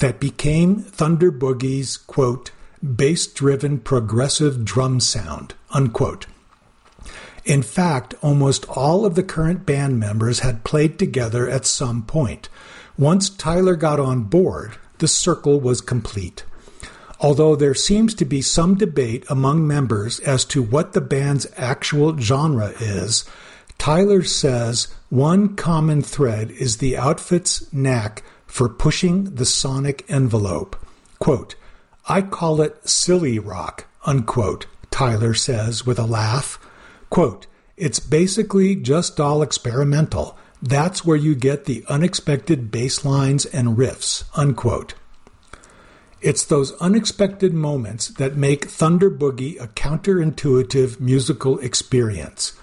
that 0.00 0.18
became 0.18 0.76
Thunder 0.76 1.30
Boogie's, 1.30 1.96
quote, 1.96 2.50
bass 2.82 3.28
driven 3.28 3.78
progressive 3.78 4.64
drum 4.64 4.98
sound, 4.98 5.54
unquote. 5.70 6.26
In 7.44 7.62
fact, 7.62 8.14
almost 8.22 8.68
all 8.68 9.06
of 9.06 9.14
the 9.14 9.22
current 9.22 9.64
band 9.66 10.00
members 10.00 10.40
had 10.40 10.64
played 10.64 10.98
together 10.98 11.48
at 11.48 11.64
some 11.64 12.02
point. 12.02 12.48
Once 12.98 13.30
Tyler 13.30 13.76
got 13.76 14.00
on 14.00 14.24
board, 14.24 14.76
the 14.98 15.08
circle 15.08 15.60
was 15.60 15.80
complete. 15.80 16.44
Although 17.20 17.54
there 17.54 17.74
seems 17.74 18.14
to 18.16 18.24
be 18.24 18.42
some 18.42 18.74
debate 18.74 19.24
among 19.30 19.66
members 19.66 20.18
as 20.20 20.44
to 20.46 20.62
what 20.62 20.92
the 20.92 21.00
band's 21.00 21.46
actual 21.56 22.18
genre 22.18 22.74
is, 22.80 23.24
Tyler 23.78 24.24
says 24.24 24.88
one 25.10 25.56
common 25.56 26.02
thread 26.02 26.50
is 26.50 26.76
the 26.76 26.96
outfit's 26.96 27.72
knack 27.72 28.22
for 28.46 28.68
pushing 28.68 29.34
the 29.34 29.46
sonic 29.46 30.04
envelope. 30.08 30.76
Quote, 31.18 31.54
I 32.08 32.22
call 32.22 32.60
it 32.60 32.88
silly 32.88 33.38
rock, 33.38 33.86
unquote, 34.04 34.66
Tyler 34.90 35.34
says 35.34 35.86
with 35.86 35.98
a 35.98 36.06
laugh. 36.06 36.58
Quote, 37.10 37.46
it's 37.76 38.00
basically 38.00 38.74
just 38.74 39.20
all 39.20 39.42
experimental. 39.42 40.36
That's 40.60 41.04
where 41.04 41.16
you 41.16 41.34
get 41.34 41.64
the 41.66 41.84
unexpected 41.88 42.70
bass 42.70 43.04
lines 43.04 43.46
and 43.46 43.76
riffs, 43.76 44.24
unquote. 44.36 44.94
It's 46.20 46.44
those 46.44 46.72
unexpected 46.80 47.54
moments 47.54 48.08
that 48.08 48.36
make 48.36 48.64
Thunder 48.64 49.10
Boogie 49.10 49.60
a 49.62 49.68
counterintuitive 49.68 50.98
musical 50.98 51.58
experience. 51.60 52.58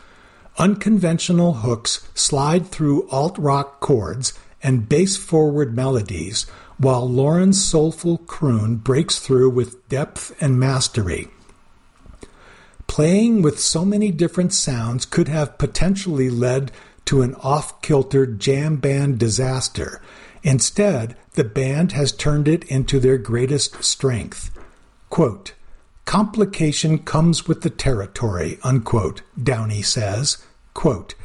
Unconventional 0.58 1.54
hooks 1.56 2.08
slide 2.14 2.68
through 2.68 3.10
alt 3.10 3.38
rock 3.38 3.82
chords 3.82 4.34
and 4.64 4.88
bass 4.88 5.18
forward 5.18 5.76
melodies, 5.76 6.46
while 6.78 7.10
Lauren's 7.10 7.64
soulful 7.64 8.20
croon 8.20 8.78
breaks 8.78 9.20
through 9.20 9.50
with 9.50 9.88
depth 9.90 10.36
and 10.42 10.60
mastery. 10.60 11.28
Playing 12.88 13.42
with 13.42 13.60
so 13.60 13.84
many 13.84 14.12
different 14.12 14.54
sounds 14.54 15.06
could 15.06 15.28
have 15.28 15.58
potentially 15.58 16.30
led 16.30 16.72
to 17.06 17.22
an 17.22 17.36
off 17.36 17.82
kilter 17.82 18.26
jam 18.26 18.78
band 18.78 19.20
disaster. 19.20 20.02
Instead, 20.44 21.18
the 21.34 21.44
band 21.44 21.92
has 21.92 22.12
turned 22.12 22.48
it 22.48 22.64
into 22.66 23.00
their 23.00 23.18
greatest 23.18 23.84
strength. 23.84 24.52
Quote, 25.10 25.54
Complication 26.06 27.00
comes 27.00 27.48
with 27.48 27.62
the 27.62 27.70
territory, 27.70 28.60
unquote, 28.64 29.22
Downey 29.42 29.82
says. 29.82 30.38
Quote, 30.74 31.16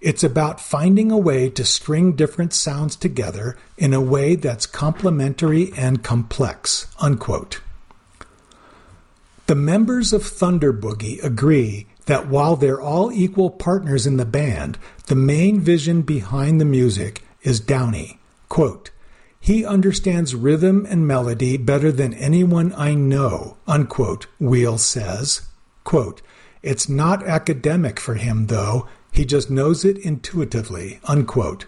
it's 0.00 0.24
about 0.24 0.60
finding 0.60 1.10
a 1.10 1.18
way 1.18 1.50
to 1.50 1.64
string 1.64 2.12
different 2.16 2.54
sounds 2.54 2.96
together 2.96 3.58
in 3.76 3.92
a 3.92 4.00
way 4.00 4.34
that's 4.34 4.64
complementary 4.64 5.72
and 5.76 6.02
complex. 6.02 6.86
Unquote. 6.98 7.60
The 9.46 9.54
members 9.54 10.14
of 10.14 10.24
Thunder 10.24 10.72
Boogie 10.72 11.22
agree 11.22 11.86
that 12.06 12.28
while 12.28 12.56
they're 12.56 12.80
all 12.80 13.12
equal 13.12 13.50
partners 13.50 14.06
in 14.06 14.16
the 14.16 14.24
band, 14.24 14.78
the 15.08 15.14
main 15.14 15.60
vision 15.60 16.00
behind 16.00 16.60
the 16.60 16.64
music 16.64 17.22
is 17.42 17.60
Downey. 17.60 18.18
Quote, 18.48 18.90
he 19.50 19.64
understands 19.64 20.32
rhythm 20.32 20.86
and 20.88 21.08
melody 21.08 21.56
better 21.56 21.90
than 21.90 22.14
anyone 22.14 22.72
I 22.76 22.94
know, 22.94 23.56
unquote, 23.66 24.28
Wheel 24.38 24.78
says. 24.78 25.42
Quote, 25.82 26.22
it's 26.62 26.88
not 26.88 27.26
academic 27.26 27.98
for 27.98 28.14
him, 28.14 28.46
though. 28.46 28.86
He 29.10 29.24
just 29.24 29.50
knows 29.50 29.84
it 29.84 29.98
intuitively. 29.98 31.00
Unquote. 31.02 31.66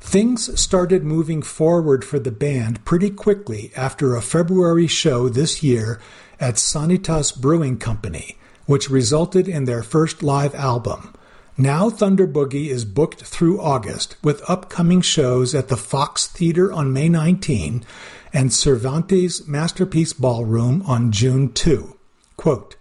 Things 0.00 0.58
started 0.58 1.04
moving 1.04 1.42
forward 1.42 2.06
for 2.06 2.18
the 2.18 2.32
band 2.32 2.82
pretty 2.86 3.10
quickly 3.10 3.70
after 3.76 4.16
a 4.16 4.22
February 4.22 4.86
show 4.86 5.28
this 5.28 5.62
year 5.62 6.00
at 6.40 6.54
Sanitas 6.54 7.38
Brewing 7.38 7.76
Company, 7.76 8.38
which 8.64 8.88
resulted 8.88 9.46
in 9.46 9.66
their 9.66 9.82
first 9.82 10.22
live 10.22 10.54
album. 10.54 11.14
Now 11.56 11.88
Thunder 11.88 12.26
Boogie 12.26 12.66
is 12.66 12.84
booked 12.84 13.22
through 13.22 13.60
August 13.60 14.16
with 14.24 14.42
upcoming 14.50 15.00
shows 15.00 15.54
at 15.54 15.68
the 15.68 15.76
Fox 15.76 16.26
Theater 16.26 16.72
on 16.72 16.92
May 16.92 17.08
19 17.08 17.84
and 18.32 18.52
Cervantes 18.52 19.46
Masterpiece 19.46 20.12
Ballroom 20.12 20.82
on 20.84 21.12
June 21.12 21.52
2. 21.52 21.96
Quote, 22.36 22.74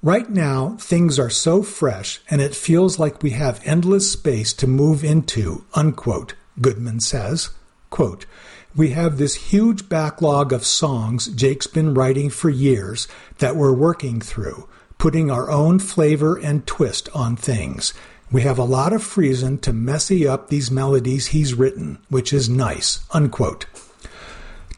Right 0.00 0.30
now, 0.30 0.76
things 0.78 1.18
are 1.18 1.30
so 1.30 1.64
fresh 1.64 2.20
and 2.30 2.40
it 2.40 2.54
feels 2.54 3.00
like 3.00 3.20
we 3.20 3.30
have 3.30 3.60
endless 3.64 4.12
space 4.12 4.52
to 4.54 4.68
move 4.68 5.02
into, 5.02 5.64
unquote, 5.74 6.34
Goodman 6.60 7.00
says. 7.00 7.50
Quote, 7.90 8.26
we 8.76 8.90
have 8.90 9.18
this 9.18 9.50
huge 9.50 9.88
backlog 9.88 10.52
of 10.52 10.64
songs 10.64 11.26
Jake's 11.26 11.66
been 11.66 11.94
writing 11.94 12.30
for 12.30 12.48
years 12.48 13.08
that 13.38 13.56
we're 13.56 13.72
working 13.72 14.20
through, 14.20 14.68
putting 14.98 15.30
our 15.30 15.50
own 15.50 15.78
flavor 15.78 16.36
and 16.36 16.66
twist 16.66 17.08
on 17.14 17.36
things. 17.36 17.94
We 18.30 18.42
have 18.42 18.58
a 18.58 18.64
lot 18.64 18.92
of 18.92 19.16
reason 19.16 19.58
to 19.58 19.72
messy 19.72 20.26
up 20.26 20.48
these 20.48 20.70
melodies 20.70 21.28
he's 21.28 21.54
written, 21.54 21.98
which 22.08 22.32
is 22.32 22.48
nice, 22.48 23.06
unquote. 23.12 23.66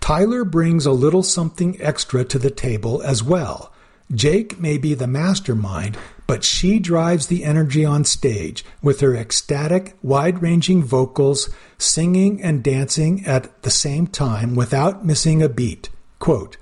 Tyler 0.00 0.44
brings 0.44 0.86
a 0.86 0.92
little 0.92 1.22
something 1.22 1.80
extra 1.80 2.24
to 2.24 2.38
the 2.38 2.50
table 2.50 3.02
as 3.02 3.22
well. 3.22 3.72
Jake 4.14 4.60
may 4.60 4.78
be 4.78 4.94
the 4.94 5.06
mastermind, 5.06 5.96
but 6.26 6.44
she 6.44 6.78
drives 6.78 7.26
the 7.26 7.44
energy 7.44 7.84
on 7.84 8.04
stage 8.04 8.64
with 8.82 9.00
her 9.00 9.16
ecstatic, 9.16 9.96
wide 10.02 10.42
ranging 10.42 10.82
vocals, 10.82 11.50
singing 11.78 12.42
and 12.42 12.62
dancing 12.62 13.24
at 13.26 13.62
the 13.62 13.70
same 13.70 14.06
time 14.06 14.54
without 14.54 15.04
missing 15.04 15.42
a 15.42 15.48
beat. 15.48 15.88
Quote, 16.18 16.56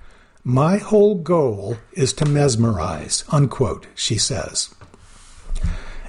My 0.46 0.76
whole 0.76 1.14
goal 1.14 1.78
is 1.94 2.12
to 2.14 2.26
mesmerize, 2.26 3.24
unquote, 3.30 3.86
she 3.94 4.18
says. 4.18 4.74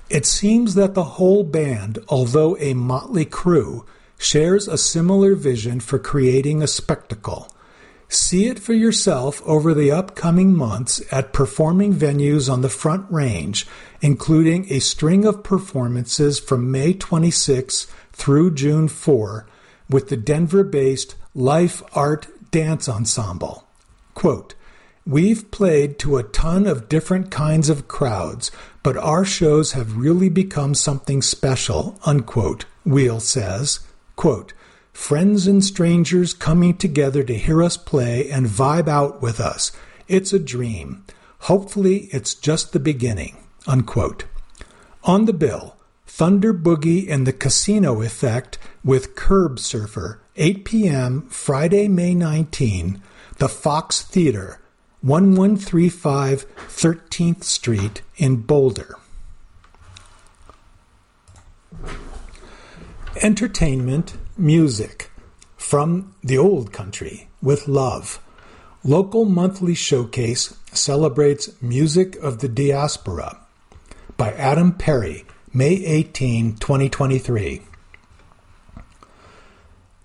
It 0.10 0.26
seems 0.26 0.76
that 0.76 0.94
the 0.94 1.16
whole 1.16 1.46
band, 1.46 2.00
although 2.10 2.58
a 2.58 2.74
motley 2.74 3.24
crew, 3.24 3.86
shares 4.18 4.68
a 4.68 4.78
similar 4.78 5.36
vision 5.36 5.80
for 5.80 5.98
creating 5.98 6.62
a 6.62 6.68
spectacle. 6.68 7.50
See 8.10 8.48
it 8.48 8.60
for 8.60 8.74
yourself 8.74 9.42
over 9.46 9.74
the 9.74 9.92
upcoming 9.92 10.54
months 10.54 11.02
at 11.14 11.32
performing 11.32 11.94
venues 11.94 12.52
on 12.52 12.60
the 12.60 12.68
Front 12.68 13.10
Range, 13.10 13.66
including 14.02 14.70
a 14.70 14.80
string 14.80 15.24
of 15.24 15.46
performances 15.46 16.42
from 16.42 16.70
May 16.70 16.92
26 16.92 17.88
through 18.12 18.54
June 18.56 18.90
4 18.90 19.48
with 19.90 20.10
the 20.10 20.18
Denver 20.18 20.66
based 20.66 21.16
Life 21.34 21.82
Art 21.94 22.28
Dance 22.52 22.90
Ensemble. 22.90 23.65
Quote, 24.16 24.56
We've 25.06 25.52
played 25.52 26.00
to 26.00 26.18
a 26.18 26.24
ton 26.24 26.66
of 26.66 26.90
different 26.90 27.30
kinds 27.30 27.70
of 27.70 27.88
crowds, 27.88 28.50
but 28.82 28.98
our 28.98 29.24
shows 29.24 29.74
have 29.74 29.98
really 29.98 30.30
become 30.30 30.74
something 30.74 31.22
special, 31.22 32.00
unquote, 32.08 32.66
Wheel 32.84 33.20
says. 33.20 33.82
Quote, 34.16 34.54
friends 34.92 35.46
and 35.46 35.64
strangers 35.64 36.34
coming 36.34 36.76
together 36.76 37.22
to 37.22 37.38
hear 37.38 37.62
us 37.62 37.78
play 37.78 38.32
and 38.32 38.48
vibe 38.48 38.88
out 38.88 39.22
with 39.22 39.40
us. 39.40 39.72
It's 40.08 40.34
a 40.34 40.40
dream. 40.40 41.04
Hopefully, 41.42 42.10
it's 42.12 42.34
just 42.34 42.74
the 42.74 42.80
beginning. 42.80 43.38
Unquote. 43.68 44.26
On 45.04 45.26
the 45.26 45.34
bill, 45.34 45.76
Thunder 46.08 46.54
Boogie 46.54 47.12
and 47.12 47.28
the 47.28 47.34
Casino 47.34 48.02
Effect 48.02 48.58
with 48.84 49.16
Curb 49.16 49.60
Surfer, 49.60 50.22
8 50.36 50.66
p.m., 50.66 51.28
Friday, 51.30 51.88
May 51.88 52.16
19, 52.16 53.02
the 53.38 53.50
Fox 53.50 54.02
Theater, 54.02 54.62
1135 55.02 56.46
13th 56.56 57.44
Street 57.44 58.02
in 58.16 58.38
Boulder. 58.38 58.96
Entertainment, 63.22 64.18
music 64.38 65.12
from 65.58 66.16
the 66.24 66.38
old 66.38 66.72
country 66.72 67.28
with 67.42 67.68
love. 67.68 68.20
Local 68.84 69.26
monthly 69.26 69.74
showcase 69.74 70.56
celebrates 70.72 71.50
Music 71.62 72.16
of 72.18 72.40
the 72.40 72.48
Diaspora 72.48 73.40
by 74.16 74.32
Adam 74.34 74.74
Perry, 74.74 75.26
May 75.54 75.74
18, 75.86 76.58
2023. 76.58 77.62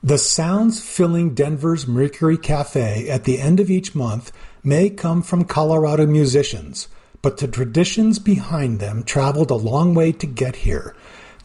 The 0.02 0.16
sounds 0.16 0.80
filling 0.80 1.34
Denver's 1.34 1.86
Mercury 1.86 2.38
Cafe 2.38 3.06
at 3.10 3.24
the 3.24 3.38
end 3.38 3.60
of 3.60 3.70
each 3.70 3.94
month 3.94 4.32
may 4.64 4.88
come 4.88 5.20
from 5.20 5.44
Colorado 5.44 6.06
musicians, 6.06 6.88
but 7.20 7.36
the 7.36 7.46
traditions 7.46 8.18
behind 8.18 8.80
them 8.80 9.02
traveled 9.02 9.50
a 9.50 9.56
long 9.56 9.92
way 9.92 10.12
to 10.12 10.26
get 10.26 10.56
here. 10.56 10.96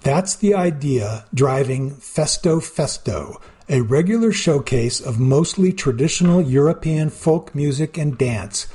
That's 0.03 0.37
the 0.37 0.53
idea 0.53 1.25
driving 1.33 1.91
Festo 1.95 2.61
Festo, 2.61 3.41
a 3.67 3.81
regular 3.81 4.31
showcase 4.31 5.01
of 5.01 5.19
mostly 5.19 5.73
traditional 5.73 6.41
European 6.41 7.09
folk 7.09 7.53
music 7.53 7.97
and 7.97 8.17
dance, 8.17 8.67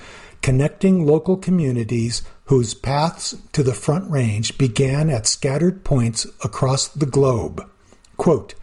connecting 0.42 1.06
local 1.06 1.38
communities 1.38 2.22
whose 2.44 2.74
paths 2.74 3.34
to 3.52 3.62
the 3.62 3.72
Front 3.72 4.10
Range 4.10 4.58
began 4.58 5.08
at 5.08 5.26
scattered 5.26 5.84
points 5.84 6.26
across 6.44 6.86
the 6.86 7.06
globe. 7.06 7.66
Quote, 8.18 8.54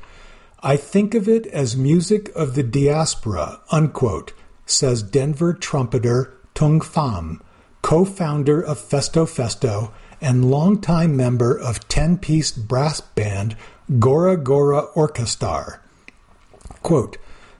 I 0.67 0.75
think 0.75 1.15
of 1.15 1.29
it 1.29 1.47
as 1.47 1.77
music 1.77 2.29
of 2.35 2.55
the 2.55 2.61
diaspora, 2.61 3.61
unquote, 3.71 4.33
says 4.65 5.01
Denver 5.01 5.53
trumpeter 5.53 6.33
Tung 6.55 6.81
Pham, 6.81 7.39
co 7.81 8.03
founder 8.03 8.61
of 8.61 8.77
Festo 8.77 9.25
Festo 9.25 9.93
and 10.19 10.51
longtime 10.51 11.15
member 11.15 11.57
of 11.57 11.87
10 11.87 12.17
piece 12.17 12.51
brass 12.51 12.99
band 12.99 13.55
Gora 13.97 14.35
Gora 14.35 14.81
Orchestra. 14.93 15.79
Quote, 16.83 17.17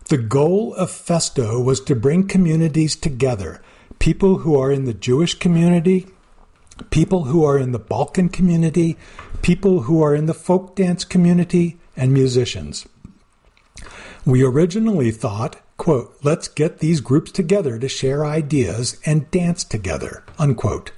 the 0.10 0.18
goal 0.18 0.74
of 0.74 0.90
Festo 0.90 1.64
was 1.64 1.80
to 1.80 1.96
bring 1.96 2.28
communities 2.28 2.98
together, 2.98 3.62
people 4.00 4.40
who 4.40 4.60
are 4.60 4.70
in 4.70 4.84
the 4.84 4.94
Jewish 4.94 5.34
community, 5.36 6.08
people 6.90 7.24
who 7.24 7.46
are 7.46 7.58
in 7.58 7.72
the 7.72 7.80
Balkan 7.80 8.28
community, 8.28 8.98
people 9.42 9.84
who 9.84 10.04
are 10.04 10.14
in 10.14 10.26
the 10.26 10.34
folk 10.34 10.76
dance 10.76 11.06
community, 11.06 11.78
and 11.98 12.14
musicians. 12.14 12.86
We 14.28 14.44
originally 14.44 15.12
thought, 15.12 15.56
quote, 15.78 16.14
let's 16.22 16.50
get 16.50 16.80
these 16.80 17.00
groups 17.00 17.32
together 17.32 17.80
to 17.80 17.88
share 17.88 18.26
ideas 18.26 19.00
and 19.06 19.32
dance 19.32 19.64
together, 19.64 20.26
unquote. 20.38 20.92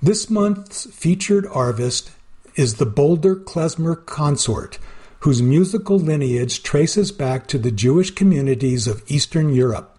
This 0.00 0.30
month's 0.30 0.88
featured 0.94 1.48
artist 1.48 2.12
is 2.54 2.74
the 2.74 2.86
Boulder 2.86 3.34
Klezmer 3.34 4.06
Consort, 4.06 4.78
whose 5.22 5.42
musical 5.42 5.98
lineage 5.98 6.62
traces 6.62 7.10
back 7.10 7.48
to 7.48 7.58
the 7.58 7.72
Jewish 7.72 8.12
communities 8.12 8.86
of 8.86 9.02
Eastern 9.08 9.52
Europe. 9.52 9.98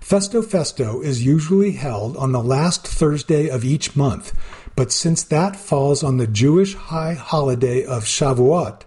Festo 0.00 0.42
Festo 0.42 1.04
is 1.04 1.26
usually 1.26 1.72
held 1.72 2.16
on 2.16 2.32
the 2.32 2.42
last 2.42 2.86
Thursday 2.86 3.48
of 3.48 3.62
each 3.62 3.94
month, 3.94 4.32
but 4.74 4.90
since 4.90 5.22
that 5.24 5.54
falls 5.54 6.02
on 6.02 6.16
the 6.16 6.26
Jewish 6.26 6.74
high 6.76 7.12
holiday 7.12 7.84
of 7.84 8.04
Shavuot, 8.04 8.84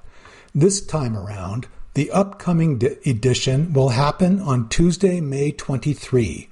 this 0.55 0.83
time 0.83 1.15
around, 1.15 1.67
the 1.93 2.09
upcoming 2.11 2.81
edition 3.05 3.71
will 3.73 3.89
happen 3.89 4.39
on 4.39 4.69
Tuesday, 4.69 5.21
May 5.21 5.51
23. 5.51 6.49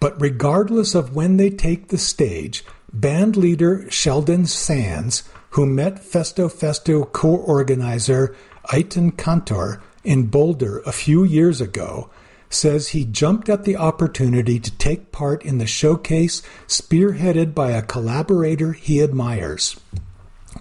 But 0.00 0.20
regardless 0.20 0.94
of 0.94 1.14
when 1.14 1.36
they 1.36 1.50
take 1.50 1.88
the 1.88 1.98
stage, 1.98 2.64
band 2.92 3.36
leader 3.36 3.88
Sheldon 3.90 4.46
Sands, 4.46 5.22
who 5.50 5.64
met 5.66 6.02
Festo 6.02 6.50
Festo 6.52 7.10
co 7.12 7.36
organizer 7.36 8.34
Eitan 8.64 9.16
Cantor 9.16 9.80
in 10.02 10.26
Boulder 10.26 10.80
a 10.80 10.92
few 10.92 11.22
years 11.22 11.60
ago, 11.60 12.10
says 12.50 12.88
he 12.88 13.04
jumped 13.04 13.48
at 13.48 13.64
the 13.64 13.76
opportunity 13.76 14.58
to 14.58 14.76
take 14.78 15.12
part 15.12 15.44
in 15.44 15.58
the 15.58 15.66
showcase 15.66 16.42
spearheaded 16.66 17.54
by 17.54 17.70
a 17.70 17.82
collaborator 17.82 18.72
he 18.72 19.02
admires. 19.02 19.78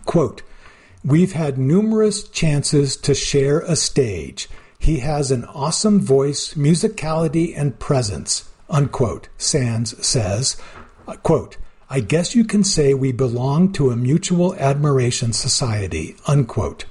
Quote, 0.06 0.44
We've 1.06 1.34
had 1.34 1.58
numerous 1.58 2.24
chances 2.30 2.96
to 2.98 3.14
share 3.14 3.60
a 3.60 3.76
stage. 3.76 4.48
He 4.80 5.00
has 5.00 5.32
an 5.32 5.44
awesome 5.46 6.00
voice, 6.00 6.54
musicality, 6.54 7.54
and 7.58 7.78
presence. 7.78 8.50
Unquote, 8.70 9.28
Sands 9.38 10.06
says. 10.06 10.56
Uh, 11.06 11.18
quote, 11.18 11.58
I 11.90 12.00
guess 12.00 12.36
you 12.36 12.46
can 12.46 12.64
say 12.64 12.94
we 12.94 13.12
belong 13.12 13.74
to 13.74 13.92
a 13.92 13.98
mutual 13.98 14.56
admiration 14.56 15.34
society. 15.34 16.16
Unquote. 16.26 16.86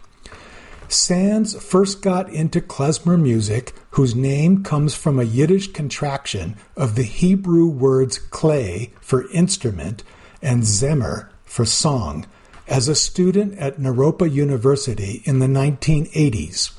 Sands 0.89 1.61
first 1.63 2.03
got 2.03 2.29
into 2.29 2.61
klezmer 2.61 3.19
music, 3.19 3.73
whose 3.93 4.15
name 4.15 4.63
comes 4.63 4.95
from 4.95 5.19
a 5.19 5.25
Yiddish 5.25 5.73
contraction 5.73 6.57
of 6.77 6.97
the 6.97 7.03
Hebrew 7.03 7.67
words 7.67 8.19
clay 8.19 8.93
for 9.01 9.31
instrument 9.33 10.05
and 10.43 10.65
zemer 10.65 11.31
for 11.45 11.65
song, 11.65 12.27
as 12.67 12.89
a 12.89 12.95
student 12.95 13.57
at 13.59 13.79
Naropa 13.79 14.31
University 14.31 15.23
in 15.25 15.39
the 15.39 15.47
1980s. 15.47 16.73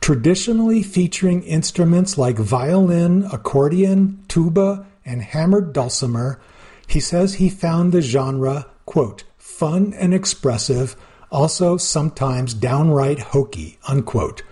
Traditionally 0.00 0.82
featuring 0.82 1.42
instruments 1.44 2.18
like 2.18 2.36
violin, 2.36 3.24
accordion, 3.32 4.22
tuba, 4.28 4.86
and 5.04 5.22
hammered 5.22 5.72
dulcimer, 5.72 6.40
he 6.86 7.00
says 7.00 7.34
he 7.34 7.48
found 7.48 7.92
the 7.92 8.02
genre, 8.02 8.66
quote, 8.84 9.24
fun 9.38 9.94
and 9.94 10.12
expressive 10.12 10.96
also 11.30 11.76
sometimes 11.76 12.54
downright 12.54 13.18
hokey, 13.18 13.78
unquote. 13.88 14.42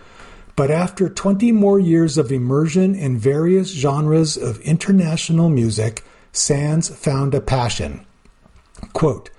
But 0.56 0.70
after 0.70 1.08
20 1.08 1.52
more 1.52 1.78
years 1.78 2.18
of 2.18 2.32
immersion 2.32 2.94
in 2.94 3.18
various 3.18 3.72
genres 3.72 4.36
of 4.36 4.60
international 4.60 5.48
music, 5.48 6.04
Sands 6.32 6.88
found 6.88 7.34
a 7.34 7.40
passion. 7.40 8.06
Quote, 8.94 9.30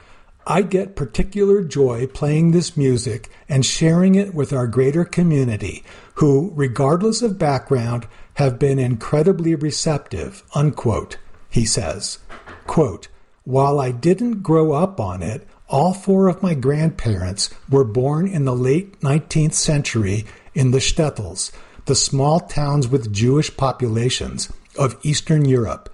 I 0.45 0.61
get 0.61 0.95
particular 0.95 1.63
joy 1.63 2.07
playing 2.07 2.51
this 2.51 2.75
music 2.75 3.29
and 3.47 3.65
sharing 3.65 4.15
it 4.15 4.33
with 4.33 4.51
our 4.51 4.67
greater 4.67 5.05
community, 5.05 5.83
who, 6.15 6.51
regardless 6.55 7.21
of 7.21 7.39
background, 7.39 8.07
have 8.35 8.59
been 8.59 8.79
incredibly 8.79 9.55
receptive, 9.55 10.43
unquote, 10.53 11.17
he 11.49 11.65
says. 11.65 12.19
Quote, 12.67 13.07
While 13.45 13.79
I 13.79 13.91
didn't 13.91 14.41
grow 14.41 14.73
up 14.73 14.99
on 14.99 15.23
it, 15.23 15.47
all 15.69 15.93
four 15.93 16.27
of 16.27 16.43
my 16.43 16.53
grandparents 16.53 17.49
were 17.69 17.85
born 17.85 18.27
in 18.27 18.45
the 18.45 18.55
late 18.55 18.99
19th 18.99 19.53
century 19.53 20.25
in 20.53 20.71
the 20.71 20.79
shtetls, 20.79 21.51
the 21.85 21.95
small 21.95 22.39
towns 22.41 22.87
with 22.87 23.13
Jewish 23.13 23.55
populations 23.55 24.51
of 24.77 24.97
Eastern 25.03 25.45
Europe. 25.45 25.92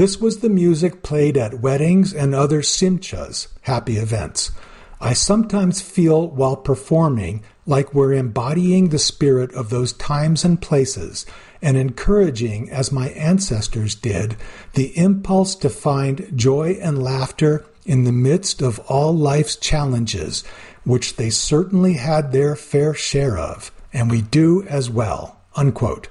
This 0.00 0.18
was 0.18 0.38
the 0.38 0.48
music 0.48 1.02
played 1.02 1.36
at 1.36 1.60
weddings 1.60 2.14
and 2.14 2.34
other 2.34 2.62
simchas, 2.62 3.48
happy 3.60 3.98
events. 3.98 4.50
I 4.98 5.12
sometimes 5.12 5.82
feel 5.82 6.26
while 6.26 6.56
performing 6.56 7.44
like 7.66 7.92
we're 7.92 8.14
embodying 8.14 8.88
the 8.88 8.98
spirit 8.98 9.52
of 9.52 9.68
those 9.68 9.92
times 9.92 10.42
and 10.42 10.58
places 10.58 11.26
and 11.60 11.76
encouraging, 11.76 12.70
as 12.70 12.90
my 12.90 13.10
ancestors 13.10 13.94
did, 13.94 14.38
the 14.72 14.96
impulse 14.96 15.54
to 15.56 15.68
find 15.68 16.32
joy 16.34 16.78
and 16.80 17.02
laughter 17.02 17.66
in 17.84 18.04
the 18.04 18.10
midst 18.10 18.62
of 18.62 18.78
all 18.88 19.14
life's 19.14 19.54
challenges, 19.54 20.44
which 20.82 21.16
they 21.16 21.28
certainly 21.28 21.92
had 21.92 22.32
their 22.32 22.56
fair 22.56 22.94
share 22.94 23.36
of, 23.36 23.70
and 23.92 24.10
we 24.10 24.22
do 24.22 24.62
as 24.62 24.88
well. 24.88 25.42
Unquote. 25.56 26.08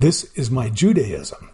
This 0.00 0.24
is 0.34 0.50
my 0.50 0.70
Judaism. 0.70 1.51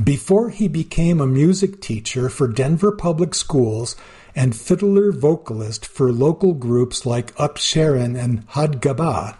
Before 0.00 0.48
he 0.48 0.68
became 0.68 1.20
a 1.20 1.26
music 1.26 1.82
teacher 1.82 2.30
for 2.30 2.48
Denver 2.48 2.92
Public 2.92 3.34
Schools 3.34 3.94
and 4.34 4.56
fiddler 4.56 5.12
vocalist 5.12 5.84
for 5.84 6.10
local 6.10 6.54
groups 6.54 7.04
like 7.04 7.38
Up 7.38 7.58
Sharon 7.58 8.16
and 8.16 8.42
Had 8.48 8.80
Gabah, 8.80 9.36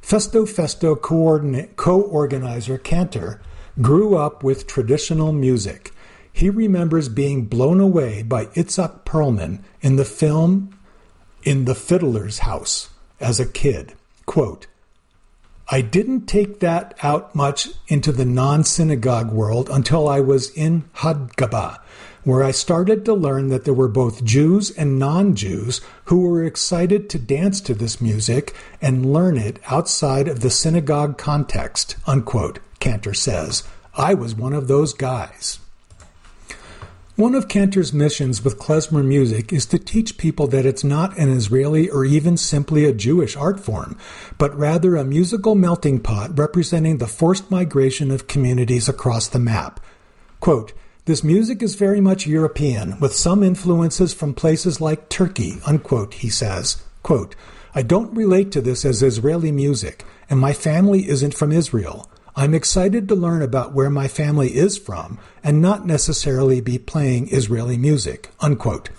Festo 0.00 0.46
Festo 0.46 0.94
co 1.74 2.00
organizer 2.00 2.78
Cantor 2.78 3.40
grew 3.82 4.16
up 4.16 4.44
with 4.44 4.68
traditional 4.68 5.32
music. 5.32 5.92
He 6.32 6.50
remembers 6.50 7.08
being 7.08 7.46
blown 7.46 7.80
away 7.80 8.22
by 8.22 8.46
Itzhak 8.46 9.04
Perlman 9.04 9.58
in 9.80 9.96
the 9.96 10.04
film 10.04 10.78
In 11.42 11.64
the 11.64 11.74
Fiddler's 11.74 12.40
House 12.40 12.90
as 13.18 13.40
a 13.40 13.46
kid. 13.46 13.94
Quote, 14.24 14.68
I 15.68 15.80
didn't 15.80 16.26
take 16.26 16.60
that 16.60 16.96
out 17.02 17.34
much 17.34 17.70
into 17.88 18.12
the 18.12 18.24
non 18.24 18.62
synagogue 18.62 19.32
world 19.32 19.68
until 19.68 20.06
I 20.06 20.20
was 20.20 20.50
in 20.50 20.84
Had 20.92 21.36
Gabah, 21.36 21.80
where 22.22 22.44
I 22.44 22.52
started 22.52 23.04
to 23.04 23.14
learn 23.14 23.48
that 23.48 23.64
there 23.64 23.74
were 23.74 23.88
both 23.88 24.22
Jews 24.22 24.70
and 24.70 24.96
non 24.96 25.34
Jews 25.34 25.80
who 26.04 26.20
were 26.20 26.44
excited 26.44 27.10
to 27.10 27.18
dance 27.18 27.60
to 27.62 27.74
this 27.74 28.00
music 28.00 28.54
and 28.80 29.12
learn 29.12 29.36
it 29.36 29.58
outside 29.66 30.28
of 30.28 30.38
the 30.38 30.50
synagogue 30.50 31.18
context. 31.18 31.96
Unquote, 32.06 32.60
Cantor 32.78 33.14
says. 33.14 33.64
I 33.94 34.14
was 34.14 34.36
one 34.36 34.52
of 34.52 34.68
those 34.68 34.94
guys. 34.94 35.58
One 37.16 37.34
of 37.34 37.48
Cantor's 37.48 37.94
missions 37.94 38.44
with 38.44 38.58
klezmer 38.58 39.02
music 39.02 39.50
is 39.50 39.64
to 39.66 39.78
teach 39.78 40.18
people 40.18 40.48
that 40.48 40.66
it's 40.66 40.84
not 40.84 41.16
an 41.16 41.30
Israeli 41.30 41.88
or 41.88 42.04
even 42.04 42.36
simply 42.36 42.84
a 42.84 42.92
Jewish 42.92 43.34
art 43.34 43.58
form, 43.58 43.96
but 44.36 44.54
rather 44.54 44.96
a 44.96 45.02
musical 45.02 45.54
melting 45.54 46.00
pot 46.00 46.38
representing 46.38 46.98
the 46.98 47.06
forced 47.06 47.50
migration 47.50 48.10
of 48.10 48.26
communities 48.26 48.86
across 48.86 49.28
the 49.28 49.38
map. 49.38 49.80
Quote, 50.40 50.74
this 51.06 51.24
music 51.24 51.62
is 51.62 51.74
very 51.74 52.02
much 52.02 52.26
European, 52.26 53.00
with 53.00 53.14
some 53.14 53.42
influences 53.42 54.12
from 54.12 54.34
places 54.34 54.82
like 54.82 55.08
Turkey, 55.08 55.54
unquote, 55.64 56.12
he 56.12 56.28
says. 56.28 56.82
Quote, 57.02 57.34
I 57.74 57.80
don't 57.80 58.14
relate 58.14 58.52
to 58.52 58.60
this 58.60 58.84
as 58.84 59.02
Israeli 59.02 59.52
music, 59.52 60.04
and 60.28 60.38
my 60.38 60.52
family 60.52 61.08
isn't 61.08 61.32
from 61.32 61.50
Israel. 61.50 62.10
I'm 62.38 62.52
excited 62.52 63.08
to 63.08 63.14
learn 63.14 63.40
about 63.40 63.72
where 63.72 63.88
my 63.88 64.08
family 64.08 64.54
is 64.54 64.76
from 64.76 65.18
and 65.42 65.62
not 65.62 65.86
necessarily 65.86 66.60
be 66.60 66.78
playing 66.78 67.32
Israeli 67.32 67.78
music. 67.78 68.30
Unquote. 68.40 68.90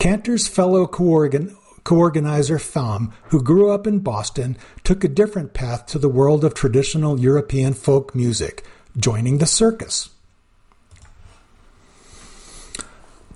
Cantor's 0.00 0.48
fellow 0.48 0.88
co-organ- 0.88 1.56
co-organizer 1.84 2.58
Pham, 2.58 3.12
who 3.28 3.40
grew 3.40 3.70
up 3.70 3.86
in 3.86 4.00
Boston, 4.00 4.56
took 4.82 5.04
a 5.04 5.08
different 5.08 5.54
path 5.54 5.86
to 5.86 6.00
the 6.00 6.08
world 6.08 6.44
of 6.44 6.52
traditional 6.52 7.20
European 7.20 7.74
folk 7.74 8.12
music, 8.12 8.64
joining 8.96 9.38
the 9.38 9.46
circus. 9.46 10.08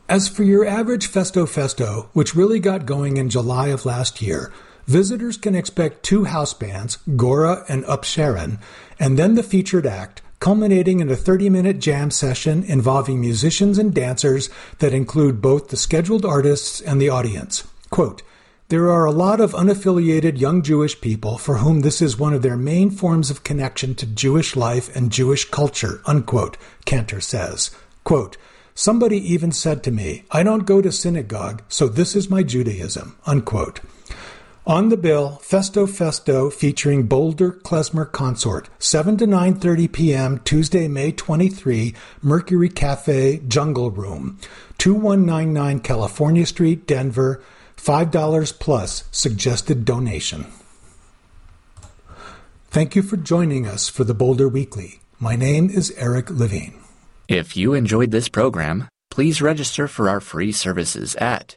As 0.09 0.26
for 0.26 0.43
your 0.43 0.66
average 0.66 1.07
Festo 1.12 1.45
Festo, 1.45 2.09
which 2.12 2.34
really 2.34 2.59
got 2.59 2.86
going 2.86 3.18
in 3.18 3.28
July 3.28 3.68
of 3.68 3.84
last 3.84 4.20
year, 4.20 4.51
visitors 4.86 5.36
can 5.36 5.55
expect 5.55 6.03
two 6.03 6.24
house 6.24 6.55
bands, 6.55 6.97
Gora 7.14 7.64
and 7.68 7.84
Up 7.84 8.05
Sharon, 8.05 8.59
and 8.99 9.18
then 9.18 9.34
the 9.34 9.42
featured 9.42 9.86
act, 9.86 10.22
culminating 10.40 11.01
in 11.01 11.11
a 11.11 11.16
30 11.16 11.51
minute 11.51 11.78
jam 11.78 12.11
session 12.11 12.64
involving 12.64 13.20
musicians 13.20 13.78
and 13.78 13.94
dancers 13.94 14.51
that 14.78 14.92
include 14.92 15.42
both 15.42 15.68
the 15.68 15.76
scheduled 15.76 16.24
artists 16.24 16.80
and 16.80 17.01
the 17.01 17.09
audience. 17.09 17.66
Quote, 17.90 18.22
there 18.68 18.90
are 18.90 19.07
a 19.07 19.12
lot 19.12 19.40
of 19.40 19.53
unaffiliated 19.53 20.38
young 20.38 20.61
Jewish 20.61 21.01
people 21.01 21.38
for 21.38 21.59
whom 21.59 21.80
this 21.80 22.03
is 22.03 22.18
one 22.18 22.34
of 22.34 22.42
their 22.42 22.57
main 22.57 22.90
forms 22.90 23.30
of 23.30 23.42
connection 23.42 23.94
to 23.94 24.05
Jewish 24.05 24.57
life 24.57 24.94
and 24.94 25.11
Jewish 25.11 25.46
culture, 25.46 26.03
unquote, 26.05 26.59
Cantor 26.84 27.22
says. 27.22 27.70
Quote, 28.05 28.36
Somebody 28.74 29.16
even 29.32 29.53
said 29.53 29.82
to 29.84 29.90
me, 29.90 30.24
I 30.30 30.42
don't 30.42 30.66
go 30.66 30.82
to 30.82 30.92
synagogue, 30.92 31.62
so 31.68 31.88
this 31.88 32.14
is 32.14 32.28
my 32.28 32.42
Judaism, 32.42 33.16
unquote. 33.26 33.80
On 34.68 34.90
the 34.90 34.98
bill, 34.98 35.40
Festo 35.42 35.86
Festo 35.86 36.52
featuring 36.52 37.06
Boulder 37.06 37.52
Klezmer 37.52 38.04
Consort, 38.12 38.68
7 38.78 39.16
to 39.16 39.26
9.30 39.26 39.90
p.m., 39.90 40.38
Tuesday, 40.40 40.86
May 40.88 41.10
23, 41.10 41.94
Mercury 42.20 42.68
Cafe, 42.68 43.38
Jungle 43.48 43.90
Room, 43.90 44.38
2199 44.76 45.80
California 45.80 46.44
Street, 46.44 46.86
Denver, 46.86 47.42
$5 47.78 48.58
plus 48.58 49.04
suggested 49.10 49.86
donation. 49.86 50.44
Thank 52.66 52.94
you 52.94 53.00
for 53.00 53.16
joining 53.16 53.66
us 53.66 53.88
for 53.88 54.04
the 54.04 54.12
Boulder 54.12 54.50
Weekly. 54.50 55.00
My 55.18 55.34
name 55.34 55.70
is 55.70 55.94
Eric 55.96 56.28
Levine. 56.28 56.78
If 57.26 57.56
you 57.56 57.72
enjoyed 57.72 58.10
this 58.10 58.28
program, 58.28 58.86
please 59.10 59.40
register 59.40 59.88
for 59.88 60.10
our 60.10 60.20
free 60.20 60.52
services 60.52 61.16
at 61.16 61.56